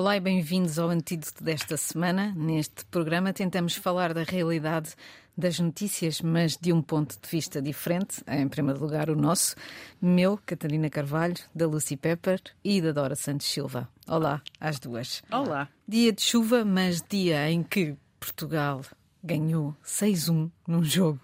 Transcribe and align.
Olá 0.00 0.16
e 0.16 0.20
bem-vindos 0.20 0.78
ao 0.78 0.88
antídoto 0.88 1.44
desta 1.44 1.76
semana. 1.76 2.32
Neste 2.34 2.86
programa 2.86 3.34
tentamos 3.34 3.74
falar 3.74 4.14
da 4.14 4.22
realidade 4.22 4.94
das 5.36 5.60
notícias, 5.60 6.22
mas 6.22 6.56
de 6.56 6.72
um 6.72 6.80
ponto 6.80 7.18
de 7.20 7.28
vista 7.28 7.60
diferente. 7.60 8.24
Em 8.26 8.48
primeiro 8.48 8.80
lugar, 8.80 9.10
o 9.10 9.14
nosso, 9.14 9.54
meu, 10.00 10.40
Catarina 10.46 10.88
Carvalho, 10.88 11.36
da 11.54 11.66
Lucy 11.66 11.98
Pepper 11.98 12.40
e 12.64 12.80
da 12.80 12.92
Dora 12.92 13.14
Santos 13.14 13.46
Silva. 13.46 13.90
Olá, 14.08 14.40
às 14.58 14.78
duas. 14.80 15.22
Olá. 15.30 15.68
Dia 15.86 16.14
de 16.14 16.22
chuva, 16.22 16.64
mas 16.64 17.04
dia 17.06 17.50
em 17.50 17.62
que 17.62 17.94
Portugal 18.18 18.80
ganhou 19.22 19.76
6-1 19.84 20.50
num 20.66 20.82
jogo. 20.82 21.20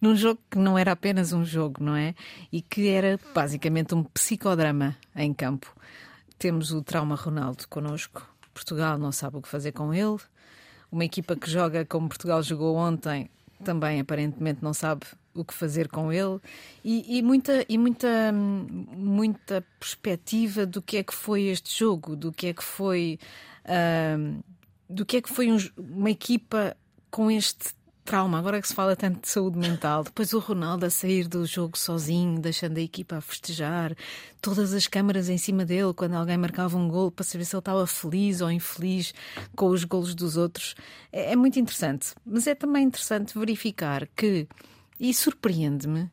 Num 0.00 0.14
jogo 0.14 0.40
que 0.48 0.56
não 0.56 0.78
era 0.78 0.92
apenas 0.92 1.32
um 1.32 1.44
jogo, 1.44 1.82
não 1.82 1.96
é? 1.96 2.14
E 2.52 2.62
que 2.62 2.86
era 2.86 3.18
basicamente 3.34 3.92
um 3.92 4.04
psicodrama 4.04 4.96
em 5.16 5.34
campo. 5.34 5.74
Temos 6.38 6.72
o 6.72 6.82
trauma 6.82 7.14
Ronaldo 7.14 7.66
connosco. 7.68 8.28
Portugal 8.52 8.98
não 8.98 9.12
sabe 9.12 9.36
o 9.36 9.42
que 9.42 9.48
fazer 9.48 9.72
com 9.72 9.92
ele. 9.92 10.18
Uma 10.90 11.04
equipa 11.04 11.34
que 11.34 11.50
joga 11.50 11.84
como 11.84 12.08
Portugal 12.08 12.42
jogou 12.42 12.76
ontem 12.76 13.30
também 13.64 14.00
aparentemente 14.00 14.62
não 14.62 14.74
sabe 14.74 15.06
o 15.34 15.44
que 15.44 15.54
fazer 15.54 15.88
com 15.88 16.12
ele 16.12 16.38
e, 16.84 17.18
e, 17.18 17.22
muita 17.22 17.64
e 17.68 17.76
muita 17.76 18.32
muita 18.32 19.64
perspectiva 19.80 20.64
do 20.64 20.80
que 20.80 20.98
é 20.98 21.02
que 21.02 21.14
foi 21.14 21.44
este 21.44 21.76
jogo 21.76 22.14
do 22.14 22.30
que 22.30 22.48
é 22.48 22.52
que 22.52 22.62
foi 22.62 23.18
uh, 23.64 24.44
do 24.88 25.04
que 25.04 25.16
é 25.16 25.22
que 25.22 25.30
foi 25.30 25.50
um, 25.50 25.56
uma 25.78 26.10
equipa 26.10 26.76
com 27.10 27.30
este 27.30 27.74
trauma, 28.04 28.38
agora 28.38 28.60
que 28.60 28.68
se 28.68 28.74
fala 28.74 28.94
tanto 28.94 29.22
de 29.22 29.28
saúde 29.28 29.58
mental, 29.58 30.04
depois 30.04 30.32
o 30.32 30.38
Ronaldo 30.38 30.84
a 30.84 30.90
sair 30.90 31.26
do 31.26 31.46
jogo 31.46 31.78
sozinho, 31.78 32.38
deixando 32.38 32.76
a 32.76 32.80
equipa 32.80 33.16
a 33.16 33.20
festejar, 33.20 33.96
todas 34.42 34.74
as 34.74 34.86
câmaras 34.86 35.28
em 35.28 35.38
cima 35.38 35.64
dele 35.64 35.94
quando 35.94 36.14
alguém 36.14 36.36
marcava 36.36 36.76
um 36.76 36.86
gol 36.86 37.10
para 37.10 37.24
saber 37.24 37.44
se 37.44 37.56
ele 37.56 37.60
estava 37.60 37.86
feliz 37.86 38.40
ou 38.40 38.50
infeliz 38.50 39.14
com 39.56 39.68
os 39.68 39.84
golos 39.84 40.14
dos 40.14 40.36
outros. 40.36 40.74
É, 41.10 41.32
é 41.32 41.36
muito 41.36 41.58
interessante, 41.58 42.14
mas 42.24 42.46
é 42.46 42.54
também 42.54 42.84
interessante 42.84 43.38
verificar 43.38 44.06
que, 44.14 44.46
e 45.00 45.12
surpreende-me, 45.14 46.10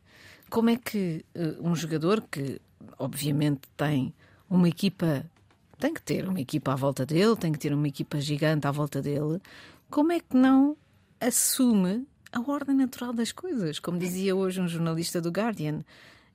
como 0.48 0.70
é 0.70 0.76
que 0.76 1.24
uh, 1.36 1.68
um 1.68 1.76
jogador 1.76 2.22
que 2.30 2.60
obviamente 2.98 3.62
tem 3.76 4.14
uma 4.48 4.68
equipa 4.68 5.24
tem 5.78 5.92
que 5.92 6.02
ter 6.02 6.28
uma 6.28 6.40
equipa 6.40 6.72
à 6.72 6.76
volta 6.76 7.04
dele, 7.04 7.34
tem 7.34 7.50
que 7.50 7.58
ter 7.58 7.74
uma 7.74 7.88
equipa 7.88 8.20
gigante 8.20 8.68
à 8.68 8.70
volta 8.70 9.02
dele. 9.02 9.40
Como 9.90 10.12
é 10.12 10.20
que 10.20 10.36
não 10.36 10.76
assume 11.22 12.04
a 12.32 12.40
ordem 12.40 12.74
natural 12.74 13.12
das 13.12 13.30
coisas. 13.30 13.78
Como 13.78 13.98
dizia 13.98 14.34
hoje 14.34 14.60
um 14.60 14.66
jornalista 14.66 15.20
do 15.20 15.30
Guardian, 15.30 15.84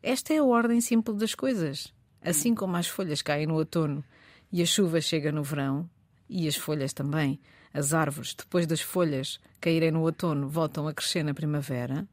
esta 0.01 0.33
é 0.33 0.37
a 0.37 0.43
ordem 0.43 0.79
simples 0.79 1.17
das 1.17 1.35
coisas. 1.35 1.93
Assim 2.21 2.55
como 2.55 2.77
as 2.77 2.87
folhas 2.87 3.21
caem 3.21 3.47
no 3.47 3.55
outono 3.55 4.03
e 4.51 4.61
a 4.61 4.65
chuva 4.65 5.01
chega 5.01 5.31
no 5.31 5.43
verão, 5.43 5.89
e 6.29 6.47
as 6.47 6.55
folhas 6.55 6.93
também, 6.93 7.39
as 7.73 7.93
árvores, 7.93 8.33
depois 8.33 8.65
das 8.65 8.79
folhas 8.79 9.39
caírem 9.59 9.91
no 9.91 10.01
outono, 10.01 10.47
voltam 10.47 10.87
a 10.87 10.93
crescer 10.93 11.23
na 11.23 11.33
primavera, 11.33 12.07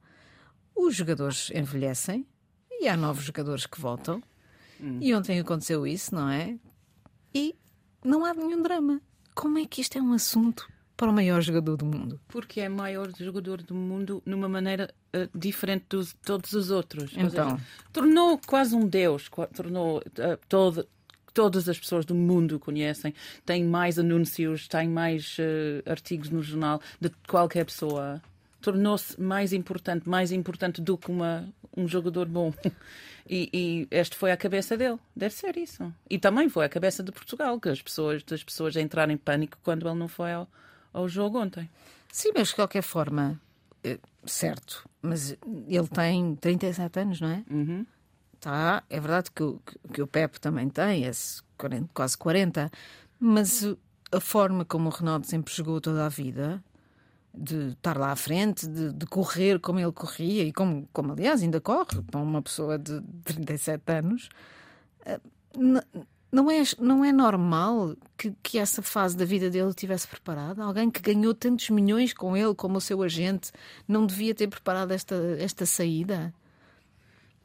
os 0.74 0.96
jogadores 0.96 1.50
envelhecem 1.54 2.26
e 2.70 2.88
há 2.88 2.96
novos 2.96 3.24
jogadores 3.24 3.66
que 3.66 3.80
voltam. 3.80 4.20
Hum. 4.80 4.98
E 5.00 5.14
ontem 5.14 5.38
aconteceu 5.38 5.86
isso, 5.86 6.12
não 6.12 6.28
é? 6.28 6.58
E 7.32 7.54
não 8.04 8.24
há 8.24 8.34
nenhum 8.34 8.62
drama. 8.62 9.00
Como 9.32 9.58
é 9.58 9.64
que 9.64 9.80
isto 9.80 9.96
é 9.96 10.02
um 10.02 10.12
assunto 10.12 10.68
para 10.96 11.10
o 11.10 11.12
maior 11.12 11.40
jogador 11.40 11.76
do 11.76 11.84
mundo? 11.84 12.20
Porque 12.28 12.60
é 12.60 12.68
o 12.68 12.72
maior 12.72 13.10
jogador 13.18 13.62
do 13.62 13.74
mundo 13.74 14.22
numa 14.24 14.48
maneira 14.48 14.92
uh, 15.14 15.38
diferente 15.38 15.84
de 15.88 16.14
todos 16.16 16.52
os 16.52 16.70
outros. 16.70 17.12
Então. 17.16 17.50
Seja, 17.50 17.66
tornou 17.92 18.40
quase 18.46 18.74
um 18.74 18.86
deus, 18.86 19.28
tornou 19.54 19.98
uh, 19.98 20.38
todo, 20.48 20.86
todas 21.32 21.68
as 21.68 21.78
pessoas 21.78 22.04
do 22.04 22.14
mundo 22.14 22.60
conhecem, 22.60 23.12
tem 23.44 23.64
mais 23.64 23.98
anúncios, 23.98 24.68
tem 24.68 24.88
mais 24.88 25.36
uh, 25.38 25.90
artigos 25.90 26.30
no 26.30 26.42
jornal 26.42 26.80
de 27.00 27.10
qualquer 27.28 27.64
pessoa. 27.64 28.22
Tornou-se 28.60 29.20
mais 29.20 29.52
importante, 29.52 30.08
mais 30.08 30.32
importante 30.32 30.80
do 30.80 30.96
que 30.96 31.10
uma, 31.10 31.46
um 31.76 31.86
jogador 31.86 32.26
bom. 32.26 32.52
E, 33.26 33.48
e, 33.54 33.88
este 33.90 34.16
foi 34.16 34.32
a 34.32 34.36
cabeça 34.36 34.76
dele, 34.76 34.98
deve 35.16 35.34
ser 35.34 35.56
isso. 35.56 35.90
E 36.10 36.18
também 36.18 36.50
foi 36.50 36.66
a 36.66 36.68
cabeça 36.68 37.02
de 37.02 37.10
Portugal, 37.10 37.58
que 37.58 37.70
as 37.70 37.80
pessoas, 37.80 38.22
as 38.30 38.44
pessoas 38.44 38.76
entraram 38.76 39.14
em 39.14 39.16
pânico 39.16 39.56
quando 39.62 39.88
ele 39.88 39.98
não 39.98 40.08
foi 40.08 40.32
ao, 40.32 40.46
ao 40.94 41.08
jogo 41.08 41.38
ontem. 41.38 41.68
Sim, 42.10 42.30
mas 42.34 42.48
de 42.48 42.54
qualquer 42.54 42.82
forma, 42.82 43.40
eh, 43.82 43.98
certo, 44.24 44.88
mas 45.02 45.36
ele 45.66 45.88
tem 45.88 46.36
37 46.36 47.00
anos, 47.00 47.20
não 47.20 47.28
é? 47.28 47.44
Uhum. 47.50 47.84
Tá, 48.40 48.82
é 48.88 49.00
verdade 49.00 49.30
que 49.30 49.42
o, 49.42 49.60
que 49.92 50.00
o 50.00 50.06
Pepe 50.06 50.40
também 50.40 50.68
tem, 50.68 51.04
é 51.06 51.10
quase 51.92 52.16
40, 52.16 52.70
mas 53.18 53.66
a 54.12 54.20
forma 54.20 54.64
como 54.64 54.88
o 54.88 54.92
Ronaldo 54.92 55.26
sempre 55.26 55.52
jogou 55.52 55.80
toda 55.80 56.06
a 56.06 56.08
vida, 56.08 56.62
de 57.36 57.70
estar 57.70 57.98
lá 57.98 58.12
à 58.12 58.16
frente, 58.16 58.66
de, 58.66 58.92
de 58.92 59.06
correr 59.06 59.58
como 59.58 59.80
ele 59.80 59.90
corria, 59.90 60.44
e 60.44 60.52
como, 60.52 60.88
como 60.92 61.12
aliás 61.12 61.42
ainda 61.42 61.60
corre 61.60 62.00
para 62.02 62.20
uma 62.20 62.40
pessoa 62.40 62.78
de 62.78 63.00
37 63.24 63.82
anos, 63.92 64.28
eh, 65.04 65.20
não 66.34 66.50
é, 66.50 66.62
não 66.80 67.04
é 67.04 67.12
normal 67.12 67.96
que, 68.18 68.34
que 68.42 68.58
essa 68.58 68.82
fase 68.82 69.16
da 69.16 69.24
vida 69.24 69.48
dele 69.48 69.72
tivesse 69.72 70.08
preparada? 70.08 70.64
Alguém 70.64 70.90
que 70.90 71.00
ganhou 71.00 71.32
tantos 71.32 71.70
milhões 71.70 72.12
com 72.12 72.36
ele 72.36 72.54
como 72.54 72.78
o 72.78 72.80
seu 72.80 73.02
agente 73.02 73.52
não 73.86 74.04
devia 74.04 74.34
ter 74.34 74.48
preparado 74.48 74.90
esta, 74.90 75.14
esta 75.38 75.64
saída? 75.64 76.34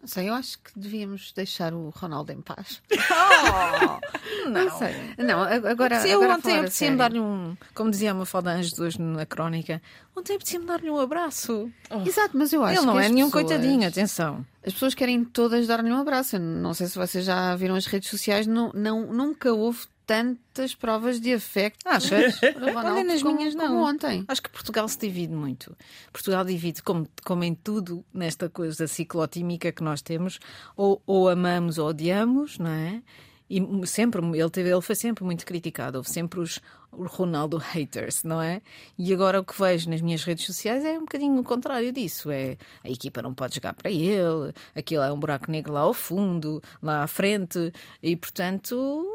Não 0.02 0.08
sei, 0.08 0.30
eu 0.30 0.34
acho 0.34 0.58
que 0.60 0.72
devíamos 0.78 1.34
deixar 1.34 1.74
o 1.74 1.90
Ronaldo 1.90 2.32
em 2.32 2.42
paz. 2.42 2.82
Oh, 3.42 4.50
não. 4.50 4.66
não 4.66 4.78
sei. 4.78 4.96
Não, 5.18 5.42
agora. 5.42 6.00
Se 6.02 6.10
eu 6.10 6.20
agora 6.22 6.38
ontem 6.38 6.58
apetecia-me 6.58 6.98
dar-lhe 6.98 7.20
um. 7.20 7.56
Como 7.74 7.90
dizia 7.90 8.12
a 8.12 8.14
Mafalda 8.14 8.52
Anjos 8.52 8.78
hoje 8.80 9.02
na 9.02 9.26
crónica, 9.26 9.82
ontem 10.16 10.36
apetecia-me 10.36 10.66
dar-lhe 10.66 10.90
um 10.90 11.00
abraço. 11.00 11.72
Oh. 11.90 12.08
Exato, 12.08 12.38
mas 12.38 12.52
eu 12.54 12.64
acho 12.64 12.80
Ele 12.80 12.86
não 12.86 13.00
é 13.00 13.10
nenhum 13.10 13.30
coitadinho, 13.32 13.88
atenção. 13.88 14.46
As 14.66 14.74
pessoas 14.74 14.94
querem 14.94 15.24
todas 15.24 15.68
dar-lhe 15.68 15.92
um 15.92 15.98
abraço. 15.98 16.36
Eu 16.36 16.40
não 16.40 16.74
sei 16.74 16.88
se 16.88 16.98
vocês 16.98 17.26
já 17.26 17.56
viram 17.56 17.76
as 17.76 17.86
redes 17.86 18.10
sociais, 18.10 18.46
não, 18.46 18.72
não, 18.74 19.06
nunca 19.12 19.54
houve 19.54 19.88
tantas 20.10 20.74
provas 20.74 21.22
de 21.22 21.32
afeto. 21.36 21.78
Achas? 21.86 22.40
Olha, 22.76 23.04
nas 23.04 23.22
como, 23.22 23.38
minhas 23.38 23.54
não. 23.54 23.84
ontem. 23.84 24.26
Acho 24.28 24.42
que 24.42 24.50
Portugal 24.50 24.88
se 24.88 24.98
divide 24.98 25.36
muito. 25.36 25.78
Portugal 26.12 26.44
divide, 26.44 26.82
como, 26.82 27.08
como 27.24 27.44
em 27.44 27.54
tudo, 27.54 28.04
nesta 28.12 28.50
coisa 28.50 28.88
ciclotímica 28.88 29.72
que 29.72 29.84
nós 29.84 30.02
temos, 30.02 30.40
ou, 30.76 31.00
ou 31.06 31.30
amamos 31.30 31.78
ou 31.78 31.90
odiamos, 31.90 32.58
não 32.58 32.72
é? 32.72 33.04
E 33.48 33.62
sempre, 33.86 34.20
ele, 34.36 34.50
teve, 34.50 34.72
ele 34.72 34.82
foi 34.82 34.96
sempre 34.96 35.24
muito 35.24 35.46
criticado. 35.46 36.00
Houve 36.00 36.10
sempre 36.10 36.40
os 36.40 36.60
Ronaldo 36.92 37.58
haters, 37.58 38.24
não 38.24 38.42
é? 38.42 38.64
E 38.98 39.14
agora 39.14 39.40
o 39.40 39.44
que 39.44 39.60
vejo 39.60 39.92
nas 39.92 40.02
minhas 40.02 40.24
redes 40.24 40.44
sociais 40.44 40.84
é 40.84 40.98
um 40.98 41.02
bocadinho 41.02 41.40
o 41.40 41.44
contrário 41.44 41.92
disso. 41.92 42.32
É 42.32 42.58
a 42.84 42.90
equipa 42.90 43.22
não 43.22 43.34
pode 43.36 43.54
jogar 43.56 43.76
para 43.76 43.92
ele, 43.92 44.54
aquilo 44.76 45.04
é 45.04 45.14
um 45.14 45.20
buraco 45.20 45.52
negro 45.52 45.74
lá 45.74 45.82
ao 45.82 45.94
fundo, 45.94 46.62
lá 46.82 47.04
à 47.04 47.08
frente, 47.08 47.72
e 48.02 48.16
portanto 48.16 49.06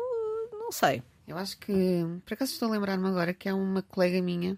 sei. 0.74 1.02
Eu 1.26 1.38
acho 1.38 1.56
que, 1.58 1.72
por 2.24 2.34
acaso 2.34 2.52
estou 2.52 2.68
a 2.68 2.72
lembrar-me 2.72 3.06
agora 3.06 3.32
que 3.32 3.48
é 3.48 3.54
uma 3.54 3.80
colega 3.82 4.20
minha, 4.20 4.56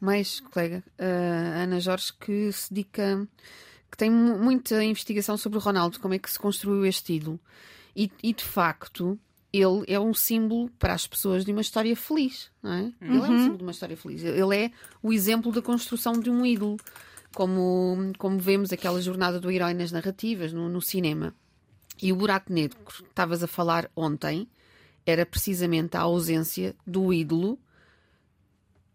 mais 0.00 0.40
colega, 0.40 0.84
uh, 0.98 1.62
Ana 1.62 1.80
Jorge, 1.80 2.12
que 2.20 2.52
se 2.52 2.72
dedica, 2.72 3.26
que 3.90 3.96
tem 3.96 4.10
muita 4.10 4.82
investigação 4.84 5.38
sobre 5.38 5.58
o 5.58 5.60
Ronaldo, 5.60 5.98
como 6.00 6.12
é 6.12 6.18
que 6.18 6.30
se 6.30 6.38
construiu 6.38 6.84
este 6.84 7.14
ídolo. 7.14 7.40
E, 7.94 8.10
e 8.22 8.34
de 8.34 8.44
facto, 8.44 9.18
ele 9.50 9.84
é 9.88 9.98
um 9.98 10.12
símbolo 10.12 10.68
para 10.78 10.92
as 10.92 11.06
pessoas 11.06 11.44
de 11.46 11.52
uma 11.52 11.62
história 11.62 11.96
feliz, 11.96 12.50
não 12.62 12.72
é? 12.72 12.82
Uhum. 12.82 12.92
Ele 13.00 13.16
é 13.16 13.20
um 13.20 13.30
uhum. 13.30 13.38
símbolo 13.38 13.58
de 13.58 13.62
uma 13.62 13.72
história 13.72 13.96
feliz. 13.96 14.22
Ele 14.22 14.56
é 14.56 14.70
o 15.02 15.12
exemplo 15.12 15.50
da 15.50 15.62
construção 15.62 16.12
de 16.20 16.28
um 16.28 16.44
ídolo, 16.44 16.76
como, 17.34 18.12
como 18.18 18.38
vemos 18.38 18.70
aquela 18.70 19.00
jornada 19.00 19.40
do 19.40 19.50
herói 19.50 19.72
nas 19.72 19.92
narrativas, 19.92 20.52
no, 20.52 20.68
no 20.68 20.82
cinema. 20.82 21.34
E 22.02 22.12
o 22.12 22.16
buraco 22.16 22.52
negro 22.52 22.78
que 22.84 23.02
estavas 23.02 23.42
a 23.42 23.46
falar 23.46 23.90
ontem 23.96 24.46
era 25.06 25.24
precisamente 25.24 25.96
a 25.96 26.00
ausência 26.00 26.74
do 26.84 27.12
ídolo 27.12 27.58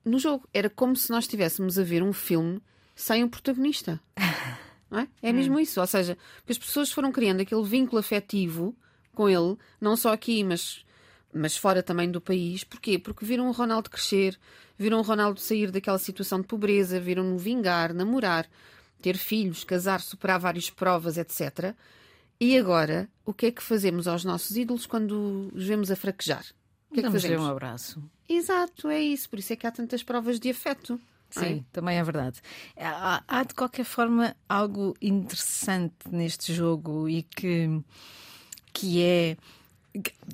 no 0.03 0.19
jogo. 0.19 0.47
Era 0.53 0.69
como 0.69 0.95
se 0.95 1.09
nós 1.09 1.23
estivéssemos 1.23 1.79
a 1.79 1.83
ver 1.83 2.03
um 2.03 2.11
filme 2.11 2.61
sem 2.93 3.23
um 3.23 3.29
protagonista. 3.29 3.99
Não 4.91 4.99
é? 4.99 5.07
é 5.21 5.31
mesmo 5.31 5.57
isso. 5.57 5.79
Ou 5.79 5.87
seja, 5.87 6.17
as 6.47 6.57
pessoas 6.57 6.91
foram 6.91 7.13
criando 7.13 7.41
aquele 7.41 7.63
vínculo 7.63 7.99
afetivo 7.99 8.75
com 9.13 9.29
ele, 9.29 9.57
não 9.79 9.95
só 9.95 10.11
aqui, 10.11 10.43
mas, 10.43 10.85
mas 11.33 11.55
fora 11.55 11.81
também 11.81 12.11
do 12.11 12.19
país. 12.19 12.65
Porquê? 12.65 12.99
Porque 12.99 13.25
viram 13.25 13.47
o 13.47 13.51
Ronaldo 13.51 13.89
crescer, 13.89 14.37
viram 14.77 14.99
o 14.99 15.03
Ronaldo 15.03 15.39
sair 15.39 15.71
daquela 15.71 15.97
situação 15.97 16.41
de 16.41 16.47
pobreza, 16.47 16.99
viram-no 16.99 17.37
vingar, 17.37 17.93
namorar, 17.93 18.49
ter 19.01 19.17
filhos, 19.17 19.63
casar, 19.63 20.01
superar 20.01 20.39
várias 20.39 20.69
provas, 20.69 21.17
etc. 21.17 21.73
E 22.41 22.57
agora, 22.57 23.07
o 23.23 23.35
que 23.35 23.45
é 23.45 23.51
que 23.51 23.61
fazemos 23.61 24.07
aos 24.07 24.25
nossos 24.25 24.57
ídolos 24.57 24.87
quando 24.87 25.51
os 25.53 25.63
vemos 25.63 25.91
a 25.91 25.95
fraquejar? 25.95 26.43
O 26.89 26.95
que 26.95 26.99
é 26.99 27.03
que 27.03 27.11
fazemos? 27.11 27.45
um 27.45 27.51
abraço. 27.51 28.03
Exato, 28.27 28.89
é 28.89 28.99
isso. 28.99 29.29
Por 29.29 29.37
isso 29.37 29.53
é 29.53 29.55
que 29.55 29.67
há 29.67 29.71
tantas 29.71 30.01
provas 30.01 30.39
de 30.39 30.49
afeto. 30.49 30.99
Sim, 31.29 31.59
é? 31.59 31.63
também 31.71 31.99
é 31.99 32.03
verdade. 32.03 32.41
Há, 32.75 33.23
há, 33.27 33.43
de 33.43 33.53
qualquer 33.53 33.85
forma 33.85 34.35
algo 34.49 34.97
interessante 34.99 35.93
neste 36.09 36.51
jogo 36.51 37.07
e 37.07 37.21
que, 37.21 37.79
que 38.73 39.03
é 39.03 39.37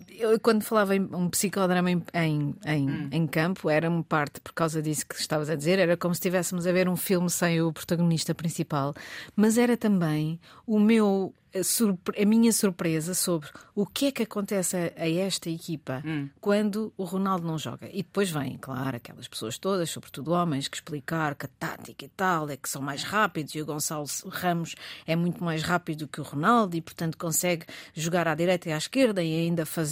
Eu, 0.10 0.40
quando 0.40 0.64
falava 0.64 0.96
em 0.96 1.02
um 1.14 1.30
psicodrama 1.30 1.92
em, 1.92 2.04
em, 2.14 2.56
em, 2.66 2.90
Hum. 2.90 3.10
em 3.12 3.28
campo, 3.28 3.70
era 3.70 3.90
uma 3.90 4.04
parte 4.04 4.40
por 4.42 4.54
causa 4.54 4.82
disso 4.82 5.06
que 5.08 5.16
estavas 5.16 5.50
a 5.50 5.56
dizer, 5.56 5.80
era 5.80 5.96
como 5.98 6.14
se 6.14 6.20
estivéssemos 6.20 6.66
a 6.68 6.72
ver 6.72 6.88
um 6.90 6.96
filme 6.98 7.30
sem 7.30 7.62
o 7.62 7.72
protagonista 7.72 8.34
principal, 8.34 8.94
mas 9.36 9.58
era 9.58 9.78
também 9.78 10.40
o 10.66 10.80
meu 10.80 11.34
a, 11.56 11.64
surpre- 11.64 12.22
a 12.22 12.26
minha 12.26 12.52
surpresa 12.52 13.14
sobre 13.14 13.48
o 13.74 13.86
que 13.86 14.08
é 14.08 14.12
que 14.12 14.22
acontece 14.24 14.76
a, 14.76 14.92
a 15.02 15.10
esta 15.10 15.50
equipa 15.50 16.04
Hum. 16.06 16.28
quando 16.42 16.94
o 16.98 17.04
Ronaldo 17.06 17.48
não 17.48 17.58
joga. 17.58 17.88
E 17.92 18.04
depois 18.04 18.30
vêm, 18.30 18.58
claro, 18.60 18.98
aquelas 18.98 19.28
pessoas 19.30 19.58
todas, 19.58 19.90
sobretudo 19.90 20.32
homens, 20.34 20.68
que 20.68 20.76
explicar 20.78 21.34
que 21.36 21.46
a 21.46 21.50
tática 21.58 22.04
e 22.06 22.10
tal 22.10 22.50
é 22.50 22.58
que 22.58 22.68
são 22.70 22.82
mais 22.82 23.02
rápidos 23.04 23.56
e 23.56 23.62
o 23.62 23.66
Gonçalo 23.66 24.06
Ramos 24.28 24.76
é 25.08 25.16
muito 25.16 25.42
mais 25.44 25.64
rápido 25.64 26.08
que 26.08 26.20
o 26.20 26.24
Ronaldo 26.24 26.76
e, 26.76 26.82
portanto, 26.82 27.18
consegue 27.18 27.66
jogar 27.96 28.28
à 28.28 28.36
direita 28.36 28.68
e 28.70 28.74
à 28.74 28.78
esquerda 28.78 29.24
e 29.24 29.34
ainda 29.40 29.66
fazer 29.66 29.87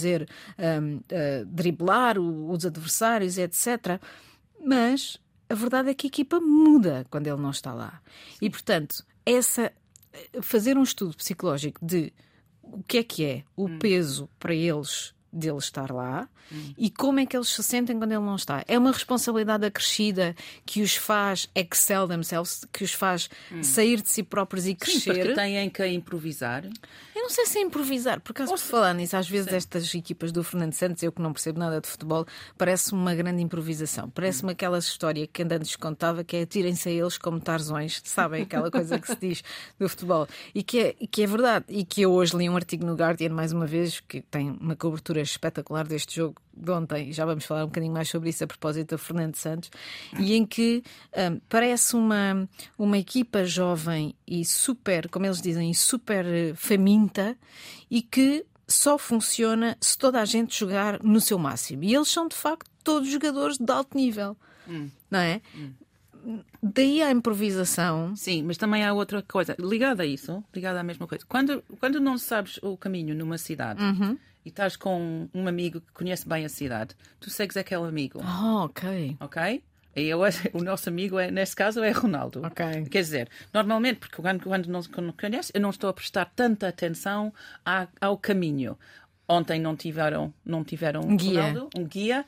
hum, 0.58 1.00
eh, 1.08 1.44
driblar 1.46 2.18
o- 2.18 2.50
os 2.50 2.64
adversários, 2.66 3.38
etc. 3.38 4.00
Mas 4.64 5.18
a 5.48 5.54
verdade 5.54 5.90
é 5.90 5.94
que 5.94 6.06
a 6.06 6.08
equipa 6.08 6.40
muda 6.40 7.06
quando 7.10 7.26
ele 7.26 7.40
não 7.40 7.50
está 7.50 7.72
lá. 7.72 8.00
E, 8.40 8.48
portanto, 8.50 9.04
essa 9.24 9.72
fazer 10.40 10.76
um 10.78 10.82
estudo 10.82 11.16
psicológico 11.16 11.84
de 11.84 12.12
o 12.62 12.82
que 12.82 12.98
é 12.98 13.02
que 13.04 13.24
é 13.24 13.44
o 13.54 13.68
peso 13.78 14.28
para 14.38 14.54
eles 14.54 15.14
dele 15.32 15.58
estar 15.58 15.90
lá 15.92 16.26
e 16.78 16.88
como 16.90 17.20
é 17.20 17.26
que 17.26 17.36
eles 17.36 17.48
se 17.48 17.62
sentem 17.62 17.98
quando 17.98 18.12
ele 18.12 18.24
não 18.24 18.36
está. 18.36 18.64
É 18.66 18.78
uma 18.78 18.90
responsabilidade 18.92 19.66
acrescida 19.66 20.34
que 20.64 20.80
os 20.80 20.96
faz 20.96 21.48
excel 21.54 22.08
themselves, 22.08 22.64
que 22.72 22.82
os 22.84 22.92
faz 22.92 23.28
sair 23.62 24.00
de 24.00 24.08
si 24.08 24.22
próprios 24.22 24.64
e 24.64 24.70
Sim, 24.70 24.74
crescer. 24.76 25.14
porque 25.14 25.34
têm 25.34 25.68
que 25.68 25.86
improvisar. 25.88 26.64
Não 27.26 27.30
sei 27.30 27.44
se 27.44 27.58
é 27.58 27.62
improvisar, 27.62 28.20
por 28.20 28.30
acaso, 28.30 28.52
por 28.52 28.58
falar 28.60 28.94
nisso, 28.94 29.16
às 29.16 29.28
vezes 29.28 29.52
estas 29.52 29.92
equipas 29.92 30.30
do 30.30 30.44
Fernando 30.44 30.74
Santos, 30.74 31.02
eu 31.02 31.10
que 31.10 31.20
não 31.20 31.32
percebo 31.32 31.58
nada 31.58 31.80
de 31.80 31.88
futebol, 31.88 32.24
parece 32.56 32.92
uma 32.92 33.16
grande 33.16 33.42
improvisação. 33.42 34.08
Parece-me 34.10 34.52
aquela 34.52 34.78
história 34.78 35.26
que 35.26 35.42
antes 35.42 35.74
contava, 35.74 36.22
que 36.22 36.36
é 36.36 36.42
atirem-se 36.42 36.88
a 36.88 36.92
eles 36.92 37.18
como 37.18 37.40
tarzões, 37.40 38.00
sabem? 38.04 38.44
Aquela 38.44 38.70
coisa 38.70 38.96
que 39.00 39.08
se 39.08 39.16
diz 39.16 39.42
do 39.76 39.88
futebol. 39.88 40.28
E 40.54 40.62
que, 40.62 40.78
é, 40.78 40.96
e 41.00 41.08
que 41.08 41.24
é 41.24 41.26
verdade. 41.26 41.64
E 41.68 41.84
que 41.84 42.02
eu 42.02 42.12
hoje 42.12 42.36
li 42.36 42.48
um 42.48 42.54
artigo 42.54 42.86
no 42.86 42.94
Guardian, 42.94 43.30
mais 43.30 43.50
uma 43.50 43.66
vez, 43.66 43.98
que 43.98 44.22
tem 44.22 44.56
uma 44.60 44.76
cobertura 44.76 45.20
espetacular 45.20 45.84
deste 45.84 46.14
jogo 46.14 46.40
de 46.56 46.70
ontem, 46.70 47.10
e 47.10 47.12
já 47.12 47.24
vamos 47.24 47.44
falar 47.44 47.64
um 47.64 47.66
bocadinho 47.66 47.92
mais 47.92 48.08
sobre 48.08 48.30
isso 48.30 48.42
a 48.42 48.46
propósito 48.46 48.96
do 48.96 48.98
Fernando 48.98 49.36
Santos, 49.36 49.70
e 50.18 50.34
em 50.34 50.46
que 50.46 50.82
hum, 51.16 51.40
parece 51.48 51.94
uma, 51.94 52.48
uma 52.78 52.98
equipa 52.98 53.44
jovem 53.44 54.14
e 54.26 54.44
super, 54.44 55.08
como 55.08 55.26
eles 55.26 55.42
dizem, 55.42 55.72
super 55.74 56.24
eh, 56.24 56.54
faminta 56.54 57.36
e 57.90 58.00
que 58.02 58.44
só 58.66 58.98
funciona 58.98 59.76
se 59.80 59.96
toda 59.96 60.20
a 60.20 60.24
gente 60.24 60.58
jogar 60.58 61.02
no 61.02 61.20
seu 61.20 61.38
máximo. 61.38 61.84
E 61.84 61.94
eles 61.94 62.08
são, 62.08 62.26
de 62.26 62.34
facto, 62.34 62.68
todos 62.82 63.08
jogadores 63.08 63.58
de 63.58 63.70
alto 63.70 63.96
nível, 63.96 64.36
não 65.10 65.20
é? 65.20 65.40
Daí 66.60 67.02
a 67.02 67.10
improvisação. 67.12 68.16
Sim, 68.16 68.42
mas 68.42 68.56
também 68.56 68.84
há 68.84 68.92
outra 68.92 69.22
coisa 69.22 69.54
ligada 69.58 70.02
a 70.02 70.06
isso, 70.06 70.42
ligada 70.52 70.80
à 70.80 70.82
mesma 70.82 71.06
coisa. 71.06 71.24
Quando, 71.28 71.62
quando 71.78 72.00
não 72.00 72.18
sabes 72.18 72.58
o 72.62 72.76
caminho 72.76 73.14
numa 73.14 73.38
cidade 73.38 73.80
e 74.46 74.48
estás 74.48 74.76
com 74.76 75.28
um 75.34 75.48
amigo 75.48 75.80
que 75.80 75.92
conhece 75.92 76.26
bem 76.26 76.44
a 76.44 76.48
cidade, 76.48 76.94
tu 77.18 77.28
segues 77.28 77.56
aquele 77.56 77.82
amigo, 77.86 78.20
Oh, 78.22 78.64
ok. 78.66 79.16
ok? 79.20 79.62
E 79.96 80.02
eu, 80.02 80.20
o 80.52 80.62
nosso 80.62 80.88
amigo, 80.88 81.18
é, 81.18 81.30
nesse 81.30 81.56
caso, 81.56 81.82
é 81.82 81.90
Ronaldo. 81.90 82.42
Ok. 82.46 82.64
Quer 82.90 83.00
dizer, 83.00 83.28
normalmente, 83.52 83.98
porque 83.98 84.16
quando, 84.22 84.42
quando 84.44 84.66
não 84.66 84.82
quando 84.84 85.06
não 85.06 85.12
conhece, 85.14 85.50
eu 85.54 85.60
não 85.60 85.70
estou 85.70 85.90
a 85.90 85.92
prestar 85.92 86.26
tanta 86.36 86.68
atenção 86.68 87.32
à- 87.64 87.88
ao 88.00 88.16
caminho. 88.16 88.78
Ontem 89.28 89.58
não 89.60 89.74
tiveram, 89.74 90.32
não 90.44 90.62
tiveram 90.62 91.00
Um 91.00 91.16
guia. 91.16 91.42
Ronaldo, 91.42 91.70
um 91.76 91.84
guia, 91.84 92.24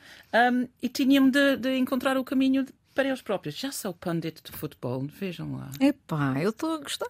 um, 0.51 0.67
e 0.81 0.89
tinham 0.89 1.29
de, 1.29 1.55
de 1.57 1.77
encontrar 1.77 2.17
o 2.17 2.23
caminho 2.25 2.63
de- 2.65 2.73
para 2.95 3.07
eles 3.07 3.21
próprios. 3.21 3.55
Já 3.55 3.71
sou 3.71 3.93
pundit 3.93 4.41
de 4.43 4.51
futebol, 4.51 5.01
vejam 5.07 5.55
lá. 5.55 5.69
Epá, 5.79 6.41
eu 6.41 6.49
estou 6.49 6.73
a 6.73 6.77
gostar. 6.79 7.07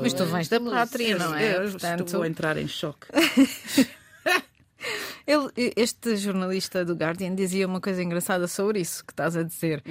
Mas 0.00 0.12
tu 0.14 0.24
vens 0.26 0.48
da 0.48 0.58
pátria, 0.60 1.18
não 1.18 1.34
é? 1.34 1.56
Eu 1.56 1.70
Portanto, 1.72 2.04
estou 2.06 2.22
a 2.22 2.28
entrar 2.28 2.56
em 2.56 2.68
choque. 2.68 3.08
Ele, 5.26 5.72
este 5.76 6.16
jornalista 6.16 6.84
do 6.84 6.94
Guardian 6.94 7.34
dizia 7.34 7.66
uma 7.66 7.80
coisa 7.80 8.02
engraçada 8.02 8.48
sobre 8.48 8.80
isso 8.80 9.04
que 9.04 9.12
estás 9.12 9.36
a 9.36 9.42
dizer, 9.42 9.82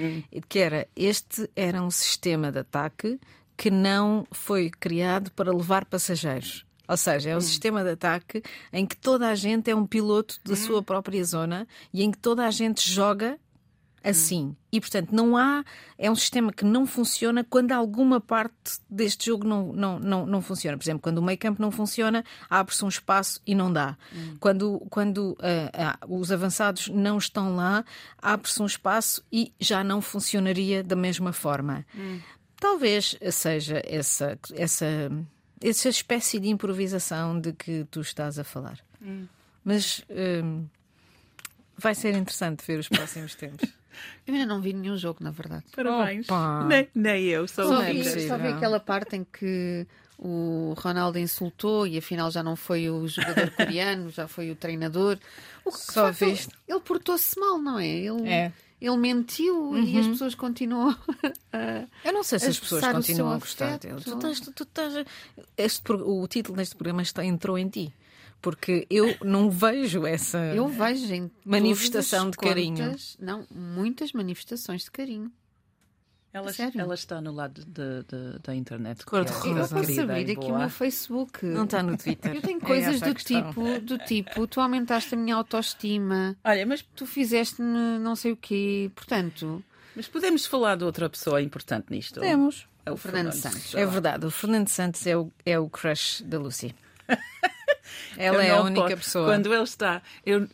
que 0.48 0.58
era 0.58 0.86
este 0.94 1.48
era 1.56 1.82
um 1.82 1.90
sistema 1.90 2.52
de 2.52 2.58
ataque 2.58 3.18
que 3.56 3.70
não 3.70 4.26
foi 4.30 4.70
criado 4.70 5.30
para 5.32 5.52
levar 5.52 5.84
passageiros. 5.84 6.64
Ou 6.88 6.96
seja, 6.96 7.30
é 7.30 7.36
um 7.36 7.40
sistema 7.40 7.82
de 7.82 7.90
ataque 7.90 8.42
em 8.72 8.84
que 8.84 8.96
toda 8.96 9.28
a 9.28 9.34
gente 9.34 9.70
é 9.70 9.74
um 9.74 9.86
piloto 9.86 10.38
da 10.44 10.56
sua 10.56 10.82
própria 10.82 11.24
zona 11.24 11.66
e 11.92 12.02
em 12.02 12.10
que 12.10 12.18
toda 12.18 12.46
a 12.46 12.50
gente 12.50 12.88
joga 12.88 13.38
assim. 14.02 14.56
E, 14.70 14.80
portanto, 14.80 15.12
não 15.12 15.36
há. 15.36 15.64
É 15.98 16.10
um 16.10 16.14
sistema 16.14 16.52
que 16.52 16.64
não 16.64 16.86
funciona 16.86 17.44
quando 17.44 17.72
alguma 17.72 18.20
parte 18.20 18.80
deste 18.88 19.26
jogo 19.26 19.46
não, 19.46 19.72
não, 19.72 19.98
não, 19.98 20.26
não 20.26 20.42
funciona. 20.42 20.76
Por 20.76 20.84
exemplo, 20.84 21.02
quando 21.02 21.18
o 21.18 21.22
meio 21.22 21.38
campo 21.38 21.60
não 21.60 21.70
funciona, 21.70 22.24
abre-se 22.48 22.84
um 22.84 22.88
espaço 22.88 23.40
e 23.46 23.54
não 23.54 23.72
dá. 23.72 23.96
Quando, 24.40 24.80
quando 24.90 25.36
ah, 25.40 25.98
ah, 26.00 26.06
os 26.08 26.32
avançados 26.32 26.88
não 26.88 27.18
estão 27.18 27.54
lá, 27.54 27.84
abre-se 28.20 28.60
um 28.62 28.66
espaço 28.66 29.24
e 29.30 29.52
já 29.60 29.84
não 29.84 30.00
funcionaria 30.00 30.82
da 30.82 30.96
mesma 30.96 31.32
forma. 31.32 31.86
Talvez 32.58 33.16
seja 33.30 33.82
essa, 33.84 34.38
essa, 34.54 34.86
essa 35.60 35.88
espécie 35.88 36.38
de 36.38 36.48
improvisação 36.48 37.38
de 37.38 37.52
que 37.52 37.84
tu 37.90 38.00
estás 38.00 38.38
a 38.38 38.44
falar. 38.44 38.78
Mas. 39.64 40.04
hum, 40.10 40.66
Vai 41.82 41.94
ser 41.94 42.14
interessante 42.14 42.64
ver 42.64 42.78
os 42.78 42.88
próximos 42.88 43.34
tempos. 43.34 43.68
Eu 44.26 44.34
ainda 44.34 44.46
não 44.46 44.60
vi 44.60 44.72
nenhum 44.72 44.96
jogo, 44.96 45.18
na 45.22 45.30
verdade. 45.30 45.64
Parabéns. 45.74 46.26
Opa. 46.26 46.64
Nem, 46.64 46.88
nem 46.94 47.24
eu, 47.24 47.46
sou 47.48 47.66
Só 47.68 47.80
vi, 47.82 48.04
só 48.28 48.38
vi 48.38 48.48
aquela 48.48 48.78
parte 48.80 49.16
em 49.16 49.24
que 49.24 49.86
o 50.18 50.74
Ronaldo 50.78 51.18
insultou 51.18 51.86
e 51.86 51.98
afinal 51.98 52.30
já 52.30 52.42
não 52.42 52.54
foi 52.56 52.88
o 52.88 53.06
jogador 53.08 53.50
coreano, 53.56 54.10
já 54.10 54.28
foi 54.28 54.50
o 54.50 54.56
treinador. 54.56 55.18
O 55.64 55.70
que, 55.72 55.78
Só 55.78 56.06
facto, 56.06 56.22
ele- 56.22 56.30
viste. 56.32 56.54
Ele 56.68 56.80
portou-se 56.80 57.38
mal, 57.40 57.58
não 57.58 57.78
é? 57.78 57.86
Ele, 57.88 58.28
É. 58.28 58.52
ele 58.80 58.96
mentiu 58.96 59.76
e 59.76 59.98
as 59.98 60.06
pessoas 60.06 60.34
continuam 60.34 60.96
a. 61.52 61.84
Eu 62.04 62.12
não 62.12 62.22
sei 62.22 62.38
se 62.38 62.46
as 62.46 62.58
pessoas 62.60 62.84
continuam 62.86 63.32
a 63.32 63.38
gostar 63.38 63.66
afeto. 63.74 63.88
dele. 63.88 64.00
Tu 64.00 64.14
estás, 64.14 64.40
tu 64.40 64.62
estás- 64.62 65.06
este 65.56 65.92
o 65.92 66.26
título 66.28 66.56
deste 66.56 66.76
programa 66.76 67.02
está, 67.02 67.24
entrou 67.24 67.58
em 67.58 67.68
ti. 67.68 67.92
Porque 68.42 68.86
eu 68.90 69.16
não 69.24 69.48
vejo 69.50 70.04
essa. 70.04 70.38
Eu 70.52 70.66
vejo 70.68 71.14
em 71.14 71.30
Manifestação 71.44 72.28
de 72.28 72.36
carinho. 72.36 72.76
contas- 72.86 73.16
Não, 73.20 73.46
muitas 73.50 74.12
manifestações 74.12 74.82
de 74.84 74.90
carinho. 74.90 75.30
Ela, 76.34 76.50
Sério? 76.52 76.80
ela 76.80 76.94
está 76.94 77.20
no 77.20 77.30
lado 77.30 77.62
de- 77.62 78.02
de- 78.04 78.38
da 78.42 78.54
internet. 78.54 79.04
Cor 79.04 79.22
de 79.24 79.30
é 79.30 79.34
rosa. 79.34 79.48
Eu 79.76 79.82
posso 79.84 80.00
abrir 80.00 80.30
aqui 80.32 80.46
o 80.50 80.58
meu 80.58 80.70
Facebook. 80.70 81.44
Não 81.44 81.64
está 81.64 81.82
no 81.82 81.96
Twitter. 81.96 82.34
Eu 82.34 82.40
tenho 82.40 82.56
É 82.56 82.60
coisas 82.60 83.02
a 83.02 83.06
do 83.06 83.14
questão. 83.14 83.48
tipo, 83.48 83.80
do 83.80 83.98
tipo, 83.98 84.46
tu 84.46 84.58
aumentaste 84.60 85.14
a 85.14 85.18
minha 85.18 85.36
autoestima, 85.36 86.34
Olha, 86.42 86.64
mas, 86.66 86.80
tu 86.96 87.06
fizeste-me 87.06 87.98
não 87.98 88.16
sei 88.16 88.32
o 88.32 88.36
quê, 88.36 88.90
portanto, 88.94 89.62
mas 89.94 90.08
podemos 90.08 90.46
falar 90.46 90.76
de 90.76 90.84
outra 90.84 91.08
pessoa 91.10 91.40
importante 91.42 91.86
nisto. 91.90 92.18
Temos. 92.18 92.66
É 92.86 92.90
o 92.90 92.96
Fernando 92.96 93.30
Fernando 93.34 93.54
Santos. 93.54 93.74
É 93.74 93.84
verdade, 93.86 94.24
o 94.26 94.30
Fernando 94.30 94.68
Santos 94.68 95.06
é 95.06 95.14
o, 95.16 95.30
é 95.44 95.58
o 95.58 95.68
crush 95.68 96.22
da 96.24 96.38
Lucy. 96.38 96.74
Ela 98.16 98.44
é 98.44 98.50
a 98.50 98.60
única 98.62 98.82
posso- 98.82 98.96
pessoa. 98.96 99.26
Quando 99.26 99.52
ele 99.52 99.62
está. 99.64 100.00
Eu, 100.24 100.46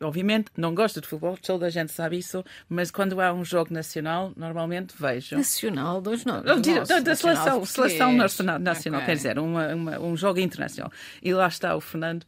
obviamente, 0.00 0.46
não 0.56 0.74
gosto 0.74 1.00
de 1.00 1.06
futebol, 1.06 1.36
toda 1.36 1.66
a 1.66 1.70
gente 1.70 1.92
sabe 1.92 2.18
isso, 2.18 2.44
mas 2.68 2.90
quando 2.90 3.20
há 3.20 3.32
um 3.32 3.44
jogo 3.44 3.72
nacional, 3.72 4.32
normalmente 4.36 4.94
vejo. 4.98 5.36
Nacional 5.36 6.00
dos 6.00 6.24
nomes. 6.24 6.44
Da, 6.88 7.00
da 7.00 7.14
seleção, 7.16 7.64
seleção 7.64 8.12
nacional, 8.12 8.58
nacional 8.58 9.00
Ok. 9.00 9.06
quer 9.06 9.16
dizer, 9.16 9.38
uma, 9.38 9.68
uma- 9.74 9.98
um 10.00 10.16
jogo 10.16 10.40
internacional. 10.40 10.90
E 11.22 11.32
lá 11.32 11.46
está 11.48 11.74
o 11.76 11.80
Fernando. 11.80 12.24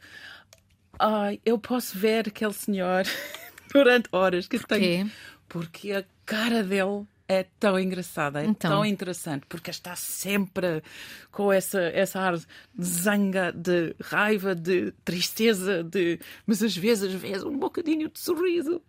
Ai, 0.97 1.39
eu 1.45 1.57
posso 1.59 1.97
ver 1.97 2.27
aquele 2.29 2.53
senhor 2.53 3.03
durante 3.73 4.07
horas 4.11 4.47
que 4.47 4.57
tem. 4.59 5.11
Porque 5.49 5.91
a 5.91 6.03
cara 6.25 6.63
dele 6.63 7.05
é 7.27 7.43
tão 7.59 7.79
engraçada, 7.79 8.41
é 8.41 8.45
Então. 8.45 8.69
tão 8.71 8.85
interessante, 8.85 9.45
porque 9.49 9.71
está 9.71 9.95
sempre 9.95 10.83
com 11.31 11.51
essa, 11.51 11.81
essa 11.81 12.19
ar 12.19 12.37
de 12.37 12.45
zanga, 12.85 13.51
de 13.51 13.95
raiva, 14.01 14.53
de 14.55 14.91
tristeza, 15.03 15.83
de 15.83 16.19
mas 16.45 16.61
às 16.61 16.75
vezes, 16.77 17.13
às 17.15 17.19
vezes, 17.21 17.43
um 17.43 17.57
bocadinho 17.57 18.09
de 18.09 18.19
sorriso. 18.19 18.81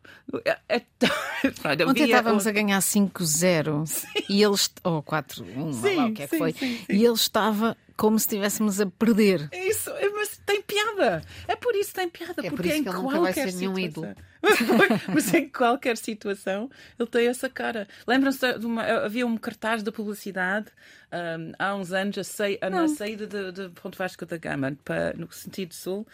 É, 0.44 0.58
é 0.68 0.80
tão... 0.98 1.08
Ontem 1.88 2.04
estávamos 2.04 2.46
a 2.46 2.52
ganhar 2.52 2.80
5-0 2.80 4.04
e 4.28 4.42
ele 4.42 4.54
est- 4.54 4.80
ou 4.84 5.02
4-1, 5.02 5.72
Sim, 5.72 5.96
lá 5.96 6.06
o 6.06 6.12
que 6.12 6.22
é 6.22 6.26
que 6.26 6.30
sim, 6.30 6.38
foi. 6.38 6.52
sim, 6.52 6.76
sim. 6.78 6.84
E 6.90 7.04
ele 7.04 7.14
estava 7.14 7.76
como 7.96 8.18
se 8.18 8.26
estivéssemos 8.26 8.80
a 8.80 8.86
perder. 8.86 9.48
É 9.52 9.68
Isso, 9.68 9.88
é, 9.90 10.08
mas 10.10 10.38
tem 10.44 10.60
piada. 10.62 11.22
É 11.48 11.56
por 11.56 11.74
isso 11.74 11.90
que 11.90 11.94
tem 11.96 12.08
piada. 12.10 12.34
É 12.46 12.50
por 12.50 12.56
porque 12.56 12.68
isso 12.68 12.82
que 12.82 12.88
ele 12.88 12.98
nunca 12.98 13.20
vai 13.20 13.32
ser 13.32 13.52
nenhum 13.54 13.74
situação- 13.76 14.14
mas 15.12 15.32
em 15.34 15.48
qualquer 15.48 15.96
situação 15.96 16.70
ele 16.98 17.08
tem 17.08 17.26
essa 17.28 17.48
cara. 17.48 17.86
Lembram-se 18.06 18.58
de 18.58 18.66
uma. 18.66 18.82
Havia 18.82 19.26
um 19.26 19.36
cartaz 19.36 19.82
de 19.82 19.90
publicidade 19.90 20.66
hum, 21.12 21.52
há 21.58 21.74
uns 21.74 21.92
anos 21.92 22.18
a 22.18 22.24
sei- 22.24 22.58
na 22.62 22.88
saída 22.88 23.26
de, 23.26 23.52
de 23.52 23.68
Ponte 23.70 23.96
Vasco 23.98 24.24
da 24.26 24.36
Gama, 24.36 24.76
para, 24.84 25.12
no 25.14 25.30
sentido 25.32 25.74
sul. 25.74 26.06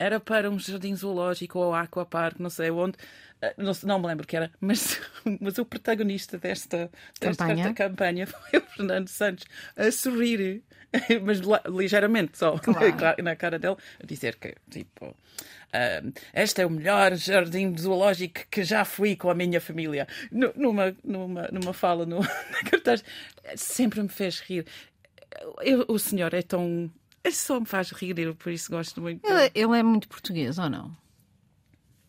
Era 0.00 0.18
para 0.18 0.50
um 0.50 0.58
jardim 0.58 0.96
zoológico 0.96 1.58
ou 1.58 1.74
aquapark, 1.74 2.40
não 2.40 2.48
sei 2.48 2.70
onde. 2.70 2.96
Uh, 3.42 3.62
não, 3.62 3.72
não, 3.84 3.98
me 3.98 4.06
lembro 4.06 4.26
que 4.26 4.34
era, 4.34 4.50
mas, 4.58 4.98
mas 5.40 5.58
o 5.58 5.64
protagonista 5.64 6.38
desta, 6.38 6.90
desta 7.20 7.46
campanha. 7.46 7.74
campanha 7.74 8.26
foi 8.26 8.60
o 8.60 8.62
Fernando 8.62 9.08
Santos 9.08 9.44
a 9.76 9.92
sorrir, 9.92 10.62
mas 11.22 11.40
ligeiramente 11.68 12.38
só 12.38 12.56
claro. 12.58 13.22
na 13.22 13.36
cara 13.36 13.58
dele, 13.58 13.76
a 14.02 14.06
dizer 14.06 14.36
que, 14.36 14.54
tipo, 14.70 15.14
Uh, 15.70 16.12
este 16.34 16.62
é 16.62 16.66
o 16.66 16.70
melhor 16.70 17.14
jardim 17.14 17.76
zoológico 17.78 18.40
que 18.50 18.64
já 18.64 18.84
fui 18.84 19.14
com 19.14 19.30
a 19.30 19.34
minha 19.36 19.60
família. 19.60 20.08
numa, 20.32 20.96
numa, 21.04 21.46
numa 21.52 21.72
fala 21.72 22.04
no, 22.04 22.18
na 22.18 22.62
cartaz, 22.68 23.04
sempre 23.54 24.02
me 24.02 24.08
fez 24.08 24.40
rir. 24.40 24.66
Eu, 25.62 25.84
o 25.86 25.96
senhor 25.96 26.34
é 26.34 26.42
tão. 26.42 26.90
Ele 27.22 27.34
só 27.34 27.60
me 27.60 27.66
faz 27.66 27.90
rir, 27.90 28.18
eu 28.18 28.34
por 28.34 28.50
isso 28.50 28.70
gosto 28.70 29.00
muito. 29.00 29.26
Ele, 29.26 29.50
ele 29.54 29.78
é 29.78 29.82
muito 29.82 30.08
português 30.08 30.58
ou 30.58 30.70
não? 30.70 30.96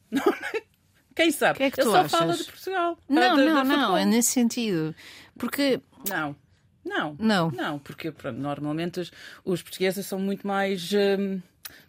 Não, 0.10 0.24
quem 1.16 1.32
sabe? 1.32 1.58
Que 1.58 1.64
é 1.64 1.72
que 1.72 1.82
ele 1.82 1.90
só 1.90 1.98
achas? 1.98 2.12
fala 2.12 2.34
de 2.36 2.44
Portugal. 2.44 2.98
Não, 3.10 3.36
de, 3.36 3.46
não, 3.46 3.64
não, 3.64 3.98
é 3.98 4.06
nesse 4.06 4.32
sentido. 4.32 4.96
Porque. 5.38 5.82
Não. 6.10 6.36
Não, 6.84 7.16
não, 7.20 7.52
não 7.52 7.78
porque 7.78 8.12
pronto, 8.12 8.40
normalmente 8.40 9.00
os, 9.00 9.12
os 9.46 9.62
portugueses 9.62 10.04
são 10.04 10.18
muito 10.18 10.48
mais 10.48 10.90
hum, 10.92 11.40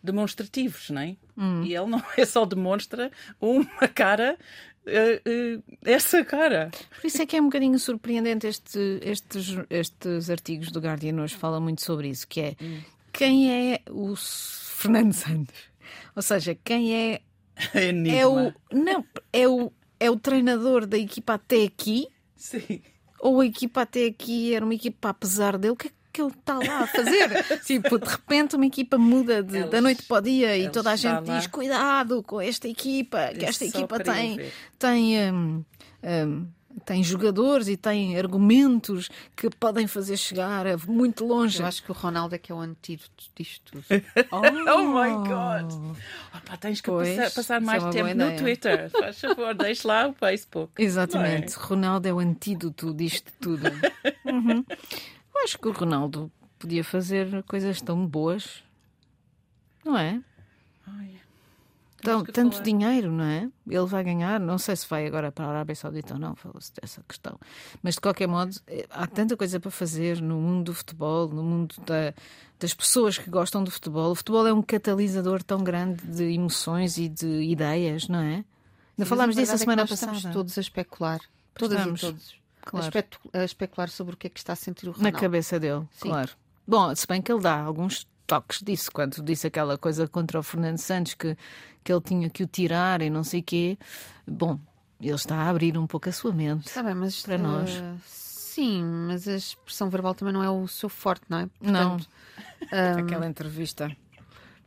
demonstrativos, 0.02 0.90
não 0.90 1.00
é? 1.00 1.16
Hum. 1.36 1.62
E 1.64 1.74
ele 1.74 1.86
não 1.86 2.02
é 2.16 2.24
só 2.26 2.44
demonstra 2.44 3.10
uma 3.40 3.88
cara 3.88 4.38
Uh, 4.84 5.58
uh, 5.58 5.62
essa 5.84 6.24
cara. 6.24 6.68
Por 7.00 7.06
isso 7.06 7.22
é 7.22 7.24
que 7.24 7.36
é 7.36 7.40
um 7.40 7.44
bocadinho 7.44 7.78
surpreendente 7.78 8.48
este, 8.48 8.98
estes, 9.00 9.56
estes 9.70 10.28
artigos 10.28 10.72
do 10.72 10.80
Guardian 10.80 11.22
hoje 11.22 11.36
falam 11.36 11.60
muito 11.60 11.82
sobre 11.82 12.08
isso, 12.08 12.26
que 12.26 12.40
é 12.40 12.56
hum. 12.60 12.80
Quem 13.12 13.72
é 13.72 13.80
o 13.90 14.14
Fernando 14.16 15.12
Santos? 15.12 15.54
Ou 16.16 16.22
seja, 16.22 16.56
quem 16.64 16.94
é 16.94 17.20
é 17.74 18.26
o 18.26 18.52
não 18.72 19.04
é 19.32 19.46
o 19.46 19.72
é 20.00 20.10
o 20.10 20.18
treinador 20.18 20.86
da 20.86 20.98
equipa 20.98 21.34
até 21.34 21.64
aqui? 21.64 22.08
Sim. 22.34 22.82
Ou 23.20 23.40
a 23.40 23.46
equipa 23.46 23.82
até 23.82 24.06
aqui 24.06 24.54
era 24.54 24.64
uma 24.64 24.74
equipa 24.74 25.10
apesar 25.10 25.56
dele? 25.56 25.74
O 25.74 25.76
que 25.76 25.88
é 25.88 25.90
que 26.12 26.20
ele 26.20 26.30
está 26.30 26.58
lá 26.58 26.80
a 26.80 26.86
fazer? 26.86 27.44
tipo, 27.64 27.98
de 27.98 28.08
repente 28.08 28.56
uma 28.56 28.66
equipa 28.66 28.98
muda 28.98 29.42
de, 29.42 29.64
da 29.64 29.80
noite 29.80 30.02
para 30.02 30.18
o 30.18 30.20
dia 30.20 30.58
e 30.58 30.68
toda 30.70 30.90
a 30.90 30.96
gente 30.96 31.22
diz: 31.22 31.46
cuidado 31.46 32.22
com 32.22 32.40
esta 32.40 32.66
equipa, 32.66 33.28
que 33.28 33.44
esta 33.44 33.64
equipa 33.64 34.00
tem, 34.00 34.50
tem, 34.78 35.32
um, 35.32 35.64
um, 36.02 36.48
tem 36.84 37.02
jogadores 37.02 37.68
e 37.68 37.76
tem 37.76 38.18
argumentos 38.18 39.08
que 39.36 39.48
podem 39.50 39.86
fazer 39.86 40.16
chegar 40.16 40.64
muito 40.86 41.24
longe. 41.24 41.60
Eu 41.60 41.66
acho 41.66 41.82
que 41.82 41.90
o 41.90 41.94
Ronaldo 41.94 42.34
é 42.34 42.38
que 42.38 42.50
é 42.50 42.54
o 42.54 42.60
antídoto 42.60 43.24
disto 43.34 43.72
tudo. 43.72 43.84
oh, 44.30 44.36
oh 44.72 44.84
my 44.84 45.28
God! 45.28 45.96
Opa, 46.34 46.56
tens 46.56 46.80
que 46.80 46.90
pois, 46.90 47.16
passar, 47.16 47.30
passar 47.34 47.56
é 47.56 47.60
mais 47.60 47.84
é 47.84 47.90
tempo 47.90 48.14
no 48.14 48.36
Twitter. 48.36 48.90
Faz 48.92 49.20
favor, 49.20 49.54
deixe 49.54 49.86
lá 49.86 50.08
o 50.08 50.12
Facebook. 50.12 50.72
Exatamente. 50.78 51.54
É? 51.54 51.58
Ronaldo 51.58 52.08
é 52.08 52.12
o 52.12 52.18
antídoto 52.18 52.92
disto 52.94 53.32
tudo. 53.40 53.66
uhum. 54.24 54.64
Eu 55.34 55.42
acho 55.44 55.58
que 55.58 55.68
o 55.68 55.72
Ronaldo 55.72 56.30
podia 56.58 56.84
fazer 56.84 57.42
coisas 57.44 57.80
tão 57.80 58.06
boas, 58.06 58.62
não 59.84 59.98
é? 59.98 60.20
Ai, 60.86 61.10
então, 62.02 62.24
tanto 62.24 62.52
falar. 62.54 62.64
dinheiro, 62.64 63.12
não 63.12 63.24
é? 63.24 63.48
Ele 63.66 63.86
vai 63.86 64.02
ganhar, 64.02 64.40
não 64.40 64.58
sei 64.58 64.74
se 64.74 64.88
vai 64.88 65.06
agora 65.06 65.30
para 65.30 65.46
a 65.46 65.48
Arábia 65.48 65.74
Saudita 65.74 66.14
ou 66.14 66.20
não, 66.20 66.34
falou-se 66.34 66.72
dessa 66.80 67.02
questão. 67.06 67.38
Mas 67.82 67.94
de 67.94 68.00
qualquer 68.00 68.26
modo, 68.26 68.54
eh, 68.66 68.86
há 68.90 69.06
tanta 69.06 69.36
coisa 69.36 69.60
para 69.60 69.70
fazer 69.70 70.20
no 70.20 70.36
mundo 70.36 70.64
do 70.64 70.74
futebol, 70.74 71.28
no 71.28 71.42
mundo 71.42 71.76
da, 71.86 72.12
das 72.58 72.74
pessoas 72.74 73.16
que 73.16 73.30
gostam 73.30 73.62
do 73.62 73.70
futebol. 73.70 74.10
O 74.10 74.14
futebol 74.14 74.46
é 74.46 74.52
um 74.52 74.62
catalisador 74.62 75.42
tão 75.42 75.62
grande 75.62 76.04
de 76.06 76.24
emoções 76.24 76.98
e 76.98 77.08
de 77.08 77.42
ideias, 77.42 78.08
não 78.08 78.18
é? 78.18 78.44
Ainda 78.98 79.06
falámos 79.06 79.36
disso 79.36 79.54
a 79.54 79.58
semana 79.58 79.82
é 79.82 79.86
passada. 79.86 80.12
Estamos 80.16 80.34
todos 80.34 80.58
a 80.58 80.60
especular, 80.60 81.20
todas 81.54 81.78
estamos. 81.78 82.00
e 82.00 82.06
todos 82.06 82.42
claro. 82.62 82.92
a, 83.32 83.44
especular 83.44 83.88
sobre 83.88 84.14
o 84.14 84.16
que 84.16 84.26
é 84.26 84.30
que 84.30 84.38
está 84.38 84.52
a 84.52 84.56
sentir 84.56 84.88
o 84.88 84.92
Ronaldo. 84.92 85.14
Na 85.14 85.20
cabeça 85.20 85.58
dele, 85.58 85.82
Sim. 85.92 86.08
claro. 86.08 86.30
Bom, 86.66 86.94
se 86.94 87.06
bem 87.06 87.20
que 87.20 87.32
ele 87.32 87.40
dá 87.40 87.60
alguns 87.60 88.06
toques 88.26 88.62
disso, 88.62 88.90
quando 88.92 89.22
disse 89.22 89.46
aquela 89.46 89.76
coisa 89.76 90.06
contra 90.08 90.38
o 90.38 90.42
Fernando 90.42 90.78
Santos, 90.78 91.14
que, 91.14 91.36
que 91.82 91.92
ele 91.92 92.00
tinha 92.00 92.30
que 92.30 92.42
o 92.42 92.46
tirar 92.46 93.02
e 93.02 93.10
não 93.10 93.24
sei 93.24 93.40
o 93.40 93.42
quê. 93.42 93.78
Bom, 94.26 94.58
ele 95.00 95.14
está 95.14 95.36
a 95.36 95.48
abrir 95.48 95.76
um 95.76 95.86
pouco 95.86 96.08
a 96.08 96.12
sua 96.12 96.32
mente 96.32 96.68
está 96.68 96.82
bem, 96.82 96.94
mas, 96.94 97.22
para 97.22 97.36
uh, 97.36 97.42
nós. 97.42 97.70
Sim, 98.06 98.84
mas 99.06 99.26
a 99.26 99.34
expressão 99.34 99.88
verbal 99.88 100.14
também 100.14 100.32
não 100.32 100.42
é 100.42 100.50
o 100.50 100.68
seu 100.68 100.88
forte, 100.88 101.24
não 101.28 101.38
é? 101.38 101.46
Portanto, 101.46 102.06
não. 102.70 102.96
Um, 102.96 102.98
Aquela 103.00 103.26
entrevista. 103.26 103.90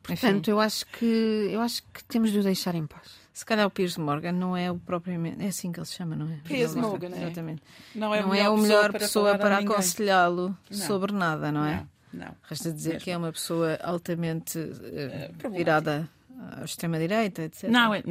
Portanto, 0.02 0.50
Enfim. 0.50 0.52
eu 0.52 0.60
acho 0.60 0.86
que 0.88 1.50
eu 1.52 1.62
acho 1.62 1.82
que 1.92 2.04
temos 2.04 2.32
de 2.32 2.40
o 2.40 2.44
deixar 2.44 2.76
em 2.76 2.86
paz. 2.86 3.26
Se 3.34 3.46
calhar 3.46 3.66
o 3.66 3.70
Piers 3.70 3.98
Morgan 3.98 4.32
não 4.32 4.56
é 4.56 4.72
o 4.72 4.78
propriamente. 4.78 5.44
É 5.44 5.48
assim 5.48 5.72
que 5.72 5.80
ele 5.80 5.86
se 5.86 5.96
chama, 5.96 6.16
não 6.16 6.32
é? 6.32 6.38
Piers 6.44 6.76
Morgan, 6.76 7.10
é. 7.10 7.24
Exatamente. 7.24 7.62
Não 7.94 8.14
é, 8.14 8.22
não 8.22 8.34
é 8.34 8.46
a 8.46 8.56
melhor 8.56 8.92
pessoa 8.94 9.38
para, 9.38 9.58
para 9.58 9.58
aconselhá-lo 9.60 10.56
sobre 10.70 11.12
nada, 11.12 11.52
não 11.52 11.66
é? 11.66 11.86
Não. 12.16 12.26
não. 12.26 12.36
Resta 12.44 12.72
dizer 12.72 12.94
Mesmo. 12.94 13.04
que 13.04 13.12
é 13.12 13.18
uma 13.18 13.32
pessoa 13.32 13.78
altamente 13.82 14.58
uh, 14.58 15.50
virada 15.50 16.10
à 16.52 16.64
extrema-direita, 16.64 17.44
etc. 17.44 17.70
Não, 17.70 17.94
é, 17.94 18.04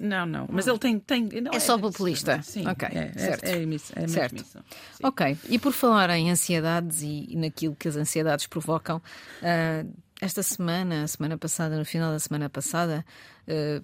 não, 0.00 0.26
não, 0.26 0.48
Mas 0.50 0.66
ele 0.66 0.78
tem. 0.78 0.98
tem 0.98 1.22
não, 1.40 1.52
é, 1.52 1.56
é 1.56 1.60
só 1.60 1.78
populista. 1.78 2.40
Sim, 2.42 2.66
ok. 2.66 2.88
É, 2.90 3.12
é 3.14 3.18
certo. 3.18 3.44
É, 3.44 3.62
é, 3.62 4.04
é 4.04 4.08
certo. 4.08 4.36
Isso. 4.36 4.58
Ok. 5.02 5.36
E 5.48 5.58
por 5.58 5.72
falar 5.72 6.10
em 6.10 6.30
ansiedades 6.30 7.02
e, 7.02 7.26
e 7.28 7.36
naquilo 7.36 7.74
que 7.74 7.88
as 7.88 7.96
ansiedades 7.96 8.46
provocam, 8.46 8.98
uh, 8.98 9.92
esta 10.20 10.42
semana, 10.42 11.02
a 11.02 11.08
semana 11.08 11.36
passada, 11.36 11.76
no 11.76 11.84
final 11.84 12.12
da 12.12 12.18
semana 12.18 12.48
passada, 12.48 13.04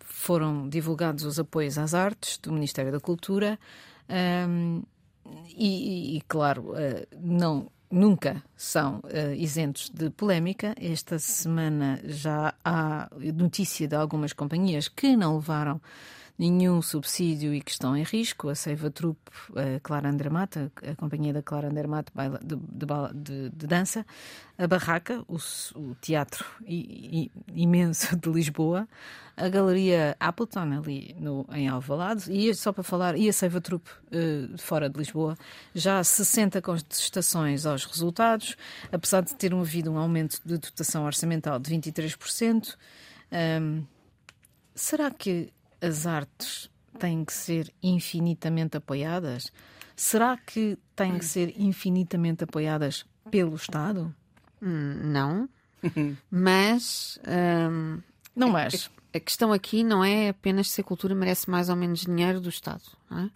foram 0.07 0.67
divulgados 0.71 1.25
os 1.25 1.39
apoios 1.39 1.77
às 1.77 1.93
artes 1.93 2.39
do 2.39 2.51
Ministério 2.51 2.91
da 2.91 2.99
Cultura 2.99 3.59
um, 4.49 4.83
e, 5.55 6.17
e, 6.17 6.21
claro, 6.23 6.73
não 7.21 7.71
nunca 7.91 8.43
são 8.57 8.99
uh, 8.99 9.35
isentos 9.35 9.91
de 9.91 10.11
polémica. 10.11 10.75
Esta 10.81 11.19
semana 11.19 12.01
já 12.05 12.55
há 12.65 13.09
notícia 13.35 13.89
de 13.89 13.97
algumas 13.97 14.33
companhias 14.33 14.89
que 14.89 15.17
não 15.17 15.37
levaram 15.37 15.81
nenhum 16.41 16.81
subsídio 16.81 17.53
e 17.53 17.61
que 17.61 17.71
estão 17.71 17.95
em 17.95 18.03
risco. 18.03 18.49
A 18.49 18.55
Seiva 18.55 18.91
Trupe, 18.91 19.31
a 19.55 19.79
Clara 19.81 20.09
Andermata, 20.09 20.73
a 20.91 20.97
companhia 20.97 21.35
da 21.35 21.43
Clara 21.43 21.69
Andermata 21.69 22.11
de, 22.43 22.57
de, 22.57 23.51
de, 23.51 23.67
dança, 23.67 24.07
a 24.57 24.67
Barraca, 24.67 25.23
o, 25.29 25.37
o 25.79 25.95
teatro 26.01 26.47
i, 26.65 27.29
i, 27.55 27.63
imenso 27.63 28.17
de 28.17 28.31
Lisboa, 28.31 28.89
a 29.37 29.49
Galeria 29.51 30.17
Appleton, 30.19 30.79
ali 30.79 31.15
no, 31.19 31.47
em 31.53 31.69
Alvalade, 31.69 32.33
e 32.33 32.55
só 32.55 32.73
para 32.73 32.83
falar, 32.83 33.19
e 33.19 33.29
a 33.29 33.33
Seiva 33.35 33.61
Trupe, 33.61 33.91
uh, 33.91 34.57
fora 34.57 34.89
de 34.89 34.99
Lisboa, 34.99 35.37
já 35.75 36.03
60 36.03 36.63
contestações 36.63 37.67
aos 37.67 37.85
resultados, 37.85 38.57
apesar 38.91 39.21
de 39.21 39.35
ter 39.35 39.53
havido 39.53 39.93
um 39.93 39.99
aumento 39.99 40.41
de 40.43 40.57
dotação 40.57 41.05
orçamental 41.05 41.59
de 41.59 41.71
23%. 41.71 42.77
Um, 43.61 43.85
será 44.75 45.11
que 45.11 45.53
as 45.81 46.07
artes 46.07 46.71
têm 46.99 47.25
que 47.25 47.33
ser 47.33 47.73
infinitamente 47.83 48.77
apoiadas? 48.77 49.53
Será 49.97 50.37
que 50.37 50.79
têm 50.97 51.19
que 51.19 51.25
ser 51.25 51.55
infinitamente 51.59 52.45
apoiadas 52.45 53.05
pelo 53.31 53.55
Estado? 53.55 54.15
Hum, 54.63 55.01
não. 55.05 55.49
mas. 56.31 57.19
Hum, 57.27 58.01
não 58.35 58.51
mas. 58.51 58.91
A, 59.13 59.19
a, 59.19 59.21
questão 59.21 59.53
aqui 59.53 59.83
não 59.83 60.05
é 60.05 60.29
apenas 60.31 60.71
se 60.71 60.81
a 60.81 60.85
cultura 60.85 61.15
merece 61.15 61.51
mais 61.51 61.69
ou 61.69 61.77
menos 61.77 62.01
dinheiro 62.01 62.41
do 62.41 62.49
Estado. 62.49 62.83
É? 63.13 63.29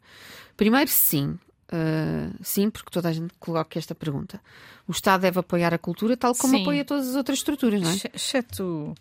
Primeiro, 0.57 0.91
sim. 0.91 1.39
Uh, 1.73 2.33
sim, 2.43 2.71
porque 2.71 2.91
toda 2.91 3.09
a 3.09 3.13
gente 3.13 3.35
coloca 3.41 3.79
esta 3.79 3.95
pergunta. 3.95 4.41
O 4.87 4.93
Estado 4.93 5.23
deve 5.23 5.41
apoiar 5.41 5.75
a 5.75 5.79
cultura 5.79 6.17
tal 6.17 6.35
como 6.35 6.55
sim. 6.57 6.63
apoia 6.63 6.85
todas 6.85 7.09
as 7.09 7.17
outras 7.17 7.39
estruturas, 7.39 7.81
não 7.81 7.91
é? 7.91 7.95
Exceto 8.15 8.95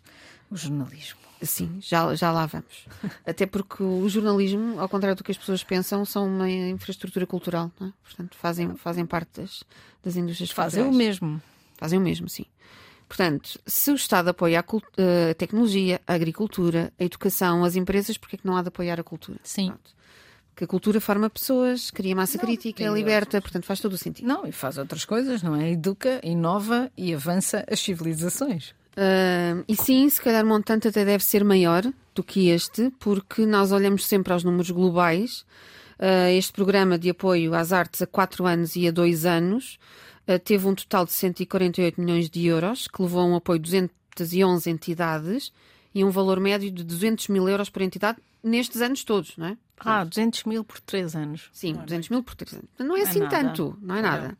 o 0.53 0.57
jornalismo. 0.57 1.19
Sim, 1.41 1.77
já, 1.81 2.13
já 2.15 2.31
lá 2.31 2.45
vamos. 2.45 2.85
Até 3.25 3.45
porque 3.45 3.83
o 3.83 4.07
jornalismo, 4.07 4.79
ao 4.79 4.87
contrário 4.87 5.17
do 5.17 5.23
que 5.23 5.31
as 5.31 5.37
pessoas 5.37 5.63
pensam, 5.63 6.05
são 6.05 6.25
uma 6.25 6.49
infraestrutura 6.49 7.25
cultural, 7.27 7.71
é? 7.81 7.91
Portanto, 8.03 8.37
fazem, 8.37 8.75
fazem 8.75 9.05
parte 9.05 9.41
das, 9.41 9.63
das 10.01 10.15
indústrias 10.15 10.51
Fazem 10.51 10.83
culturais. 10.83 11.19
o 11.19 11.21
mesmo. 11.21 11.41
Fazem 11.77 11.99
o 11.99 12.01
mesmo, 12.01 12.29
sim. 12.29 12.45
Portanto, 13.07 13.59
se 13.65 13.91
o 13.91 13.95
Estado 13.95 14.29
apoia 14.29 14.59
a, 14.59 15.31
a 15.31 15.33
tecnologia, 15.33 15.99
a 16.07 16.13
agricultura, 16.13 16.93
a 16.97 17.03
educação, 17.03 17.63
as 17.63 17.75
empresas, 17.75 18.17
porque 18.17 18.37
é 18.37 18.39
que 18.39 18.47
não 18.47 18.55
há 18.55 18.61
de 18.61 18.69
apoiar 18.69 18.99
a 18.99 19.03
cultura? 19.03 19.39
Sim. 19.43 19.67
Pronto. 19.67 19.91
Porque 20.53 20.63
a 20.65 20.67
cultura 20.67 21.01
forma 21.01 21.29
pessoas, 21.31 21.89
cria 21.89 22.15
massa 22.15 22.37
não, 22.37 22.45
crítica, 22.45 22.87
liberta, 22.89 23.41
portanto 23.41 23.65
faz 23.65 23.79
todo 23.79 23.93
o 23.93 23.97
sentido. 23.97 24.27
Não, 24.27 24.45
e 24.45 24.51
faz 24.51 24.77
outras 24.77 25.03
coisas, 25.03 25.41
não 25.41 25.55
é? 25.55 25.71
Educa, 25.71 26.21
inova 26.23 26.91
e 26.95 27.13
avança 27.13 27.65
as 27.69 27.79
civilizações. 27.79 28.75
Uh, 28.95 29.63
e 29.67 29.75
sim, 29.75 30.07
se 30.09 30.21
calhar 30.21 30.43
o 30.43 30.47
montante 30.47 30.87
até 30.87 31.03
deve 31.03 31.23
ser 31.23 31.43
maior 31.43 31.83
do 32.13 32.23
que 32.23 32.49
este, 32.49 32.91
porque 32.99 33.45
nós 33.45 33.71
olhamos 33.71 34.05
sempre 34.05 34.31
aos 34.31 34.43
números 34.43 34.69
globais. 34.69 35.45
Uh, 35.99 36.29
este 36.37 36.51
programa 36.51 36.97
de 36.97 37.09
apoio 37.09 37.53
às 37.53 37.71
artes 37.71 38.01
a 38.01 38.07
4 38.07 38.45
anos 38.45 38.75
e 38.75 38.87
a 38.87 38.91
2 38.91 39.25
anos 39.25 39.79
uh, 40.27 40.37
teve 40.39 40.67
um 40.67 40.75
total 40.75 41.05
de 41.05 41.11
148 41.11 41.99
milhões 41.99 42.29
de 42.29 42.45
euros, 42.45 42.87
que 42.87 43.01
levou 43.01 43.21
a 43.21 43.25
um 43.25 43.35
apoio 43.35 43.59
de 43.59 43.89
211 44.15 44.69
entidades 44.69 45.51
e 45.93 46.03
um 46.03 46.09
valor 46.09 46.39
médio 46.39 46.71
de 46.71 46.83
200 46.83 47.27
mil 47.29 47.47
euros 47.47 47.69
por 47.69 47.81
entidade 47.81 48.19
nestes 48.43 48.81
anos 48.81 49.03
todos, 49.03 49.37
não 49.37 49.47
é? 49.47 49.57
Ah, 49.79 50.03
200 50.03 50.43
mil 50.45 50.63
por 50.63 50.79
3 50.81 51.15
anos. 51.15 51.49
Sim, 51.51 51.73
200 51.73 52.09
mil 52.09 52.23
por 52.23 52.35
3 52.35 52.53
anos. 52.53 52.69
Não 52.79 52.95
é 52.95 53.01
é 53.01 53.03
assim 53.03 53.19
nada. 53.19 53.37
tanto, 53.37 53.77
não 53.81 53.95
é 53.95 54.01
nada. 54.01 54.37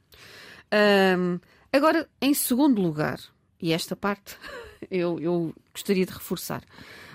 Ahm, 0.72 1.40
agora, 1.72 2.08
em 2.22 2.34
segundo 2.34 2.82
lugar, 2.82 3.20
e 3.64 3.72
esta 3.72 3.96
parte 3.96 4.36
eu, 4.92 5.18
eu 5.22 5.56
gostaria 5.74 6.06
de 6.06 6.12
reforçar, 6.12 6.62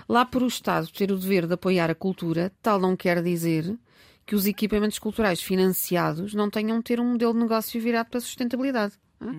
lá 0.07 0.25
por 0.25 0.41
o 0.41 0.47
Estado 0.47 0.87
ter 0.91 1.11
o 1.11 1.17
dever 1.17 1.45
de 1.45 1.53
apoiar 1.53 1.91
a 1.91 1.95
cultura, 1.95 2.51
tal 2.59 2.79
não 2.79 2.97
quer 2.97 3.21
dizer 3.21 3.77
que 4.25 4.35
os 4.35 4.47
equipamentos 4.47 4.97
culturais 4.97 5.41
financiados 5.41 6.33
não 6.33 6.49
tenham 6.49 6.79
de 6.79 6.83
ter 6.83 6.99
um 6.99 7.11
modelo 7.11 7.33
de 7.33 7.39
negócio 7.39 7.79
virado 7.79 8.09
para 8.09 8.17
a 8.17 8.21
sustentabilidade. 8.21 8.93
é? 9.21 9.31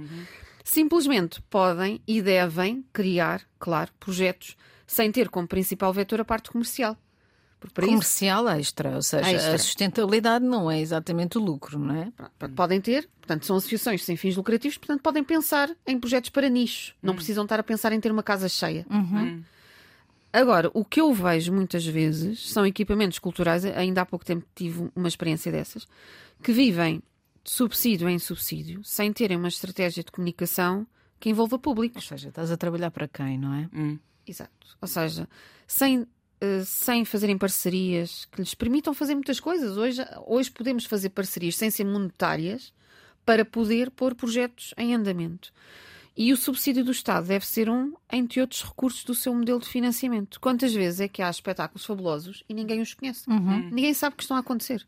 Simplesmente 0.62 1.42
podem 1.42 2.00
e 2.06 2.22
devem 2.22 2.84
criar, 2.92 3.42
claro, 3.58 3.90
projetos 3.98 4.56
sem 4.86 5.10
ter 5.10 5.28
como 5.28 5.48
principal 5.48 5.92
vetor 5.92 6.20
a 6.20 6.24
parte 6.24 6.50
comercial. 6.50 6.96
Para 7.74 7.84
isso 7.84 7.92
Comercial 7.92 8.48
extra, 8.48 8.96
ou 8.96 9.02
seja, 9.02 9.30
Extra. 9.30 9.54
a 9.54 9.58
sustentabilidade 9.58 10.44
não 10.44 10.70
é 10.70 10.80
exatamente 10.80 11.36
o 11.36 11.40
lucro, 11.40 11.78
não 11.78 11.94
é? 11.94 12.12
Podem 12.56 12.80
ter, 12.80 13.08
portanto, 13.20 13.44
são 13.44 13.56
associações 13.56 14.02
sem 14.02 14.16
fins 14.16 14.36
lucrativos, 14.36 14.78
portanto, 14.78 15.02
podem 15.02 15.22
pensar 15.22 15.70
em 15.86 15.98
projetos 15.98 16.30
para 16.30 16.48
nichos. 16.48 16.94
Não 17.02 17.14
precisam 17.14 17.44
estar 17.44 17.60
a 17.60 17.62
pensar 17.62 17.92
em 17.92 18.00
ter 18.00 18.10
uma 18.10 18.22
casa 18.22 18.48
cheia. 18.48 18.86
não 18.88 19.18
é? 19.20 19.38
Agora, 20.32 20.70
o 20.72 20.84
que 20.84 21.00
eu 21.00 21.12
vejo 21.12 21.52
muitas 21.52 21.84
vezes 21.84 22.50
são 22.50 22.64
equipamentos 22.64 23.18
culturais, 23.18 23.64
ainda 23.64 24.02
há 24.02 24.06
pouco 24.06 24.24
tempo 24.24 24.46
tive 24.54 24.88
uma 24.94 25.08
experiência 25.08 25.50
dessas, 25.50 25.86
que 26.42 26.52
vivem 26.52 27.02
de 27.42 27.50
subsídio 27.50 28.08
em 28.08 28.18
subsídio, 28.18 28.80
sem 28.84 29.12
terem 29.12 29.36
uma 29.36 29.48
estratégia 29.48 30.04
de 30.04 30.12
comunicação 30.12 30.86
que 31.18 31.28
envolva 31.28 31.56
Ou 31.56 31.60
públicos. 31.60 32.06
seja, 32.06 32.28
estás 32.28 32.50
a 32.50 32.56
trabalhar 32.56 32.90
para 32.90 33.08
quem, 33.08 33.36
não 33.38 33.54
é? 33.54 33.68
Exato. 34.26 34.52
Ou 34.80 34.86
seja, 34.88 35.28
sem, 35.66 36.06
sem 36.64 37.04
fazerem 37.04 37.36
parcerias 37.36 38.26
que 38.26 38.40
lhes 38.40 38.54
permitam 38.54 38.94
fazer 38.94 39.14
muitas 39.14 39.38
coisas. 39.40 39.76
Hoje, 39.76 40.02
hoje 40.26 40.50
podemos 40.50 40.84
fazer 40.84 41.10
parcerias 41.10 41.56
sem 41.56 41.70
ser 41.70 41.84
monetárias 41.84 42.72
para 43.24 43.44
poder 43.44 43.90
pôr 43.90 44.14
projetos 44.14 44.74
em 44.76 44.94
andamento. 44.94 45.52
E 46.16 46.32
o 46.32 46.36
subsídio 46.36 46.84
do 46.84 46.90
Estado 46.90 47.28
deve 47.28 47.46
ser 47.46 47.70
um, 47.70 47.94
entre 48.12 48.40
outros 48.40 48.62
recursos, 48.62 49.04
do 49.04 49.14
seu 49.14 49.32
modelo 49.32 49.60
de 49.60 49.68
financiamento. 49.68 50.40
Quantas 50.40 50.74
vezes 50.74 51.00
é 51.00 51.08
que 51.08 51.22
há 51.22 51.30
espetáculos 51.30 51.84
fabulosos 51.84 52.42
e 52.48 52.54
ninguém 52.54 52.80
os 52.80 52.92
conhece? 52.94 53.28
Ninguém 53.70 53.94
sabe 53.94 54.16
que 54.16 54.22
estão 54.22 54.36
a 54.36 54.40
acontecer. 54.40 54.84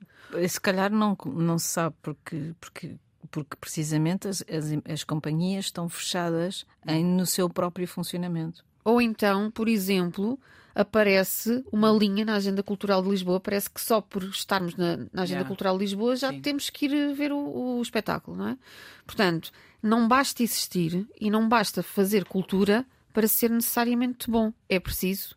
Se 0.49 0.61
calhar 0.61 0.91
não, 0.91 1.17
não 1.27 1.59
se 1.59 1.69
sabe 1.69 1.97
porque, 2.03 2.55
porque, 2.61 2.97
porque 3.31 3.57
precisamente 3.57 4.29
as, 4.29 4.43
as, 4.43 4.93
as 4.93 5.05
companhias 5.05 5.67
estão 5.67 5.89
fechadas 5.89 6.67
em, 6.87 7.05
no 7.05 7.25
seu 7.25 7.49
próprio 7.49 7.87
funcionamento. 7.87 8.65
Ou 8.85 9.01
então, 9.01 9.51
por 9.51 9.69
exemplo, 9.69 10.39
aparece 10.75 11.65
uma 11.71 11.91
linha 11.91 12.25
na 12.25 12.35
Agenda 12.35 12.63
Cultural 12.63 13.03
de 13.03 13.11
Lisboa. 13.11 13.41
Parece 13.41 13.71
que 13.71 13.81
só 13.81 14.01
por 14.01 14.23
estarmos 14.25 14.75
na, 14.77 14.97
na 15.13 15.23
Agenda 15.23 15.41
Yeah. 15.43 15.49
Cultural 15.49 15.77
de 15.77 15.85
Lisboa 15.85 16.17
já 16.17 16.31
Sim. 16.31 16.41
temos 16.41 16.71
que 16.71 16.87
ir 16.87 17.15
ver 17.15 17.33
o, 17.33 17.79
o 17.79 17.83
espetáculo, 17.83 18.37
não 18.37 18.49
é? 18.49 18.59
Portanto, 19.07 19.51
não 19.83 20.07
basta 20.09 20.43
existir 20.43 21.07
e 21.21 21.31
não 21.31 21.49
basta 21.49 21.83
fazer 21.83 22.25
cultura 22.25 22.87
para 23.13 23.29
ser 23.29 23.51
necessariamente 23.51 24.31
bom. 24.31 24.53
É 24.69 24.81
preciso 24.81 25.37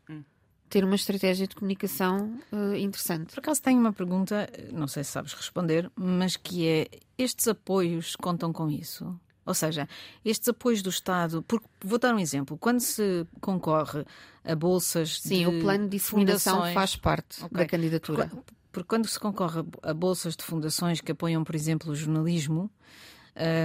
ter 0.70 0.84
uma 0.84 0.96
estratégia 0.96 1.48
de 1.48 1.56
comunicação 1.56 2.38
eh, 2.52 2.80
interessante. 2.80 3.34
Por 3.34 3.40
acaso 3.40 3.62
tenho 3.62 3.80
uma 3.80 3.94
pergunta, 3.94 4.50
não 4.72 4.88
sei 4.88 5.04
se 5.04 5.12
sabes 5.12 5.34
responder, 5.34 5.92
mas 5.96 6.36
que 6.36 6.68
é: 6.68 6.88
estes 7.18 7.48
apoios 7.48 8.16
contam 8.16 8.52
com 8.52 8.70
isso? 8.70 9.20
Ou 9.46 9.54
seja, 9.54 9.88
estes 10.24 10.50
apoios 10.50 10.82
do 10.82 10.90
Estado, 10.90 11.44
porque 11.48 11.68
vou 11.84 12.00
dar 12.00 12.14
um 12.16 12.20
exemplo, 12.20 12.58
quando 12.58 12.80
se 12.80 13.28
concorre 13.40 14.04
a 14.44 14.56
bolsas 14.56 15.20
Sim, 15.22 15.46
o 15.46 15.62
plano 15.62 15.84
de 15.86 15.98
disseminação 15.98 16.54
fundações- 16.56 16.74
faz 16.74 16.96
parte 16.96 17.44
Ok. 17.44 17.58
da 17.58 17.66
candidatura. 17.68 18.28
Porque, 18.28 18.54
porque 18.72 18.88
quando 18.88 19.08
se 19.08 19.20
concorre 19.20 19.64
a 19.84 19.94
bolsas 19.94 20.36
de 20.36 20.44
fundações 20.44 21.00
que 21.00 21.12
apoiam, 21.12 21.44
por 21.44 21.56
exemplo, 21.56 21.92
o 21.92 21.96
jornalismo, 21.96 22.72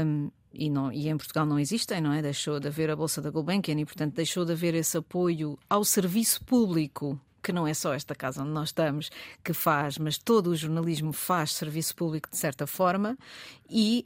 hum, 0.05 0.31
e, 0.53 0.69
não, 0.69 0.93
e 0.93 1.09
em 1.09 1.16
Portugal 1.16 1.47
não 1.47 1.59
existem, 1.59 2.01
não 2.01 2.12
é? 2.12 2.21
Deixou 2.21 2.59
de 2.61 2.69
haver 2.69 2.90
a 2.90 2.97
Bolsa 2.97 3.23
da 3.23 3.31
Gulbenkian 3.31 3.79
e, 3.81 3.85
portanto, 3.85 4.14
deixou 4.14 4.45
de 4.45 4.53
haver 4.53 4.75
esse 4.75 4.97
apoio 4.99 5.59
ao 5.69 5.85
serviço 5.85 6.45
público, 6.45 7.19
que 7.43 7.53
não 7.53 7.66
é 7.66 7.73
só 7.73 7.95
esta 7.95 8.14
casa 8.14 8.43
onde 8.43 8.51
nós 8.51 8.69
estamos 8.71 9.11
que 9.45 9.53
faz, 9.55 9.97
mas 9.97 10.19
todo 10.19 10.49
o 10.49 10.57
jornalismo 10.57 11.12
faz 11.12 11.53
serviço 11.55 11.95
público 11.97 12.29
de 12.29 12.37
certa 12.37 12.66
forma, 12.66 13.16
e 13.69 14.03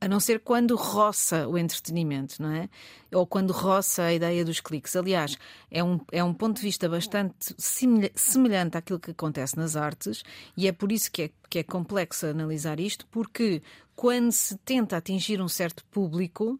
a 0.00 0.08
não 0.08 0.18
ser 0.18 0.40
quando 0.40 0.74
roça 0.76 1.46
o 1.46 1.58
entretenimento, 1.58 2.40
não 2.40 2.50
é? 2.52 2.68
Ou 3.12 3.26
quando 3.26 3.52
roça 3.52 4.04
a 4.04 4.14
ideia 4.14 4.44
dos 4.44 4.60
cliques. 4.60 4.96
Aliás, 4.96 5.36
é 5.70 5.84
um, 5.84 6.00
é 6.10 6.24
um 6.24 6.32
ponto 6.32 6.56
de 6.56 6.62
vista 6.62 6.88
bastante 6.88 7.54
semelha- 7.58 8.12
semelhante 8.14 8.78
àquilo 8.78 8.98
que 8.98 9.10
acontece 9.10 9.56
nas 9.56 9.76
artes, 9.76 10.22
e 10.56 10.66
é 10.66 10.72
por 10.72 10.90
isso 10.90 11.10
que 11.12 11.22
é, 11.22 11.30
que 11.48 11.58
é 11.58 11.62
complexo 11.62 12.26
analisar 12.26 12.80
isto, 12.80 13.06
porque 13.08 13.62
quando 13.94 14.32
se 14.32 14.56
tenta 14.58 14.96
atingir 14.96 15.42
um 15.42 15.48
certo 15.48 15.84
público, 15.86 16.58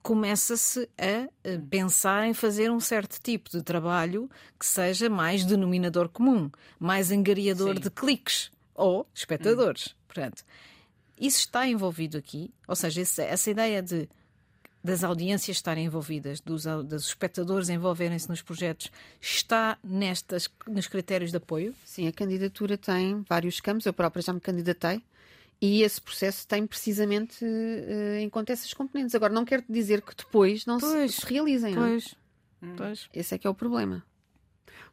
começa-se 0.00 0.88
a 0.96 1.28
eh, 1.42 1.58
pensar 1.68 2.28
em 2.28 2.32
fazer 2.32 2.70
um 2.70 2.78
certo 2.78 3.20
tipo 3.20 3.50
de 3.50 3.60
trabalho 3.60 4.30
que 4.56 4.64
seja 4.64 5.10
mais 5.10 5.44
denominador 5.44 6.08
comum, 6.08 6.48
mais 6.78 7.10
angariador 7.10 7.74
Sim. 7.74 7.80
de 7.80 7.90
cliques 7.90 8.52
ou 8.72 9.04
espectadores. 9.12 9.96
Portanto, 10.06 10.44
isso 11.18 11.38
está 11.40 11.66
envolvido 11.66 12.16
aqui, 12.18 12.52
ou 12.68 12.76
seja, 12.76 13.00
esse- 13.00 13.22
essa 13.22 13.50
ideia 13.50 13.82
de 13.82 14.08
das 14.84 15.02
audiências 15.02 15.56
estarem 15.56 15.86
envolvidas, 15.86 16.38
dos, 16.40 16.62
dos 16.64 17.08
espectadores 17.08 17.68
envolverem-se 17.68 18.28
nos 18.28 18.40
projetos, 18.40 18.88
está 19.20 19.76
nestas, 19.82 20.48
nos 20.64 20.86
critérios 20.86 21.32
de 21.32 21.38
apoio? 21.38 21.74
Sim, 21.84 22.06
a 22.06 22.12
candidatura 22.12 22.78
tem 22.78 23.24
vários 23.28 23.58
campos. 23.60 23.84
Eu 23.84 23.92
própria 23.92 24.22
já 24.22 24.32
me 24.32 24.38
candidatei. 24.40 25.02
E 25.60 25.82
esse 25.82 26.00
processo 26.00 26.46
tem 26.46 26.64
precisamente 26.68 27.44
eh, 27.44 28.20
em 28.20 28.30
conta 28.30 28.52
essas 28.52 28.72
componentes. 28.74 29.12
Agora, 29.16 29.32
não 29.32 29.44
quero 29.44 29.64
dizer 29.68 30.02
que 30.02 30.14
depois 30.14 30.64
não 30.66 30.78
se, 30.78 30.86
Pois, 30.86 31.14
se 31.16 31.26
realizem. 31.26 31.74
não 31.74 31.84
é? 31.84 31.88
Pois, 31.90 32.14
pois. 32.76 33.08
Esse 33.12 33.34
é 33.34 33.38
que 33.38 33.46
é 33.48 33.50
o 33.50 33.54
problema. 33.54 34.04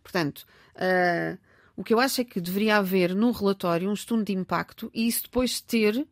Portanto, 0.02 0.44
ah, 0.76 1.38
o 1.76 1.84
que 1.84 1.94
eu 1.94 2.00
acho 2.00 2.22
é 2.22 2.24
que 2.24 2.42
deveria 2.42 2.78
haver 2.78 3.14
no 3.14 3.30
relatório 3.32 3.88
um 3.90 3.94
estudo 3.94 4.24
de 4.24 4.34
impacto 4.34 4.90
e 4.92 5.08
isso 5.08 5.24
depois 5.24 5.62
ter 5.62 6.08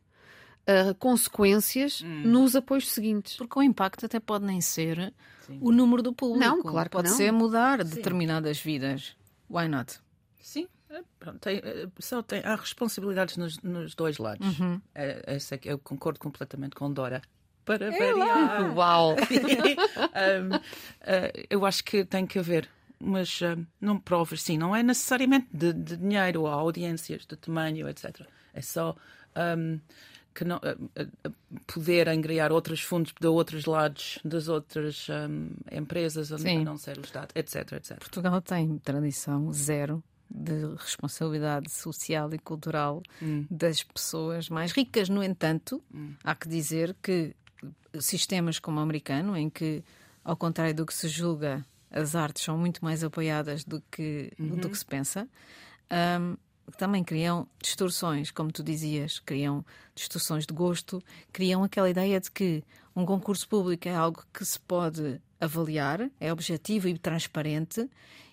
ah, 0.68 0.94
consequências 0.98 2.02
nos 2.02 2.56
apoios 2.56 2.92
seguintes. 2.92 3.36
Porque 3.38 3.58
o 3.58 3.64
impacto 3.64 4.06
até 4.06 4.20
pode 4.20 4.46
nem 4.46 4.62
ser 4.62 5.14
o 5.60 5.72
número 5.72 6.02
do 6.02 6.14
público. 6.14 6.40
Não, 6.40 6.62
claro 6.62 6.90
que 6.90 6.96
Pode 6.96 7.10
não. 7.10 7.18
ser 7.18 7.32
mudar 7.32 7.84
determinadas 7.84 8.60
vidas. 8.60 9.16
Why 9.50 9.68
not? 9.68 10.00
Sim, 10.40 10.68
é, 10.90 11.02
pronto, 11.20 11.40
tem, 11.40 11.58
é, 11.58 11.88
só 12.00 12.22
tem, 12.22 12.42
há 12.44 12.56
responsabilidades 12.56 13.38
nos, 13.38 13.60
nos 13.60 13.96
dois 13.96 14.18
lados. 14.18 14.46
É, 14.96 15.24
essa 15.26 15.56
é 15.56 15.58
que 15.58 15.70
eu 15.70 15.80
concordo 15.80 16.20
completamente 16.20 16.76
com 16.76 16.92
Dora. 16.92 17.22
Para 17.66 17.92
variar. 17.92 18.74
Uau! 18.76 19.16
Um, 20.12 20.56
uh, 20.56 21.46
eu 21.50 21.66
acho 21.66 21.84
que 21.84 22.04
tem 22.04 22.26
que 22.26 22.38
haver, 22.38 22.70
mas 23.00 23.42
um, 23.42 23.66
não 23.80 23.98
provas, 23.98 24.42
sim, 24.42 24.58
não 24.58 24.76
é 24.76 24.84
necessariamente 24.84 25.48
de, 25.54 25.72
de 25.74 25.98
dinheiro 25.98 26.42
ou 26.42 26.48
audiências, 26.48 27.26
de 27.26 27.36
tamanho, 27.38 27.88
etc. 27.88 28.22
É 28.54 28.62
só 28.62 28.96
um, 29.58 29.80
que 30.34 30.46
não, 30.46 30.60
poder 31.68 32.08
angriar 32.08 32.52
outros 32.52 32.82
fundos 32.82 33.14
de 33.20 33.28
outros 33.28 33.66
lados, 33.66 34.20
das 34.24 34.48
outras 34.48 35.08
um, 35.10 35.50
empresas, 35.72 36.32
a 36.32 36.38
Sim. 36.38 36.64
não 36.64 36.78
ser 36.78 36.98
o 36.98 37.02
Estado, 37.02 37.32
etc, 37.36 37.74
etc. 37.74 38.00
Portugal 38.00 38.42
tem 38.42 38.78
tradição 38.78 39.52
zero 39.52 40.04
de 40.34 40.74
responsabilidade 40.78 41.70
social 41.70 42.34
e 42.34 42.40
cultural 42.40 43.04
das 43.50 43.84
pessoas 43.84 44.48
mais 44.48 44.72
ricas. 44.72 45.10
No 45.10 45.22
entanto, 45.22 45.84
há 46.24 46.34
que 46.34 46.48
dizer 46.48 46.96
que 47.02 47.36
sistemas 48.00 48.58
como 48.58 48.80
o 48.80 48.82
americano, 48.82 49.36
em 49.36 49.50
que, 49.50 49.84
ao 50.24 50.38
contrário 50.38 50.74
do 50.74 50.86
que 50.86 50.94
se 50.94 51.10
julga, 51.10 51.66
as 51.90 52.16
artes 52.16 52.44
são 52.44 52.58
muito 52.58 52.84
mais 52.84 53.04
apoiadas 53.04 53.66
do 53.66 53.84
que, 53.92 54.32
do 54.40 54.70
que 54.70 54.78
se 54.78 54.86
pensa, 54.86 55.28
hum, 56.68 56.72
também 56.78 57.04
criam 57.04 57.48
distorções, 57.62 58.32
como 58.32 58.52
tu 58.52 58.64
dizias, 58.64 59.20
criam 59.20 59.66
distorções 59.96 60.46
de 60.46 60.54
gosto, 60.54 61.02
criam 61.32 61.64
aquela 61.64 61.90
ideia 61.90 62.20
de 62.20 62.32
que 62.32 62.64
um 62.96 63.06
concurso 63.06 63.48
público 63.48 63.88
é 63.88 63.96
algo 63.96 64.24
que 64.34 64.44
se 64.46 64.60
pode 64.60 65.22
avaliar, 65.40 66.10
é 66.20 66.32
objetivo 66.32 66.88
e 66.88 66.98
transparente, 66.98 67.90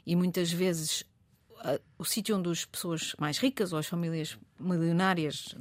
e 0.06 0.14
muitas 0.16 0.50
vezes 0.50 1.04
a- 1.60 1.78
o 1.98 2.04
sítio 2.04 2.36
onde 2.36 2.48
as 2.50 2.64
pessoas 2.64 3.14
mais 3.18 3.38
ricas 3.38 3.72
ou 3.72 3.78
as 3.78 3.86
famílias 3.86 4.38
milionárias 4.58 5.54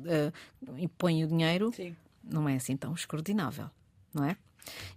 põem 0.98 1.24
o 1.24 1.28
dinheiro 1.28 1.72
Sim. 1.76 1.96
não 2.24 2.48
é 2.48 2.56
assim 2.56 2.76
tão 2.78 2.94
escrutinável, 2.94 3.70
não 4.14 4.24
é? 4.26 4.38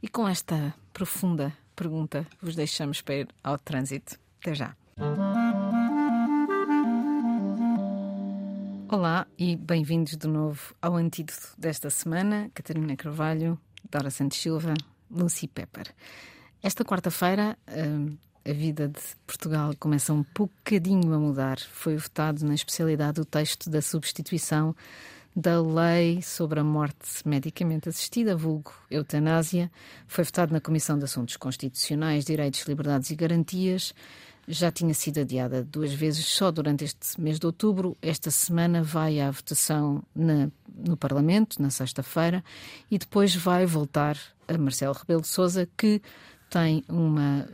E 0.03 0.09
com 0.09 0.27
esta 0.27 0.75
profunda 0.93 1.57
pergunta, 1.77 2.27
vos 2.43 2.55
deixamos 2.57 3.01
para 3.01 3.15
ir 3.15 3.29
ao 3.43 3.57
trânsito. 3.59 4.19
Até 4.41 4.55
já. 4.55 4.77
Olá 8.93 9.25
e 9.39 9.55
bem-vindos 9.55 10.17
de 10.17 10.27
novo 10.27 10.75
ao 10.83 10.97
antídoto 10.97 11.55
desta 11.57 11.89
semana. 11.91 12.51
Catarina 12.53 12.97
Carvalho, 12.97 13.57
Dora 13.89 14.11
Santos 14.11 14.39
Silva, 14.39 14.75
Lucy 15.09 15.47
Pepper. 15.47 15.95
Esta 16.61 16.85
quarta-feira 16.85 17.57
hum, 17.69 18.17
a 18.45 18.53
vida 18.53 18.89
de 18.89 19.01
Portugal 19.25 19.73
começa 19.79 20.13
um 20.13 20.25
bocadinho 20.37 21.15
a 21.15 21.21
mudar. 21.21 21.61
Foi 21.61 21.97
votado 21.97 22.45
na 22.45 22.53
especialidade 22.53 23.21
o 23.21 23.25
texto 23.25 23.71
da 23.71 23.81
substituição 23.81 24.75
da 25.37 25.63
lei 25.63 26.21
sobre 26.21 26.59
a 26.59 26.65
morte 26.65 27.07
medicamente 27.25 27.89
assistida, 27.89 28.37
vulgo 28.37 28.75
eutanásia. 28.91 29.71
Foi 30.09 30.25
votado 30.25 30.53
na 30.53 30.61
Comissão 30.61 30.99
de 30.99 31.05
Assuntos 31.05 31.37
Constitucionais, 31.37 32.25
Direitos, 32.25 32.63
Liberdades 32.63 33.09
e 33.13 33.15
Garantias. 33.15 33.95
Já 34.49 34.71
tinha 34.71 34.93
sido 34.95 35.21
adiada 35.21 35.63
duas 35.63 35.93
vezes 35.93 36.27
só 36.27 36.51
durante 36.51 36.85
este 36.85 37.21
mês 37.21 37.39
de 37.39 37.47
outubro. 37.47 37.97
Esta 38.03 38.31
semana 38.31 38.83
vai 38.83 39.21
à 39.21 39.31
votação 39.31 40.03
na, 40.15 40.51
no 40.75 40.97
Parlamento, 40.97 41.61
na 41.63 41.71
sexta-feira, 41.71 42.43
e 42.91 42.99
depois 42.99 43.35
vai 43.35 43.67
voltar 43.67 44.17
a 44.49 44.59
Marcelo 44.59 44.95
Rebelo 44.95 45.21
de 45.21 45.29
Souza, 45.29 45.69
que 45.77 46.03
tem 46.51 46.85
uma, 46.89 47.49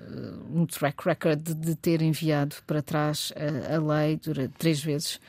um 0.50 0.64
track 0.64 1.04
record 1.04 1.40
de, 1.42 1.74
ter 1.74 2.00
enviado 2.00 2.56
para 2.66 2.80
trás 2.80 3.32
a, 3.36 3.74
a 3.74 3.78
lei 3.78 4.16
durante 4.16 4.54
três 4.56 4.82
vezes. 4.82 5.20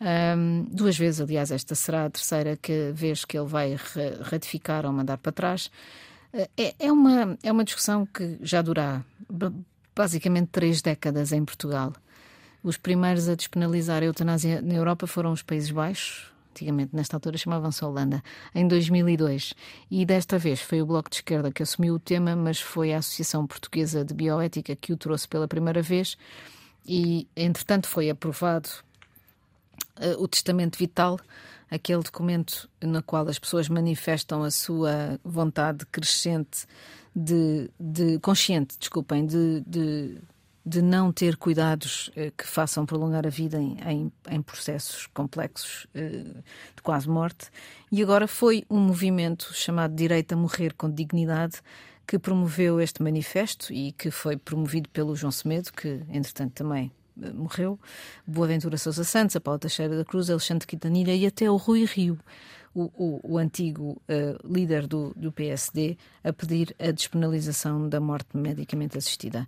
Um, 0.00 0.66
duas 0.70 0.98
vezes, 0.98 1.20
aliás, 1.20 1.50
esta 1.50 1.74
será 1.74 2.04
a 2.04 2.10
terceira 2.10 2.56
que, 2.56 2.92
vez 2.92 3.24
que 3.24 3.38
ele 3.38 3.48
vai 3.48 3.76
ratificar 4.20 4.84
ou 4.84 4.92
mandar 4.92 5.16
para 5.16 5.32
trás. 5.32 5.70
É, 6.56 6.74
é, 6.78 6.92
uma, 6.92 7.38
é 7.42 7.50
uma 7.50 7.64
discussão 7.64 8.04
que 8.04 8.36
já 8.42 8.60
dura 8.60 9.04
basicamente 9.94 10.48
três 10.48 10.82
décadas 10.82 11.32
em 11.32 11.44
Portugal. 11.44 11.92
Os 12.62 12.76
primeiros 12.76 13.28
a 13.28 13.34
despenalizar 13.34 14.02
a 14.02 14.06
eutanásia 14.06 14.62
na 14.62 14.74
Europa 14.74 15.06
foram 15.06 15.32
os 15.32 15.42
Países 15.42 15.70
Baixos, 15.70 16.32
antigamente 16.50 16.94
nesta 16.94 17.16
altura 17.16 17.36
chamavam-se 17.36 17.84
Holanda, 17.84 18.22
em 18.54 18.66
2002. 18.66 19.54
E 19.90 20.06
desta 20.06 20.38
vez 20.38 20.60
foi 20.60 20.80
o 20.80 20.86
Bloco 20.86 21.10
de 21.10 21.16
Esquerda 21.16 21.52
que 21.52 21.62
assumiu 21.62 21.94
o 21.94 21.98
tema, 21.98 22.34
mas 22.36 22.60
foi 22.60 22.94
a 22.94 22.98
Associação 22.98 23.46
Portuguesa 23.46 24.04
de 24.04 24.14
Bioética 24.14 24.76
que 24.76 24.92
o 24.92 24.96
trouxe 24.96 25.28
pela 25.28 25.48
primeira 25.48 25.82
vez. 25.82 26.16
E, 26.86 27.26
entretanto, 27.36 27.88
foi 27.88 28.08
aprovado 28.08 28.68
uh, 29.98 30.22
o 30.22 30.28
Testamento 30.28 30.78
Vital, 30.78 31.18
aquele 31.70 32.02
documento 32.02 32.68
no 32.80 33.02
qual 33.02 33.28
as 33.28 33.38
pessoas 33.38 33.68
manifestam 33.68 34.42
a 34.42 34.50
sua 34.50 35.18
vontade 35.24 35.84
crescente 35.86 36.66
de, 37.14 37.70
de 37.78 38.18
consciente, 38.18 38.76
desculpem, 38.78 39.24
de, 39.24 39.62
de, 39.66 40.18
de 40.64 40.82
não 40.82 41.12
ter 41.12 41.36
cuidados 41.36 42.08
uh, 42.08 42.32
que 42.36 42.46
façam 42.46 42.84
prolongar 42.84 43.26
a 43.26 43.30
vida 43.30 43.60
em, 43.60 43.76
em, 43.86 44.12
em 44.30 44.42
processos 44.42 45.06
complexos 45.08 45.86
uh, 45.94 46.42
de 46.74 46.82
quase 46.82 47.08
morte. 47.08 47.50
E 47.90 48.02
agora 48.02 48.26
foi 48.26 48.64
um 48.68 48.80
movimento 48.80 49.52
chamado 49.54 49.94
Direito 49.94 50.32
a 50.32 50.36
Morrer 50.36 50.74
com 50.74 50.90
Dignidade 50.90 51.60
que 52.06 52.18
promoveu 52.18 52.80
este 52.80 53.02
manifesto 53.02 53.72
e 53.72 53.92
que 53.92 54.10
foi 54.10 54.36
promovido 54.36 54.88
pelo 54.90 55.16
João 55.16 55.30
Semedo, 55.30 55.72
que 55.72 56.02
entretanto 56.10 56.52
também 56.52 56.92
morreu, 57.16 57.78
Boaventura 58.26 58.76
Sousa 58.76 59.04
Santos, 59.04 59.36
a 59.36 59.40
Paula 59.40 59.58
Teixeira 59.58 59.96
da 59.96 60.04
Cruz, 60.04 60.28
Alexandre 60.28 60.66
Quintanilha 60.66 61.14
e 61.14 61.26
até 61.26 61.50
o 61.50 61.56
Rui 61.56 61.84
Rio, 61.84 62.18
o, 62.74 62.90
o, 62.96 63.20
o 63.34 63.38
antigo 63.38 64.00
uh, 64.08 64.52
líder 64.52 64.86
do, 64.86 65.12
do, 65.14 65.30
PSD, 65.30 65.96
a 66.22 66.32
pedir 66.32 66.74
a 66.78 66.90
despenalização 66.90 67.88
da 67.88 68.00
morte 68.00 68.36
medicamente 68.36 68.98
assistida. 68.98 69.46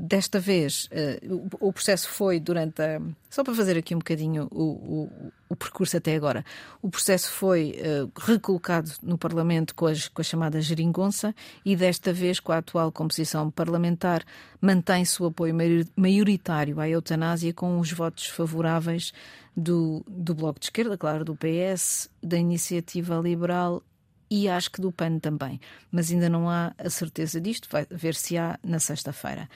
Desta 0.00 0.38
vez, 0.38 0.88
uh, 0.92 1.48
o, 1.60 1.68
o, 1.68 1.72
processo 1.72 2.08
foi 2.08 2.38
durante 2.38 2.82
a. 2.82 3.00
Só 3.30 3.42
para 3.42 3.54
fazer 3.54 3.78
aqui 3.78 3.94
um 3.94 3.98
bocadinho 3.98 4.48
o, 4.50 5.08
o 5.52 5.56
percurso 5.56 5.98
até 5.98 6.16
agora. 6.16 6.42
O 6.80 6.88
processo 6.88 7.30
foi 7.30 7.76
uh, 7.78 8.10
recolocado 8.18 8.90
no 9.02 9.18
Parlamento 9.18 9.74
com, 9.74 9.86
as, 9.86 10.08
com 10.08 10.22
a 10.22 10.24
chamada 10.24 10.58
geringonça 10.62 11.34
e 11.62 11.76
desta 11.76 12.10
vez, 12.10 12.40
com 12.40 12.52
a 12.52 12.58
atual 12.58 12.90
composição 12.90 13.50
parlamentar, 13.50 14.24
mantém-se 14.62 15.22
o 15.22 15.26
apoio 15.26 15.54
maioritário 15.94 16.80
à 16.80 16.88
eutanásia 16.88 17.52
com 17.52 17.78
os 17.78 17.92
votos 17.92 18.28
favoráveis 18.28 19.12
do, 19.54 20.02
do 20.08 20.34
Bloco 20.34 20.58
de 20.58 20.66
Esquerda, 20.66 20.96
claro, 20.96 21.22
do 21.22 21.36
PS, 21.36 22.08
da 22.22 22.38
Iniciativa 22.38 23.16
Liberal 23.16 23.82
e 24.30 24.48
acho 24.48 24.70
que 24.70 24.80
do 24.80 24.90
PAN 24.90 25.18
também. 25.18 25.60
Mas 25.90 26.10
ainda 26.10 26.30
não 26.30 26.48
há 26.48 26.72
a 26.78 26.88
certeza 26.88 27.38
disto, 27.38 27.68
vai 27.70 27.86
ver 27.90 28.14
se 28.14 28.38
há 28.38 28.58
na 28.64 28.78
sexta-feira. 28.78 29.50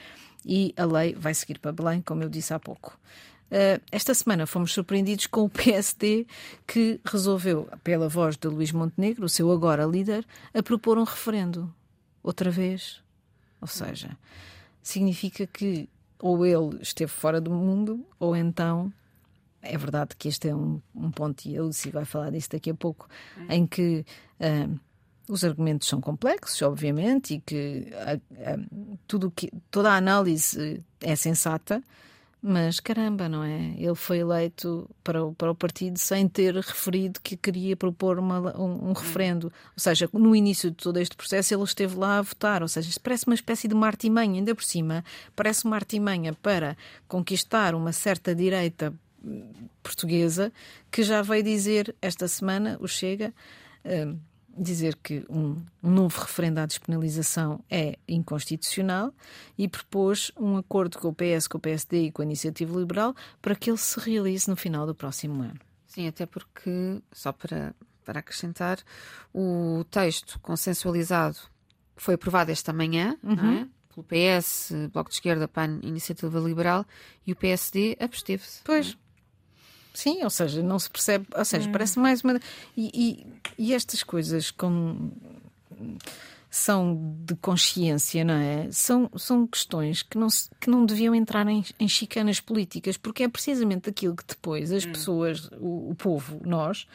E 0.45 0.75
a 0.77 0.85
lei 0.85 1.15
vai 1.15 1.33
seguir 1.33 1.57
para 1.57 1.71
Belém, 1.71 2.03
como 2.03 2.21
eu 2.21 2.29
disse 2.29 2.53
há 2.53 2.59
pouco. 2.59 2.99
Uh, 3.49 3.81
esta 3.91 4.13
semana 4.13 4.45
fomos 4.45 4.73
surpreendidos 4.73 5.27
com 5.27 5.43
o 5.43 5.49
PSD 5.49 6.27
que 6.65 6.99
resolveu, 7.05 7.69
pela 7.83 8.09
voz 8.09 8.35
de 8.37 8.47
Luís 8.47 8.71
Montenegro, 8.71 9.25
o 9.25 9.29
seu 9.29 9.51
agora 9.51 9.85
líder, 9.85 10.25
a 10.53 10.61
propor 10.61 10.97
um 10.97 11.03
referendo. 11.03 11.73
Outra 12.21 12.51
vez. 12.51 13.01
Ou 13.61 13.67
seja, 13.67 14.17
significa 14.81 15.47
que 15.47 15.89
ou 16.19 16.45
ele 16.45 16.81
esteve 16.81 17.11
fora 17.11 17.39
do 17.39 17.51
mundo, 17.51 18.05
ou 18.19 18.35
então 18.35 18.91
é 19.61 19.77
verdade 19.77 20.15
que 20.17 20.27
este 20.27 20.49
é 20.49 20.55
um, 20.55 20.81
um 20.95 21.11
ponto, 21.11 21.45
e 21.45 21.57
a 21.57 21.61
Lucy 21.61 21.89
vai 21.89 22.05
falar 22.05 22.31
disso 22.31 22.49
daqui 22.51 22.69
a 22.69 22.75
pouco, 22.75 23.07
hum. 23.37 23.45
em 23.49 23.67
que 23.67 24.05
uh, 24.39 24.79
os 25.27 25.43
argumentos 25.43 25.87
são 25.87 25.99
complexos, 25.99 26.61
obviamente, 26.61 27.35
e 27.35 27.39
que 27.41 27.87
uh, 27.91 28.17
uh, 28.17 28.97
tudo 29.07 29.31
que, 29.31 29.51
toda 29.69 29.91
a 29.91 29.97
análise 29.97 30.83
é 31.01 31.15
sensata, 31.15 31.83
mas 32.41 32.79
caramba, 32.79 33.27
não 33.27 33.43
é? 33.43 33.73
Ele 33.77 33.95
foi 33.95 34.19
eleito 34.19 34.89
para 35.03 35.25
o, 35.25 35.33
para 35.33 35.51
o 35.51 35.55
partido 35.55 35.97
sem 35.97 36.27
ter 36.27 36.55
referido 36.55 37.19
que 37.21 37.35
queria 37.35 37.75
propor 37.75 38.19
uma, 38.19 38.55
um, 38.57 38.89
um, 38.89 38.93
referendo. 38.93 39.45
Ou 39.47 39.79
seja, 39.79 40.07
no 40.13 40.35
início 40.35 40.69
de 40.69 40.77
todo 40.77 40.97
este 40.97 41.15
processo 41.15 41.53
ele 41.53 41.63
esteve 41.63 41.95
lá 41.95 42.19
a 42.19 42.21
votar. 42.21 42.61
Ou 42.61 42.67
seja, 42.67 42.89
isto 42.89 43.01
parece 43.01 43.25
uma 43.25 43.35
espécie 43.35 43.67
de 43.67 43.73
uma 43.73 43.87
artimanha, 43.87 44.35
ainda 44.35 44.53
por 44.53 44.63
cima, 44.63 45.03
parece 45.35 45.65
uma 45.65 45.75
artimanha 45.75 46.33
para 46.33 46.77
conquistar 47.07 47.73
uma 47.73 47.91
certa 47.91 48.35
direita 48.35 48.93
portuguesa 49.81 50.53
que 50.91 51.03
já 51.03 51.21
veio 51.21 51.43
dizer 51.43 51.95
esta 52.01 52.27
semana, 52.27 52.77
o 52.79 52.87
Chega, 52.87 53.33
uh, 53.83 54.17
dizer 54.57 54.95
que 54.95 55.25
um, 55.29 55.61
um, 55.83 55.91
novo 55.91 56.19
referendo 56.19 56.59
à 56.59 56.65
despenalização 56.65 57.63
é 57.69 57.97
inconstitucional 58.07 59.13
e 59.57 59.67
propôs 59.67 60.31
um 60.37 60.57
acordo 60.57 60.97
com 60.97 61.09
o 61.09 61.13
PS, 61.13 61.47
com 61.47 61.57
o 61.57 61.61
PSD 61.61 62.05
e 62.05 62.11
com 62.11 62.21
a 62.21 62.25
Iniciativa 62.25 62.77
Liberal 62.77 63.15
para 63.41 63.55
que 63.55 63.69
ele 63.69 63.77
se 63.77 63.99
realize 63.99 64.49
no 64.49 64.55
final 64.55 64.85
do 64.85 64.95
próximo 64.95 65.41
ano. 65.41 65.59
Sim, 65.85 66.07
até 66.07 66.25
porque, 66.25 67.01
só 67.11 67.31
para, 67.31 67.73
para 68.03 68.19
acrescentar, 68.19 68.79
o 69.33 69.83
texto 69.89 70.39
consensualizado 70.39 71.37
foi 71.95 72.15
aprovado 72.15 72.51
esta 72.51 72.71
manhã, 72.71 73.17
uhum. 73.23 73.35
não 73.35 73.51
é? 73.51 73.67
pelo 73.93 74.03
PS, 74.05 74.71
Bloco 74.93 75.09
de 75.09 75.15
Esquerda, 75.15 75.47
PAN, 75.47 75.79
Iniciativa 75.81 76.39
Liberal 76.39 76.85
e 77.25 77.31
o 77.31 77.35
PSD 77.35 77.97
absteve-se. 77.99 78.61
Pois. 78.63 78.97
Sim, 79.97 80.23
ou 80.23 80.29
seja, 80.29 80.61
não 80.61 80.77
se 80.77 80.91
percebe, 80.91 81.25
ou 81.35 81.43
seja, 81.43 81.67
hum. 81.67 81.71
parece 81.71 81.97
mais 81.97 82.23
uma. 82.23 82.39
E, 82.77 82.91
e, 82.93 83.25
e, 83.57 83.73
estas 83.73 84.03
coisas 84.03 84.51
com 84.51 85.09
são 86.51 87.15
de 87.25 87.35
consciência, 87.37 88.23
não 88.23 88.35
é? 88.35 88.71
São, 88.71 89.09
são 89.17 89.47
questões 89.47 90.03
que 90.03 90.15
não, 90.15 90.27
que 90.61 90.69
não 90.69 90.85
deviam 90.85 91.15
entrar 91.15 91.47
em, 91.47 91.65
em 91.79 91.87
chicanas 91.87 92.39
políticas, 92.39 92.95
porque 92.95 93.23
é 93.23 93.27
precisamente 93.27 93.89
aquilo 93.89 94.15
que 94.15 94.23
depois 94.23 94.71
as 94.71 94.85
hum. 94.85 94.91
pessoas, 94.91 95.49
o, 95.53 95.89
o 95.89 95.95
povo, 95.95 96.39
nós, 96.45 96.87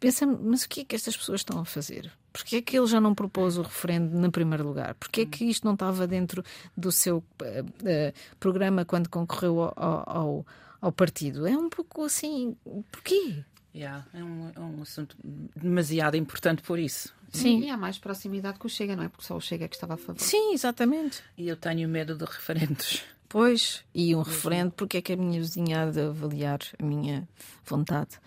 pensamos, 0.00 0.40
mas 0.42 0.64
o 0.64 0.68
que 0.68 0.80
é 0.80 0.84
que 0.84 0.96
estas 0.96 1.16
pessoas 1.16 1.42
estão 1.42 1.60
a 1.60 1.64
fazer? 1.64 2.10
Porquê 2.32 2.56
é 2.56 2.60
que 2.60 2.76
ele 2.76 2.88
já 2.88 3.00
não 3.00 3.14
propôs 3.14 3.56
o 3.56 3.62
referendo 3.62 4.18
no 4.18 4.32
primeiro 4.32 4.66
lugar? 4.66 4.96
Porquê 4.96 5.20
é 5.20 5.26
que 5.26 5.44
isto 5.44 5.64
não 5.64 5.74
estava 5.74 6.08
dentro 6.08 6.42
do 6.76 6.90
seu 6.90 7.18
uh, 7.18 7.22
uh, 7.22 8.12
programa 8.40 8.84
quando 8.84 9.08
concorreu 9.08 9.62
ao, 9.62 9.72
ao, 9.76 10.04
ao 10.08 10.46
partido. 10.92 11.46
É 11.46 11.56
um 11.56 11.68
pouco 11.68 12.04
assim, 12.04 12.56
porquê? 12.90 13.44
Yeah, 13.74 14.06
é, 14.14 14.24
um, 14.24 14.52
é 14.54 14.60
um 14.60 14.82
assunto 14.82 15.16
demasiado 15.54 16.16
importante 16.16 16.62
por 16.62 16.78
isso. 16.78 17.14
Sim. 17.30 17.60
E 17.60 17.70
há 17.70 17.76
mais 17.76 17.98
proximidade 17.98 18.58
com 18.58 18.66
o 18.66 18.70
Chega, 18.70 18.96
não 18.96 19.04
é? 19.04 19.08
Porque 19.08 19.24
só 19.24 19.36
o 19.36 19.40
Chega 19.40 19.66
é 19.66 19.68
que 19.68 19.76
estava 19.76 19.94
a 19.94 19.96
favor. 19.98 20.20
Sim, 20.20 20.54
exatamente. 20.54 21.22
E 21.36 21.46
eu 21.48 21.56
tenho 21.56 21.88
medo 21.88 22.16
de 22.16 22.24
referendos. 22.24 23.04
Pois, 23.28 23.84
e 23.92 24.14
um 24.14 24.22
referendo, 24.22 24.70
porque 24.70 24.98
é 24.98 25.02
que 25.02 25.12
a 25.12 25.16
minha 25.16 25.40
vizinha 25.40 25.82
há 25.82 25.90
de 25.90 26.00
avaliar 26.00 26.60
a 26.78 26.82
minha 26.82 27.28
vontade 27.64 28.20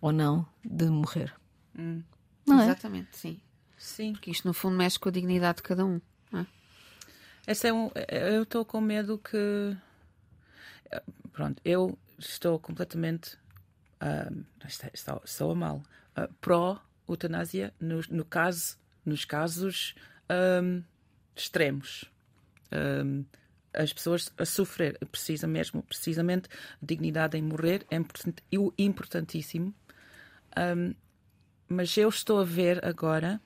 ou 0.00 0.12
não 0.12 0.46
de 0.64 0.84
morrer? 0.86 1.34
Hum. 1.76 2.02
Não 2.46 2.60
é? 2.60 2.66
Exatamente, 2.66 3.16
sim. 3.16 3.40
Sim. 3.78 4.12
Porque 4.12 4.30
isto, 4.30 4.46
no 4.46 4.54
fundo, 4.54 4.76
mexe 4.76 4.98
com 4.98 5.08
a 5.08 5.12
dignidade 5.12 5.56
de 5.56 5.62
cada 5.62 5.84
um. 5.84 6.00
Não 6.30 6.40
é? 6.40 6.46
Esse 7.46 7.68
é 7.68 7.72
um, 7.72 7.90
eu 8.08 8.42
estou 8.42 8.64
com 8.64 8.80
medo 8.80 9.18
que 9.18 9.76
pronto, 11.32 11.60
eu 11.64 11.98
estou 12.18 12.58
completamente, 12.58 13.36
uh, 14.00 14.44
estou, 14.94 15.20
estou 15.24 15.50
a 15.52 15.54
mal, 15.54 15.82
uh, 16.16 16.32
pró-eutanásia 16.40 17.72
no, 17.80 18.00
no 18.10 18.24
caso, 18.24 18.76
nos 19.04 19.24
casos 19.24 19.94
um, 20.62 20.82
extremos. 21.34 22.04
Um, 22.72 23.24
as 23.74 23.92
pessoas 23.92 24.30
a 24.36 24.44
sofrer 24.44 24.98
precisa 25.10 25.46
mesmo, 25.46 25.82
precisamente, 25.82 26.48
dignidade 26.80 27.38
em 27.38 27.42
morrer 27.42 27.86
é 27.90 27.96
importantíssimo. 28.78 29.74
Um, 30.56 30.94
mas 31.68 31.96
eu 31.96 32.08
estou 32.08 32.40
a 32.40 32.44
ver 32.44 32.84
agora 32.84 33.40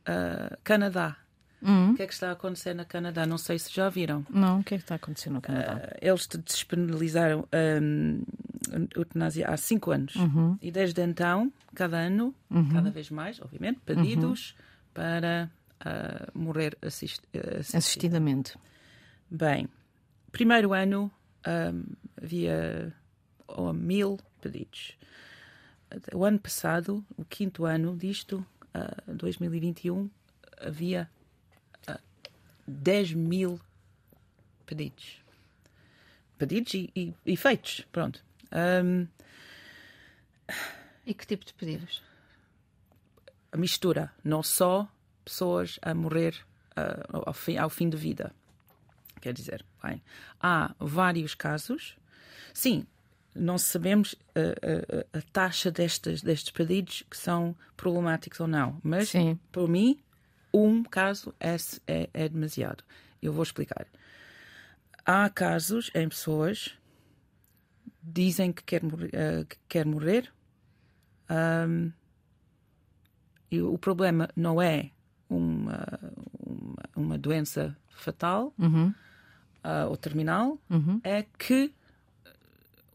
uh, 0.00 0.56
Canadá. 0.64 1.16
O 1.60 1.94
que 1.94 2.02
é 2.02 2.06
que 2.06 2.12
está 2.12 2.28
a 2.28 2.32
acontecer 2.32 2.74
no 2.74 2.86
Canadá? 2.86 3.26
Não 3.26 3.38
sei 3.38 3.58
se 3.58 3.74
já 3.74 3.88
viram. 3.88 4.24
Não, 4.30 4.60
o 4.60 4.64
que 4.64 4.74
é 4.74 4.78
que 4.78 4.84
está 4.84 4.94
acontecendo 4.94 5.34
no 5.34 5.40
Canadá? 5.40 5.74
Uh, 5.76 5.98
eles 6.00 6.26
despenalizaram 6.26 7.48
um, 7.82 8.22
a 8.72 8.98
eutanásia 8.98 9.48
há 9.48 9.56
cinco 9.56 9.90
anos. 9.90 10.14
Uhum. 10.14 10.56
E 10.62 10.70
desde 10.70 11.02
então, 11.02 11.52
cada 11.74 11.96
ano, 11.96 12.34
Uhum. 12.50 12.68
cada 12.70 12.90
vez 12.90 13.10
mais, 13.10 13.40
obviamente, 13.40 13.80
pedidos 13.84 14.54
para 14.94 15.50
uh, 15.80 16.38
morrer 16.38 16.76
assist, 16.82 17.20
assistidamente. 17.34 17.76
Assistidamente. 17.76 18.58
Bem, 19.30 19.68
primeiro 20.32 20.72
ano 20.72 21.10
um, 21.46 21.84
havia 22.22 22.94
oh, 23.48 23.72
mil 23.72 24.18
pedidos. 24.40 24.96
O 26.14 26.24
ano 26.24 26.38
passado, 26.38 27.04
o 27.16 27.24
quinto 27.24 27.64
ano 27.64 27.96
disto, 27.96 28.44
uh, 28.74 29.14
2021, 29.14 30.10
havia 30.60 31.08
10 32.68 33.14
mil 33.14 33.60
pedidos. 34.66 35.22
Pedidos 36.36 36.74
e, 36.74 36.90
e, 36.94 37.14
e 37.26 37.36
feitos, 37.36 37.86
pronto. 37.90 38.22
Um, 38.52 39.08
E 41.04 41.14
que 41.14 41.26
tipo 41.26 41.44
de 41.44 41.54
pedidos? 41.54 42.02
a 43.50 43.56
mistura, 43.56 44.12
não 44.22 44.42
só 44.42 44.86
pessoas 45.24 45.78
a 45.82 45.94
morrer 45.94 46.34
uh, 46.76 47.22
ao, 47.26 47.32
fim, 47.32 47.56
ao 47.56 47.70
fim 47.70 47.88
de 47.88 47.96
vida. 47.96 48.32
Quer 49.20 49.32
dizer, 49.32 49.64
bem, 49.82 50.02
há 50.40 50.74
vários 50.78 51.34
casos. 51.34 51.96
Sim, 52.52 52.86
não 53.34 53.56
sabemos 53.58 54.12
uh, 54.12 54.16
uh, 54.98 55.18
a 55.18 55.22
taxa 55.32 55.70
destes, 55.70 56.22
destes 56.22 56.50
pedidos 56.50 57.04
que 57.10 57.16
são 57.16 57.56
problemáticos 57.76 58.38
ou 58.40 58.46
não, 58.46 58.78
mas 58.82 59.08
Sim. 59.08 59.38
para 59.50 59.66
mim, 59.66 59.98
um 60.66 60.82
caso 60.82 61.34
é, 61.38 61.56
é, 61.86 62.08
é 62.12 62.28
demasiado. 62.28 62.82
Eu 63.20 63.32
vou 63.32 63.42
explicar. 63.42 63.86
Há 65.04 65.28
casos 65.30 65.90
em 65.94 66.08
pessoas 66.08 66.74
dizem 68.02 68.52
que 68.52 68.62
quer 68.62 68.82
uh, 68.84 69.44
que 69.48 69.56
quer 69.68 69.84
morrer 69.86 70.32
um, 71.30 71.92
e 73.50 73.60
o 73.60 73.76
problema 73.78 74.28
não 74.36 74.60
é 74.60 74.90
uma, 75.28 75.86
uma, 76.38 76.76
uma 76.96 77.18
doença 77.18 77.76
fatal 77.90 78.52
Uhum. 78.58 78.88
uh, 79.64 79.88
ou 79.88 79.96
terminal, 79.96 80.58
Uhum. 80.70 81.00
é 81.02 81.24
que 81.38 81.72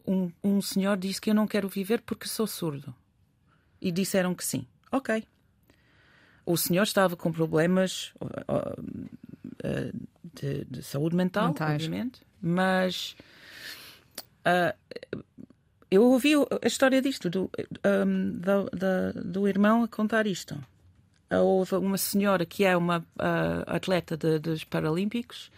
um, 0.06 0.30
um 0.42 0.60
senhor 0.60 0.96
disse 0.96 1.20
que 1.20 1.30
eu 1.30 1.34
não 1.34 1.46
quero 1.46 1.68
viver 1.68 2.02
porque 2.02 2.26
sou 2.28 2.46
surdo. 2.46 2.94
E 3.80 3.90
disseram 3.92 4.34
que 4.34 4.44
sim. 4.44 4.66
Ok. 4.90 5.24
O 6.46 6.56
senhor 6.56 6.82
estava 6.82 7.16
com 7.16 7.32
problemas 7.32 8.12
uh, 8.20 8.82
de, 10.34 10.64
de 10.66 10.82
saúde 10.82 11.16
mental, 11.16 11.48
Mentais. 11.48 11.74
obviamente, 11.74 12.20
mas 12.42 13.16
uh, 14.46 14.76
eu 15.90 16.02
ouvi 16.04 16.32
a 16.34 16.66
história 16.66 17.00
disto, 17.00 17.30
do, 17.30 17.50
um, 18.06 18.30
do, 18.32 18.70
da- 18.76 19.12
do 19.24 19.48
irmão 19.48 19.82
a 19.84 19.88
contar 19.88 20.26
isto. 20.26 20.56
Houve 21.30 21.76
uma 21.76 21.96
senhora 21.98 22.44
que 22.44 22.64
é 22.64 22.76
uma 22.76 22.98
uh, 22.98 23.64
atleta 23.66 24.16
de- 24.16 24.38
dos 24.38 24.62
Paralímpicos 24.64 25.50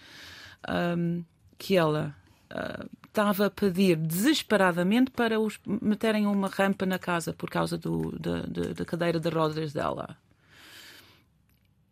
um, 0.96 1.24
que 1.58 1.76
ela 1.76 2.14
uh, 2.52 2.88
estava 3.06 3.46
a 3.46 3.50
pedir 3.50 3.96
desesperadamente 3.96 5.10
para 5.10 5.40
os 5.40 5.58
meterem 5.66 6.26
uma 6.26 6.48
rampa 6.48 6.86
na 6.86 6.98
casa 6.98 7.32
por 7.32 7.50
causa 7.50 7.76
do, 7.76 8.16
da 8.18 8.84
cadeira 8.84 9.18
de 9.18 9.28
rodas 9.28 9.72
dela. 9.72 10.16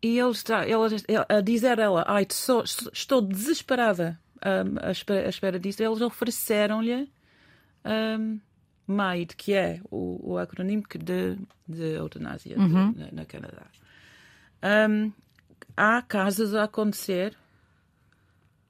E 0.05 0.19
ele 0.19 0.29
está, 0.31 0.65
ela, 0.67 0.87
a 1.29 1.41
dizer 1.41 1.79
ela, 1.79 2.03
ai, 2.07 2.27
sou- 2.31 2.63
estou 2.63 3.21
desesperada 3.21 4.19
um, 4.45 4.87
à, 4.87 4.91
espera, 4.91 5.25
à 5.25 5.29
espera 5.29 5.59
disso. 5.59 5.81
Eles 5.81 5.99
ofereceram-lhe 6.01 7.09
um, 8.19 8.39
MAID, 8.87 9.35
que 9.35 9.53
é 9.53 9.79
o, 9.89 10.33
o 10.33 10.37
acronimo 10.37 10.83
que 10.83 10.97
de, 10.99 11.37
de 11.67 11.95
eutanásia 11.95 12.55
de- 12.55 12.99
na, 12.99 13.11
na 13.11 13.25
Canadá. 13.25 13.63
Um, 14.89 15.11
há 15.75 16.01
casos 16.03 16.53
a 16.53 16.63
acontecer 16.65 17.35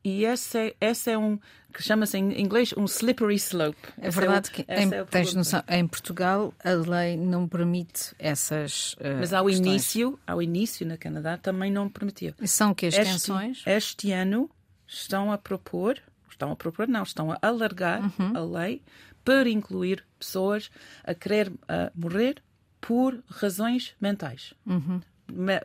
e 0.06 0.24
esse 0.26 0.58
é, 0.58 0.76
esse 0.80 1.10
é 1.12 1.18
um 1.18 1.40
que 1.74 1.84
chama-se 1.84 2.18
em 2.18 2.40
inglês 2.40 2.74
um 2.78 2.86
slippery 2.86 3.36
slope. 3.36 3.78
É 4.00 4.08
Esse 4.08 4.18
verdade 4.20 4.50
que 4.52 4.62
em, 4.70 4.94
é 4.94 5.04
tens 5.04 5.34
noção, 5.34 5.62
em 5.68 5.86
Portugal 5.88 6.54
a 6.64 6.70
lei 6.72 7.18
não 7.18 7.48
permite 7.48 8.16
essas. 8.18 8.96
eh, 9.00 9.16
Mas 9.20 9.34
ao 9.34 9.46
questões. 9.46 9.68
início, 9.68 10.20
ao 10.26 10.42
início 10.42 10.86
na 10.88 10.98
Canadá 10.98 11.38
também 11.38 11.70
não 11.72 11.90
permitia. 11.90 12.34
E 12.42 12.48
São 12.48 12.74
que 12.74 12.86
as 12.86 12.94
Este, 12.94 13.08
extensões? 13.08 13.64
este 13.66 14.12
ano 14.12 14.50
estão 14.88 15.32
a 15.34 15.38
propor, 15.38 16.00
estão 16.30 16.52
a 16.52 16.56
propor, 16.56 16.88
não, 16.88 17.04
estão 17.04 17.32
a 17.32 17.38
alargar 17.42 18.02
Uhum. 18.20 18.38
a 18.38 18.60
lei 18.60 18.82
para 19.26 19.50
incluir 19.50 20.06
pessoas 20.20 20.70
a 21.04 21.14
querer 21.14 21.52
ah, 21.68 21.92
morrer 21.96 22.42
por 22.80 23.22
razões 23.28 23.96
mentais. 24.00 24.54
Uhum. 24.66 25.02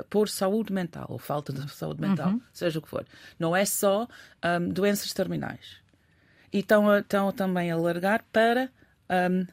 Por 0.08 0.28
saúde 0.28 0.72
mental 0.72 1.06
ou 1.08 1.18
falta 1.18 1.52
de 1.52 1.68
saúde 1.70 2.00
mental, 2.00 2.30
Uhum. 2.30 2.40
seja 2.52 2.78
o 2.78 2.82
que 2.82 2.88
for. 2.88 3.04
Não 3.38 3.54
é 3.54 3.64
só 3.64 4.08
ahm, 4.42 4.68
doenças 4.70 5.12
terminais. 5.12 5.78
E 6.52 6.58
estão, 6.60 6.88
a- 6.90 7.00
estão 7.00 7.30
também 7.32 7.70
a 7.70 7.74
alargar 7.74 8.24
para 8.32 8.70
ahm, 9.08 9.44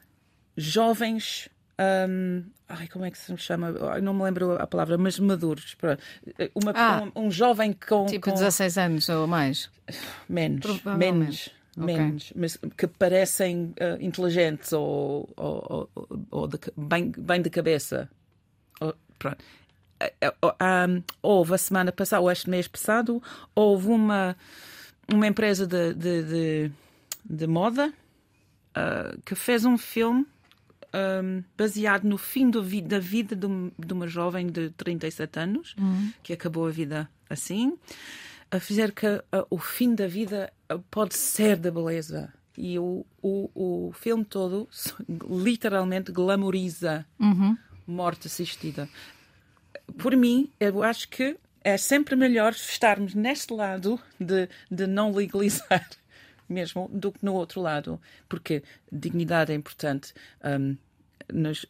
jovens. 0.56 1.48
ahm, 1.78 2.42
ai, 2.68 2.88
como 2.88 3.04
é 3.04 3.10
que 3.10 3.18
se 3.18 3.36
chama? 3.36 3.72
Ai, 3.92 4.00
não 4.00 4.12
me 4.14 4.22
lembro 4.24 4.52
a 4.60 4.66
palavra, 4.66 4.98
mas 4.98 5.18
maduros. 5.18 5.76
Uma- 6.54 6.72
Ah. 6.74 7.02
um, 7.14 7.26
um 7.26 7.30
jovem 7.30 7.72
com. 7.72 8.06
Tipo 8.06 8.30
com 8.30 8.34
16 8.34 8.76
anos 8.78 9.08
ou 9.08 9.26
mais? 9.26 9.70
menos, 10.28 10.82
menos, 10.84 11.50
menos, 11.76 12.32
mas 12.34 12.56
que 12.76 12.86
parecem 12.86 13.72
ah, 13.80 13.96
inteligentes 14.00 14.72
ou, 14.72 15.28
ou, 15.36 15.88
ou, 15.94 16.26
ou 16.30 16.48
de- 16.48 16.58
bem, 16.76 17.12
bem 17.16 17.40
de 17.42 17.50
cabeça. 17.50 18.08
Pronto. 19.18 19.44
Ah, 20.00 20.10
ah, 20.42 20.54
ah, 20.60 20.86
houve 21.22 21.54
a 21.54 21.58
semana 21.58 21.90
passada, 21.92 22.22
ou 22.22 22.30
este 22.30 22.48
mês 22.48 22.68
passado, 22.68 23.22
houve 23.54 23.88
uma, 23.88 24.36
uma 25.12 25.26
empresa 25.26 25.66
de, 25.66 25.92
de, 25.94 26.22
de, 26.22 26.72
de 27.24 27.46
moda 27.46 27.92
ah, 28.74 29.16
que 29.24 29.34
fez 29.34 29.64
um 29.64 29.76
filme 29.78 30.26
um, 30.94 31.42
baseado 31.56 32.04
no 32.04 32.16
fim 32.16 32.50
vi- 32.62 32.80
da 32.80 32.98
vida 32.98 33.36
de, 33.36 33.46
um- 33.46 33.70
de 33.78 33.92
uma 33.92 34.06
jovem 34.08 34.46
de 34.46 34.70
37 34.70 35.38
anos, 35.38 35.74
que 36.22 36.32
acabou 36.32 36.66
a 36.66 36.70
vida 36.70 37.08
assim, 37.28 37.76
a 38.50 38.56
dizer 38.58 38.92
que 38.92 39.06
ah, 39.06 39.44
o 39.50 39.58
fim 39.58 39.94
da 39.94 40.06
vida 40.06 40.50
ah, 40.68 40.78
pode 40.90 41.14
ser 41.14 41.56
da 41.56 41.70
beleza. 41.70 42.32
E 42.56 42.78
o, 42.78 43.04
o, 43.22 43.50
o 43.88 43.92
filme 43.92 44.24
todo 44.24 44.68
literalmente 45.30 46.10
glamoriza 46.12 47.04
morte 47.86 48.26
assistida. 48.26 48.88
Por 49.98 50.16
mim, 50.16 50.50
eu 50.60 50.82
acho 50.82 51.08
que 51.08 51.36
é 51.62 51.76
sempre 51.76 52.14
melhor 52.16 52.52
estarmos 52.52 53.14
neste 53.14 53.52
lado 53.52 54.00
de, 54.18 54.48
de 54.70 54.86
não 54.86 55.12
legalizar 55.12 55.86
mesmo 56.48 56.88
do 56.92 57.12
que 57.12 57.18
no 57.22 57.34
outro 57.34 57.60
lado, 57.60 58.00
porque 58.28 58.62
dignidade 58.90 59.52
é 59.52 59.54
importante, 59.54 60.14
hum, 60.44 60.76
nos- 61.32 61.66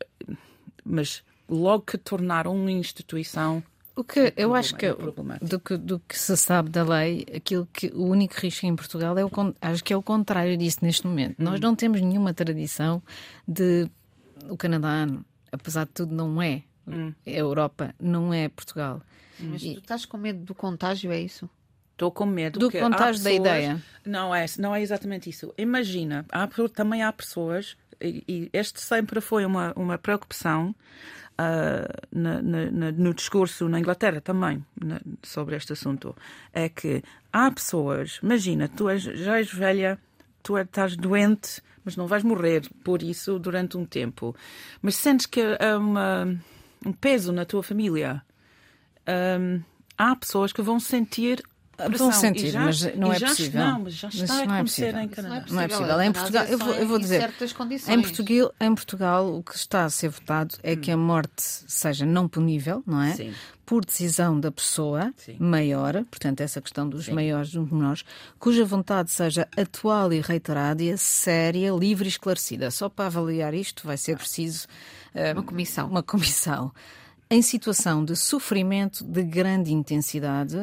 mas 0.85 1.23
logo 1.49 1.83
que 1.85 1.99
tornaram 1.99 2.55
uma 2.55 2.71
instituição 2.71 3.63
O 3.97 4.05
que 4.05 4.33
eu 4.37 4.55
acho 4.55 4.77
que, 4.77 4.87
é 4.87 4.95
do 5.43 5.59
que 5.59 5.77
do 5.77 5.99
que 6.01 6.17
se 6.17 6.37
sabe 6.37 6.71
da 6.71 6.85
lei, 6.85 7.27
aquilo 7.35 7.67
que 7.73 7.89
o 7.89 8.05
único 8.05 8.35
risco 8.39 8.67
em 8.67 8.77
Portugal 8.77 9.19
é 9.19 9.25
o 9.25 9.31
acho 9.61 9.83
que 9.83 9.93
é 9.93 9.97
o 9.97 10.03
contrário 10.03 10.57
disso 10.57 10.79
neste 10.83 11.07
momento. 11.07 11.41
Hum. 11.41 11.45
Nós 11.45 11.59
não 11.59 11.75
temos 11.75 12.01
nenhuma 12.01 12.33
tradição 12.33 13.03
de 13.47 13.91
o 14.49 14.57
Canadá, 14.57 15.07
apesar 15.51 15.85
de 15.87 15.93
tudo, 15.93 16.15
não 16.15 16.41
é. 16.41 16.63
Hum. 16.97 17.15
A 17.27 17.31
Europa 17.31 17.95
não 18.01 18.33
é 18.33 18.49
Portugal. 18.49 19.01
Mas 19.41 19.63
tu 19.63 19.69
estás 19.79 20.05
com 20.05 20.17
medo 20.19 20.41
do 20.45 20.55
contágio, 20.55 21.13
é 21.13 21.21
isso? 21.21 21.49
Estou 21.93 22.11
com 22.11 22.27
medo 22.27 22.59
Do 22.59 22.71
contágio 22.71 23.23
da 23.25 23.31
pessoas- 23.31 23.37
ideia. 23.37 23.83
Não 24.05 24.35
é, 24.35 24.47
não 24.59 24.75
é 24.75 24.81
exatamente 24.83 25.29
isso. 25.31 25.53
Imagina, 25.59 26.25
há, 26.31 26.49
também 26.73 27.03
há 27.03 27.13
pessoas, 27.13 27.77
e, 28.01 28.23
e 28.29 28.51
este 28.53 28.81
sempre 28.81 29.21
foi 29.21 29.45
uma, 29.45 29.73
uma 29.77 29.99
preocupação 29.99 30.75
ah, 31.37 31.87
na- 32.13 32.43
na- 32.43 32.71
na- 32.71 32.93
no 32.93 33.15
discurso 33.15 33.69
na 33.69 33.79
Inglaterra 33.79 34.21
também 34.21 34.65
na- 34.81 35.01
sobre 35.23 35.55
este 35.57 35.73
assunto. 35.73 36.17
É 36.53 36.69
que 36.69 37.03
há 37.33 37.51
pessoas, 37.51 38.19
imagina, 38.23 38.69
tu 38.69 38.89
és, 38.89 39.03
já 39.03 39.39
és 39.39 39.53
velha, 39.53 39.99
tu 40.43 40.57
é- 40.57 40.63
estás 40.63 40.97
doente, 40.97 41.61
mas 41.85 41.97
não 41.97 42.07
vais 42.09 42.23
morrer 42.25 42.63
por 42.83 43.03
isso 43.03 43.39
durante 43.39 43.77
um 43.77 43.85
tempo. 43.85 44.35
Mas 44.83 44.97
sentes 44.97 45.27
que 45.27 45.41
há 45.41 45.79
uma, 45.79 46.37
um 46.85 46.93
peso 46.93 47.33
na 47.33 47.45
tua 47.45 47.63
família 47.63 48.23
hum, 49.41 49.61
há 49.97 50.15
pessoas 50.17 50.53
que 50.53 50.63
vão 50.63 50.79
sentir 50.79 51.43
pressão. 51.87 52.13
sentir, 52.13 52.51
já, 52.51 52.61
mas 52.61 52.83
não 52.97 53.13
é 53.13 53.21
possível. 53.21 53.61
Não, 53.61 53.81
mas 53.81 53.95
já 53.95 54.09
está 54.09 54.25
a 54.25 54.47
não 54.47 54.55
é 54.55 54.57
acontecer 54.59 54.93
possível. 54.93 55.01
em 55.01 55.09
Canadá. 55.09 55.45
Não 55.51 55.61
é 55.61 55.69
possível. 55.69 56.01
Em 56.01 56.13
Portugal, 56.13 56.45
eu 56.47 56.59
vou, 56.59 56.75
eu 56.75 56.89
vou 56.89 56.99
dizer, 56.99 57.31
em 57.89 58.03
Portugal, 58.03 58.55
em 58.61 58.75
Portugal, 58.75 59.35
o 59.37 59.43
que 59.43 59.55
está 59.55 59.85
a 59.85 59.91
ser 59.91 60.09
votado 60.09 60.57
é 60.63 60.75
que 60.75 60.91
a 60.91 60.97
morte 60.97 61.43
seja 61.43 62.05
não 62.05 62.27
punível, 62.27 62.83
não 62.87 63.01
é? 63.01 63.15
Sim. 63.15 63.33
Por 63.65 63.85
decisão 63.85 64.41
da 64.41 64.51
pessoa 64.51 65.13
Sim. 65.19 65.37
maior, 65.39 66.03
portanto, 66.11 66.41
essa 66.41 66.61
questão 66.61 66.89
dos 66.89 67.07
maiores 67.11 67.53
dos 67.53 67.71
menores, 67.71 68.03
cuja 68.39 68.65
vontade 68.65 69.11
seja 69.11 69.47
atual 69.57 70.11
e 70.13 70.21
reiterada, 70.21 70.97
séria, 70.97 71.71
livre 71.73 72.07
e 72.07 72.09
esclarecida. 72.09 72.71
Só 72.71 72.89
para 72.89 73.07
avaliar 73.07 73.53
isto 73.53 73.87
vai 73.87 73.99
ser 73.99 74.17
preciso 74.17 74.67
eh, 74.67 74.98
Uma 75.35 75.43
comissão. 75.43 75.89
uma 75.89 76.03
comissão. 76.03 76.73
Em 77.31 77.43
situação 77.43 78.05
de 78.05 78.17
sofrimento 78.17 79.05
de 79.05 79.23
grande 79.23 79.73
intensidade, 79.73 80.57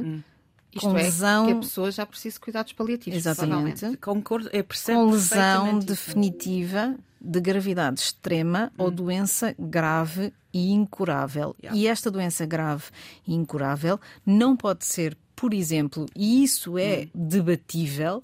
Isto 0.74 0.90
com 0.90 0.98
é, 0.98 1.04
lesão- 1.04 1.46
que 1.46 1.52
a 1.54 1.56
pessoa 1.58 1.92
já 1.92 2.06
precisa 2.06 2.34
de 2.34 2.40
cuidados 2.40 2.74
paliativos. 2.74 3.18
exatamente, 3.18 3.98
Concordo, 3.98 4.50
percebo 4.64 5.00
com 5.06 5.12
lesão 5.12 5.80
definitiva 5.80 6.96
de 7.22 7.40
gravidade 7.40 8.00
extrema 8.02 8.72
ou 8.78 8.90
doença 8.92 9.56
grave 9.58 10.34
e 10.54 10.72
incurável. 10.72 11.56
Yeah. 11.62 11.80
E 11.80 11.88
esta 11.88 12.10
doença 12.12 12.46
grave 12.46 12.86
e 13.28 13.34
incurável 13.34 14.00
não 14.26 14.56
pode 14.56 14.86
ser, 14.86 15.18
por 15.36 15.54
exemplo, 15.54 16.06
e 16.16 16.44
isso 16.44 16.78
é 16.78 17.08
debatível, 17.14 18.24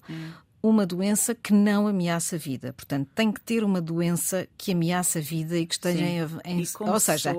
uma 0.62 0.86
doença 0.86 1.34
que 1.34 1.52
não 1.52 1.88
ameaça 1.88 2.36
a 2.36 2.38
vida. 2.38 2.72
Portanto, 2.72 3.08
tem 3.14 3.32
que 3.32 3.40
ter 3.40 3.64
uma 3.64 3.80
doença 3.80 4.46
que 4.56 4.72
ameaça 4.72 5.18
a 5.18 5.22
vida 5.22 5.58
e 5.58 5.66
que 5.66 5.74
esteja 5.74 5.98
Sim. 5.98 6.40
em, 6.44 6.60
em 6.60 6.64
ou 6.80 7.00
seja, 7.00 7.36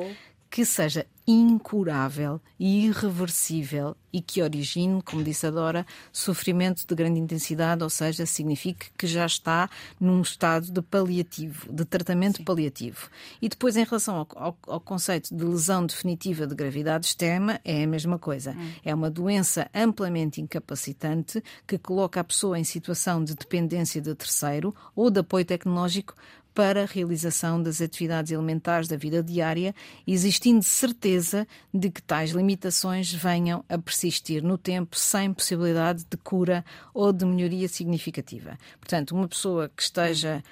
que 0.54 0.64
seja 0.66 1.04
incurável 1.26 2.40
e 2.60 2.86
irreversível 2.86 3.96
e 4.12 4.22
que 4.22 4.40
origine, 4.44 5.02
como 5.02 5.24
disse 5.24 5.48
a 5.48 5.50
Dora, 5.50 5.84
sofrimento 6.12 6.86
de 6.86 6.94
grande 6.94 7.20
intensidade, 7.20 7.82
ou 7.84 7.90
seja, 7.90 8.24
signifique 8.28 8.88
que 8.96 9.08
já 9.08 9.26
está 9.26 9.68
num 10.00 10.22
estado 10.22 10.70
de 10.72 10.82
paliativo, 10.82 11.72
de 11.74 11.84
tratamento 11.86 12.44
paliativo. 12.44 13.10
E 13.42 13.50
depois, 13.50 13.76
em 13.78 13.84
relação 13.84 14.16
ao, 14.18 14.28
ao- 14.36 14.58
ao 14.68 14.80
conceito 14.80 15.36
de 15.36 15.44
lesão 15.44 15.86
definitiva 15.88 16.46
de 16.46 16.54
gravidade 16.54 17.08
extrema, 17.08 17.60
é 17.66 17.84
a 17.84 17.88
mesma 17.88 18.20
coisa. 18.20 18.56
É 18.86 18.94
uma 18.94 19.10
doença 19.10 19.68
amplamente 19.74 20.40
incapacitante 20.40 21.44
que 21.66 21.80
coloca 21.80 22.20
a 22.20 22.24
pessoa 22.24 22.60
em 22.60 22.64
situação 22.64 23.24
de 23.24 23.34
dependência 23.34 24.00
de 24.00 24.14
terceiro 24.14 24.76
ou 24.96 25.10
de 25.10 25.22
apoio 25.22 25.46
tecnológico 25.46 26.14
para 26.54 26.84
a 26.84 26.86
realização 26.86 27.62
das 27.62 27.82
atividades 27.82 28.32
elementares 28.32 28.88
da 28.88 28.96
vida 28.96 29.24
diária, 29.24 29.74
existindo 30.06 30.64
certeza 30.64 31.48
de 31.74 31.90
que 31.90 32.02
tais 32.02 32.32
limitações 32.32 33.12
venham 33.12 33.66
a 33.68 33.78
persistir 33.78 34.44
no 34.44 34.58
tempo 34.58 34.98
sem 34.98 35.34
possibilidade 35.34 36.06
de 36.10 36.18
cura 36.18 36.64
ou 36.94 37.12
de 37.12 37.26
melhoria 37.26 37.68
significativa. 37.68 38.58
Portanto, 38.80 39.12
uma 39.16 39.28
pessoa 39.28 39.70
que 39.76 39.82
esteja 39.82 40.44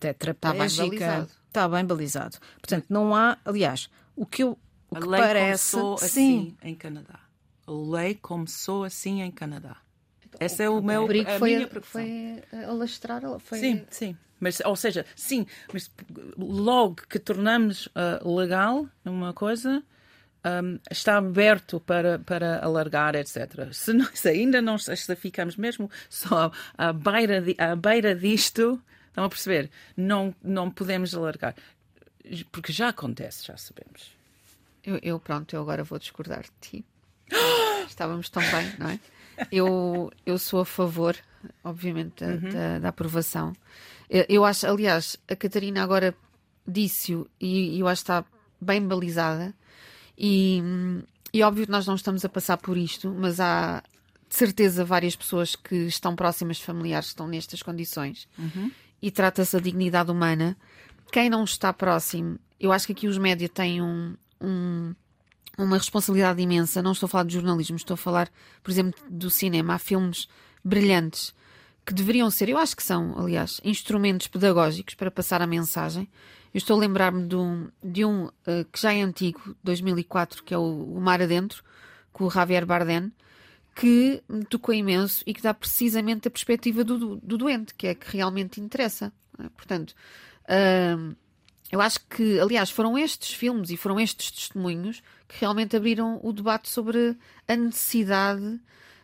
tetraplégica 0.00 0.86
balizado. 0.88 1.30
está 1.46 1.68
bem 1.68 1.84
balizado. 1.84 2.38
Portanto, 2.60 2.86
não 2.88 3.14
há, 3.14 3.38
aliás, 3.44 3.88
o 4.14 4.26
que 4.26 4.42
eu 4.42 4.58
o 4.90 4.96
A 4.96 5.00
que 5.00 5.06
lei 5.08 5.20
parece, 5.20 5.76
começou 5.76 5.98
sim, 5.98 6.06
assim 6.06 6.56
em 6.62 6.74
Canadá. 6.74 7.20
A 7.66 7.72
lei 7.72 8.14
começou 8.14 8.84
assim 8.84 9.20
em 9.22 9.30
Canadá. 9.30 9.76
Essa 10.38 10.64
é 10.64 10.70
o 10.70 10.82
meu, 10.82 11.04
a 11.04 11.38
foi, 11.38 11.54
minha 11.54 11.66
preocupação. 11.66 12.02
foi 12.02 12.42
eh, 12.52 12.64
alastrar. 12.64 13.22
Foi... 13.40 13.58
Sim, 13.58 13.84
sim. 13.90 14.16
Mas, 14.38 14.60
ou 14.64 14.76
seja, 14.76 15.04
sim, 15.14 15.46
mas 15.72 15.90
logo 16.36 16.96
que 17.08 17.18
tornamos 17.18 17.88
ah, 17.94 18.20
legal 18.24 18.86
uma 19.04 19.32
coisa, 19.32 19.82
ahm, 20.44 20.76
está 20.90 21.16
aberto 21.18 21.80
para, 21.80 22.18
para 22.18 22.62
alargar, 22.62 23.14
etc. 23.14 23.72
Se, 23.72 24.28
ainda 24.28 24.60
não 24.60 24.76
se 24.78 25.16
ficamos 25.16 25.56
mesmo 25.56 25.90
só 26.10 26.50
à 26.76 26.92
beira, 26.92 27.40
di- 27.40 27.56
à 27.58 27.74
beira 27.74 28.14
disto, 28.14 28.80
estão 29.08 29.24
a 29.24 29.28
perceber? 29.28 29.70
Não, 29.96 30.34
não 30.42 30.70
podemos 30.70 31.14
alargar. 31.14 31.54
Porque 32.52 32.72
já 32.72 32.88
acontece, 32.88 33.46
já 33.46 33.56
sabemos. 33.56 34.14
Eu, 34.84 34.98
eu, 35.02 35.18
pronto, 35.18 35.54
eu 35.56 35.62
agora 35.62 35.82
vou 35.82 35.98
discordar 35.98 36.42
de 36.42 36.50
ti. 36.60 36.84
Estávamos 37.88 38.28
tão 38.28 38.42
bem, 38.42 38.72
não 38.78 38.90
é? 38.90 39.00
Eu, 39.50 40.10
eu 40.24 40.38
sou 40.38 40.60
a 40.60 40.64
favor, 40.66 41.16
obviamente, 41.64 42.24
da, 42.24 42.36
da- 42.36 42.78
da 42.80 42.88
aprovação. 42.88 43.52
Eu, 44.08 44.44
acho, 44.44 44.66
aliás, 44.66 45.16
a 45.28 45.34
Catarina 45.36 45.82
agora 45.82 46.14
disse-o 46.66 47.26
e, 47.40 47.78
eu 47.80 47.88
acho 47.88 48.02
que 48.04 48.10
está 48.12 48.24
bem 48.60 48.80
balizada. 48.86 49.54
E, 50.18 50.62
e 51.32 51.42
óbvio 51.42 51.66
que 51.66 51.70
nós 51.72 51.86
não 51.86 51.94
estamos 51.94 52.24
a 52.24 52.28
passar 52.28 52.56
por 52.56 52.76
isto, 52.76 53.10
mas 53.18 53.40
há 53.40 53.82
de 54.28 54.34
certeza 54.36 54.84
várias 54.84 55.14
pessoas 55.14 55.54
que 55.56 55.74
estão 55.86 56.16
próximas 56.16 56.56
de 56.58 56.64
familiares 56.64 57.06
que 57.08 57.12
estão 57.12 57.28
nestas 57.28 57.62
condições. 57.62 58.28
E 59.02 59.10
trata-se 59.10 59.56
da 59.56 59.62
dignidade 59.62 60.10
humana. 60.10 60.56
Quem 61.12 61.28
não 61.30 61.44
está 61.44 61.72
próximo, 61.72 62.38
eu 62.58 62.72
acho 62.72 62.86
que 62.86 62.92
aqui 62.92 63.06
os 63.08 63.18
média 63.18 63.48
têm 63.48 63.82
um- 63.82 64.16
um, 64.40 64.94
uma 65.58 65.76
responsabilidade 65.78 66.40
imensa. 66.42 66.82
Não 66.82 66.92
estou 66.92 67.06
a 67.06 67.10
falar 67.10 67.24
de 67.24 67.34
jornalismo, 67.34 67.76
estou 67.76 67.94
a 67.94 67.98
falar, 67.98 68.28
por 68.62 68.70
exemplo, 68.70 68.98
do 69.08 69.30
cinema. 69.30 69.74
Há 69.74 69.78
filmes 69.78 70.26
brilhantes 70.64 71.32
que 71.86 71.94
deveriam 71.94 72.28
ser, 72.30 72.48
eu 72.48 72.58
acho 72.58 72.76
que 72.76 72.82
são, 72.82 73.16
aliás, 73.16 73.60
instrumentos 73.62 74.26
pedagógicos 74.26 74.94
para 74.94 75.08
passar 75.08 75.40
a 75.40 75.46
mensagem. 75.46 76.08
Eu 76.52 76.58
estou 76.58 76.76
a 76.76 76.80
lembrar-me 76.80 77.28
de 77.28 77.36
um, 77.36 77.68
de 77.82 78.04
um 78.04 78.28
eh, 78.44 78.66
que 78.72 78.80
já 78.80 78.92
é 78.92 79.02
antigo, 79.02 79.54
2004, 79.62 80.42
que 80.42 80.52
é 80.52 80.58
o, 80.58 80.62
o 80.96 81.00
Mar 81.00 81.22
Adentro, 81.22 81.62
com 82.12 82.24
o 82.24 82.30
Javier 82.30 82.66
Bardem, 82.66 83.12
que 83.72 84.20
me 84.28 84.44
tocou 84.44 84.74
imenso 84.74 85.22
e 85.26 85.32
que 85.32 85.42
dá 85.42 85.54
precisamente 85.54 86.26
a 86.26 86.30
perspectiva 86.30 86.82
do, 86.82 86.98
do, 86.98 87.16
do 87.16 87.38
doente, 87.38 87.72
que 87.74 87.86
é 87.86 87.94
que 87.94 88.16
realmente 88.16 88.60
interessa. 88.60 89.12
é? 89.38 89.48
Portanto, 89.50 89.94
hum, 90.98 91.14
eu 91.70 91.80
acho 91.80 92.00
que, 92.08 92.40
aliás, 92.40 92.68
foram 92.70 92.98
estes 92.98 93.32
filmes 93.32 93.70
e 93.70 93.76
foram 93.76 94.00
estes 94.00 94.32
testemunhos 94.32 95.02
que 95.28 95.40
realmente 95.40 95.76
abriram 95.76 96.18
o 96.22 96.32
debate 96.32 96.68
sobre 96.68 97.16
a 97.46 97.54
necessidade 97.54 98.58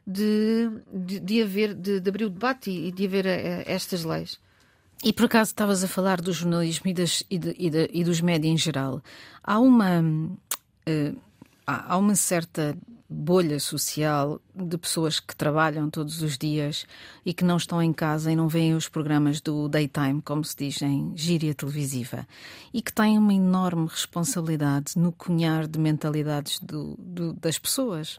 de, 0.06 0.70
de, 0.92 1.20
de 1.20 1.42
haver, 1.42 1.74
de, 1.74 2.00
de 2.00 2.08
abrir 2.10 2.24
o 2.24 2.30
debate 2.30 2.70
e 2.70 2.90
de 2.92 3.06
haver 3.06 3.26
eh, 3.26 3.64
estas 3.66 4.04
leis. 4.04 4.38
E 5.04 5.12
por 5.12 5.24
acaso 5.26 5.50
estavas 5.50 5.82
a 5.82 5.88
falar 5.88 6.20
do 6.20 6.32
jornalismo 6.32 6.88
e, 6.90 6.94
das- 6.94 7.24
e 7.30 7.38
de- 7.38 7.54
e 7.58 7.70
de- 7.70 7.90
e 7.92 8.04
dos 8.04 8.20
médias 8.20 8.52
em 8.52 8.56
geral. 8.56 9.02
Há 9.42 9.58
uma, 9.58 10.02
eh, 10.86 11.12
há 11.66 11.96
uma 11.96 12.14
certa 12.14 12.76
bolha 13.14 13.60
social 13.60 14.40
de 14.54 14.78
pessoas 14.78 15.20
que 15.20 15.36
trabalham 15.36 15.90
todos 15.90 16.22
os 16.22 16.38
dias 16.38 16.86
e 17.26 17.34
que 17.34 17.44
não 17.44 17.58
estão 17.58 17.82
em 17.82 17.92
casa 17.92 18.32
e 18.32 18.36
não 18.36 18.48
veem 18.48 18.74
os 18.74 18.88
programas 18.88 19.38
do 19.38 19.68
daytime, 19.68 20.22
como 20.22 20.42
se 20.42 20.56
diz 20.56 20.80
em 20.80 21.12
gíria 21.14 21.54
televisiva, 21.54 22.26
e 22.72 22.80
que 22.80 22.90
têm 22.90 23.18
uma 23.18 23.34
enorme 23.34 23.86
responsabilidade 23.86 24.94
no 24.96 25.12
cunhar 25.12 25.66
de 25.68 25.78
mentalidades 25.78 26.58
do- 26.60 26.96
do- 26.98 27.34
das 27.34 27.58
pessoas. 27.58 28.18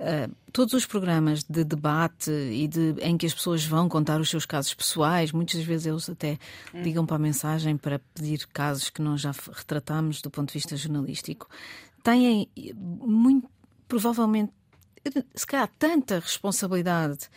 Uh, 0.00 0.34
todos 0.50 0.72
os 0.72 0.86
programas 0.86 1.44
de 1.44 1.62
debate 1.62 2.30
e 2.30 2.66
de, 2.66 2.94
em 3.02 3.18
que 3.18 3.26
as 3.26 3.34
pessoas 3.34 3.62
vão 3.66 3.90
contar 3.90 4.18
os 4.22 4.30
seus 4.30 4.46
casos 4.46 4.72
pessoais, 4.72 5.32
muitas 5.32 5.62
vezes 5.62 5.86
eles 5.86 6.08
até 6.08 6.38
ligam 6.72 7.04
para 7.04 7.16
a 7.16 7.18
mensagem 7.18 7.76
para 7.76 8.00
pedir 8.14 8.46
casos 8.46 8.88
que 8.88 9.02
nós 9.02 9.20
já 9.20 9.32
retratámos 9.52 10.22
do 10.22 10.30
ponto 10.30 10.48
de 10.48 10.54
vista 10.54 10.74
jornalístico, 10.76 11.46
têm 12.02 12.48
eh, 12.56 12.72
muito, 12.74 13.48
provavelmente, 13.88 14.52
se 15.34 15.46
calhar, 15.46 15.70
tanta 15.78 16.18
responsabilidade 16.18 17.28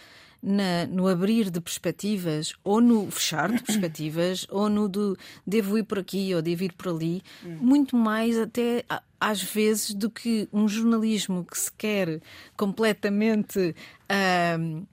na- 0.41 0.86
no 0.88 1.08
abrir 1.08 1.49
de 1.49 1.62
perspectivas, 1.62 2.54
ou 2.63 2.82
no 2.82 3.10
fechar 3.10 3.49
de 3.52 3.63
perspectivas, 3.63 4.45
ou 4.52 4.67
no 4.69 4.89
do 4.89 5.17
devo 5.47 5.78
ir 5.78 5.84
por 5.84 5.99
aqui 5.99 6.36
ou 6.36 6.41
devo 6.41 6.63
ir 6.63 6.73
por 6.73 6.89
ali, 6.89 7.21
muito 7.62 7.95
mais 7.95 8.38
até 8.38 8.84
às 9.19 9.41
vezes 9.41 9.93
do 9.93 10.10
que 10.10 10.49
um 10.52 10.67
jornalismo 10.67 11.45
que 11.45 11.58
se 11.58 11.71
quer 11.71 12.19
completamente 12.58 13.73
ahm, 14.10 14.83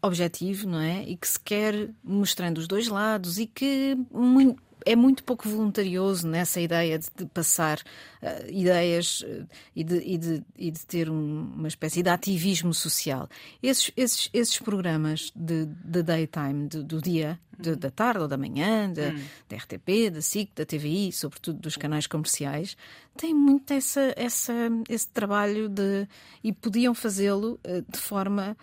objetivo, 0.00 0.68
não 0.68 0.78
é? 0.78 1.02
E 1.08 1.16
que 1.16 1.26
se 1.26 1.40
quer 1.40 1.90
mostrando 2.04 2.58
os 2.58 2.68
dois 2.68 2.86
lados 2.88 3.38
e 3.38 3.46
que 3.46 3.96
mui- 4.12 4.54
é 4.86 4.94
muito 4.96 5.24
pouco 5.24 5.48
voluntarioso 5.48 6.26
nessa 6.28 6.60
ideia 6.60 6.98
de, 6.98 7.06
de 7.16 7.26
passar 7.26 7.80
ah, 8.22 8.42
ideias 8.48 9.24
ah, 9.26 9.44
e, 9.74 9.82
de, 9.84 9.96
e 9.98 10.18
de- 10.18 10.42
e 10.56 10.70
de 10.70 10.86
ter 10.86 11.08
um- 11.10 11.52
uma 11.56 11.68
espécie 11.68 12.02
de 12.02 12.08
ativismo 12.10 12.72
social. 12.74 13.28
Esses, 13.62 13.90
esses, 13.96 14.30
esses 14.32 14.58
programas 14.58 15.32
de, 15.34 15.66
daytime, 16.02 16.68
do 16.82 17.00
dia, 17.00 17.38
de- 17.58 17.76
da 17.76 17.90
tarde 17.90 18.20
ou 18.20 18.28
da 18.28 18.36
manhã, 18.36 18.90
da, 18.92 19.10
da 19.48 19.56
RTP, 19.56 20.10
da 20.10 20.20
SIC, 20.20 20.50
da 20.54 20.64
TVI, 20.66 21.12
sobretudo 21.12 21.58
dos 21.60 21.76
canais 21.76 22.06
comerciais, 22.06 22.76
têm 23.16 23.32
muito 23.34 23.72
essa, 23.72 24.12
essa, 24.16 24.52
esse 24.88 25.08
trabalho 25.08 25.68
de. 25.68 26.06
e 26.42 26.52
podiam 26.52 26.94
fazê-lo 26.94 27.58
ah, 27.64 27.82
de 27.88 27.98
forma. 27.98 28.56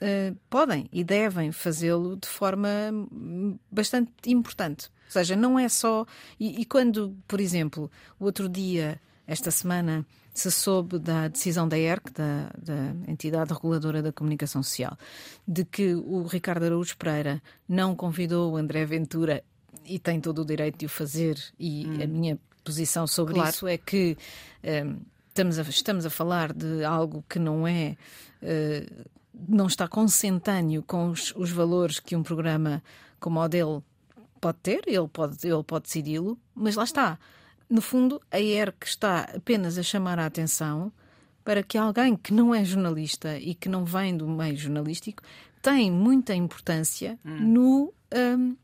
Uh, 0.00 0.36
podem 0.50 0.88
e 0.92 1.02
devem 1.02 1.50
fazê-lo 1.52 2.16
de 2.16 2.28
forma 2.28 2.68
hum, 2.92 3.58
bastante 3.70 4.12
importante. 4.26 4.90
Ou 5.06 5.12
seja, 5.12 5.34
não 5.34 5.58
é 5.58 5.68
só. 5.68 6.04
E, 6.38 6.60
e 6.60 6.64
quando, 6.64 7.16
por 7.26 7.40
exemplo, 7.40 7.90
o 8.18 8.24
outro 8.24 8.48
dia 8.48 9.00
esta 9.26 9.50
semana 9.50 10.06
se 10.32 10.50
soube 10.50 10.98
da 10.98 11.28
decisão 11.28 11.66
da 11.66 11.78
ERC, 11.78 12.12
da, 12.12 12.50
da, 12.58 13.10
entidade 13.10 13.52
reguladora 13.52 14.02
da 14.02 14.12
comunicação 14.12 14.62
social, 14.62 14.96
de 15.48 15.64
que 15.64 15.94
o 15.94 16.24
Ricardo 16.24 16.64
Araújo 16.64 16.96
Pereira 16.96 17.42
não 17.66 17.96
convidou 17.96 18.52
o 18.52 18.56
André 18.56 18.84
Ventura 18.84 19.42
e 19.84 19.98
tem 19.98 20.20
todo 20.20 20.42
o 20.42 20.44
direito 20.44 20.78
de 20.78 20.86
o 20.86 20.88
fazer, 20.88 21.38
e 21.58 21.86
hum. 21.86 22.02
a 22.02 22.06
minha 22.06 22.38
posição 22.62 23.06
sobre 23.06 23.34
claro. 23.34 23.50
isso 23.50 23.66
é 23.66 23.78
que 23.78 24.16
um, 24.84 24.98
estamos, 25.28 25.58
a, 25.58 25.62
estamos 25.62 26.06
a 26.06 26.10
falar 26.10 26.52
de 26.52 26.84
algo 26.84 27.24
que 27.28 27.38
não 27.38 27.66
é. 27.66 27.96
Uh, 28.42 29.06
não 29.48 29.66
está 29.66 29.86
consentâneo 29.86 30.82
com 30.82 31.10
os, 31.10 31.34
os 31.36 31.50
valores 31.50 32.00
que 32.00 32.16
um 32.16 32.22
programa 32.22 32.82
como 33.18 33.40
o 33.40 33.48
dele 33.48 33.82
pode 34.40 34.58
ter, 34.62 34.82
ele 34.86 35.08
pode, 35.08 35.46
ele 35.46 35.62
pode 35.62 35.84
decidi-lo, 35.84 36.38
mas 36.54 36.76
lá 36.76 36.84
está. 36.84 37.18
No 37.68 37.80
fundo, 37.80 38.20
a 38.30 38.40
ERC 38.40 38.84
está 38.84 39.20
apenas 39.34 39.76
a 39.76 39.82
chamar 39.82 40.18
a 40.18 40.26
atenção 40.26 40.92
para 41.44 41.62
que 41.62 41.76
alguém 41.78 42.16
que 42.16 42.32
não 42.32 42.54
é 42.54 42.64
jornalista 42.64 43.38
e 43.38 43.54
que 43.54 43.68
não 43.68 43.84
vem 43.84 44.16
do 44.16 44.28
meio 44.28 44.56
jornalístico 44.56 45.22
tem 45.62 45.90
muita 45.90 46.34
importância 46.34 47.18
hum. 47.24 47.38
no 47.40 47.94
um, 48.14 48.56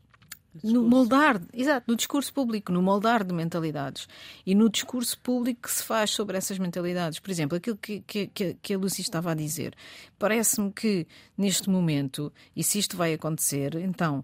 no 0.61 0.83
moldar, 0.83 1.41
exato, 1.53 1.89
no 1.89 1.95
discurso 1.95 2.33
público, 2.33 2.71
no 2.71 2.81
moldar 2.81 3.23
de 3.23 3.33
mentalidades 3.33 4.07
e 4.45 4.53
no 4.53 4.69
discurso 4.69 5.17
público 5.19 5.61
que 5.63 5.71
se 5.71 5.83
faz 5.83 6.11
sobre 6.11 6.37
essas 6.37 6.59
mentalidades. 6.59 7.19
Por 7.19 7.31
exemplo, 7.31 7.57
aquilo 7.57 7.77
que, 7.77 8.01
que, 8.01 8.27
que 8.61 8.73
a 8.73 8.77
Lucy 8.77 9.01
estava 9.01 9.31
a 9.31 9.35
dizer, 9.35 9.73
parece-me 10.19 10.71
que 10.71 11.07
neste 11.37 11.69
momento, 11.69 12.31
e 12.55 12.63
se 12.63 12.77
isto 12.77 12.95
vai 12.95 13.13
acontecer, 13.13 13.75
então 13.75 14.23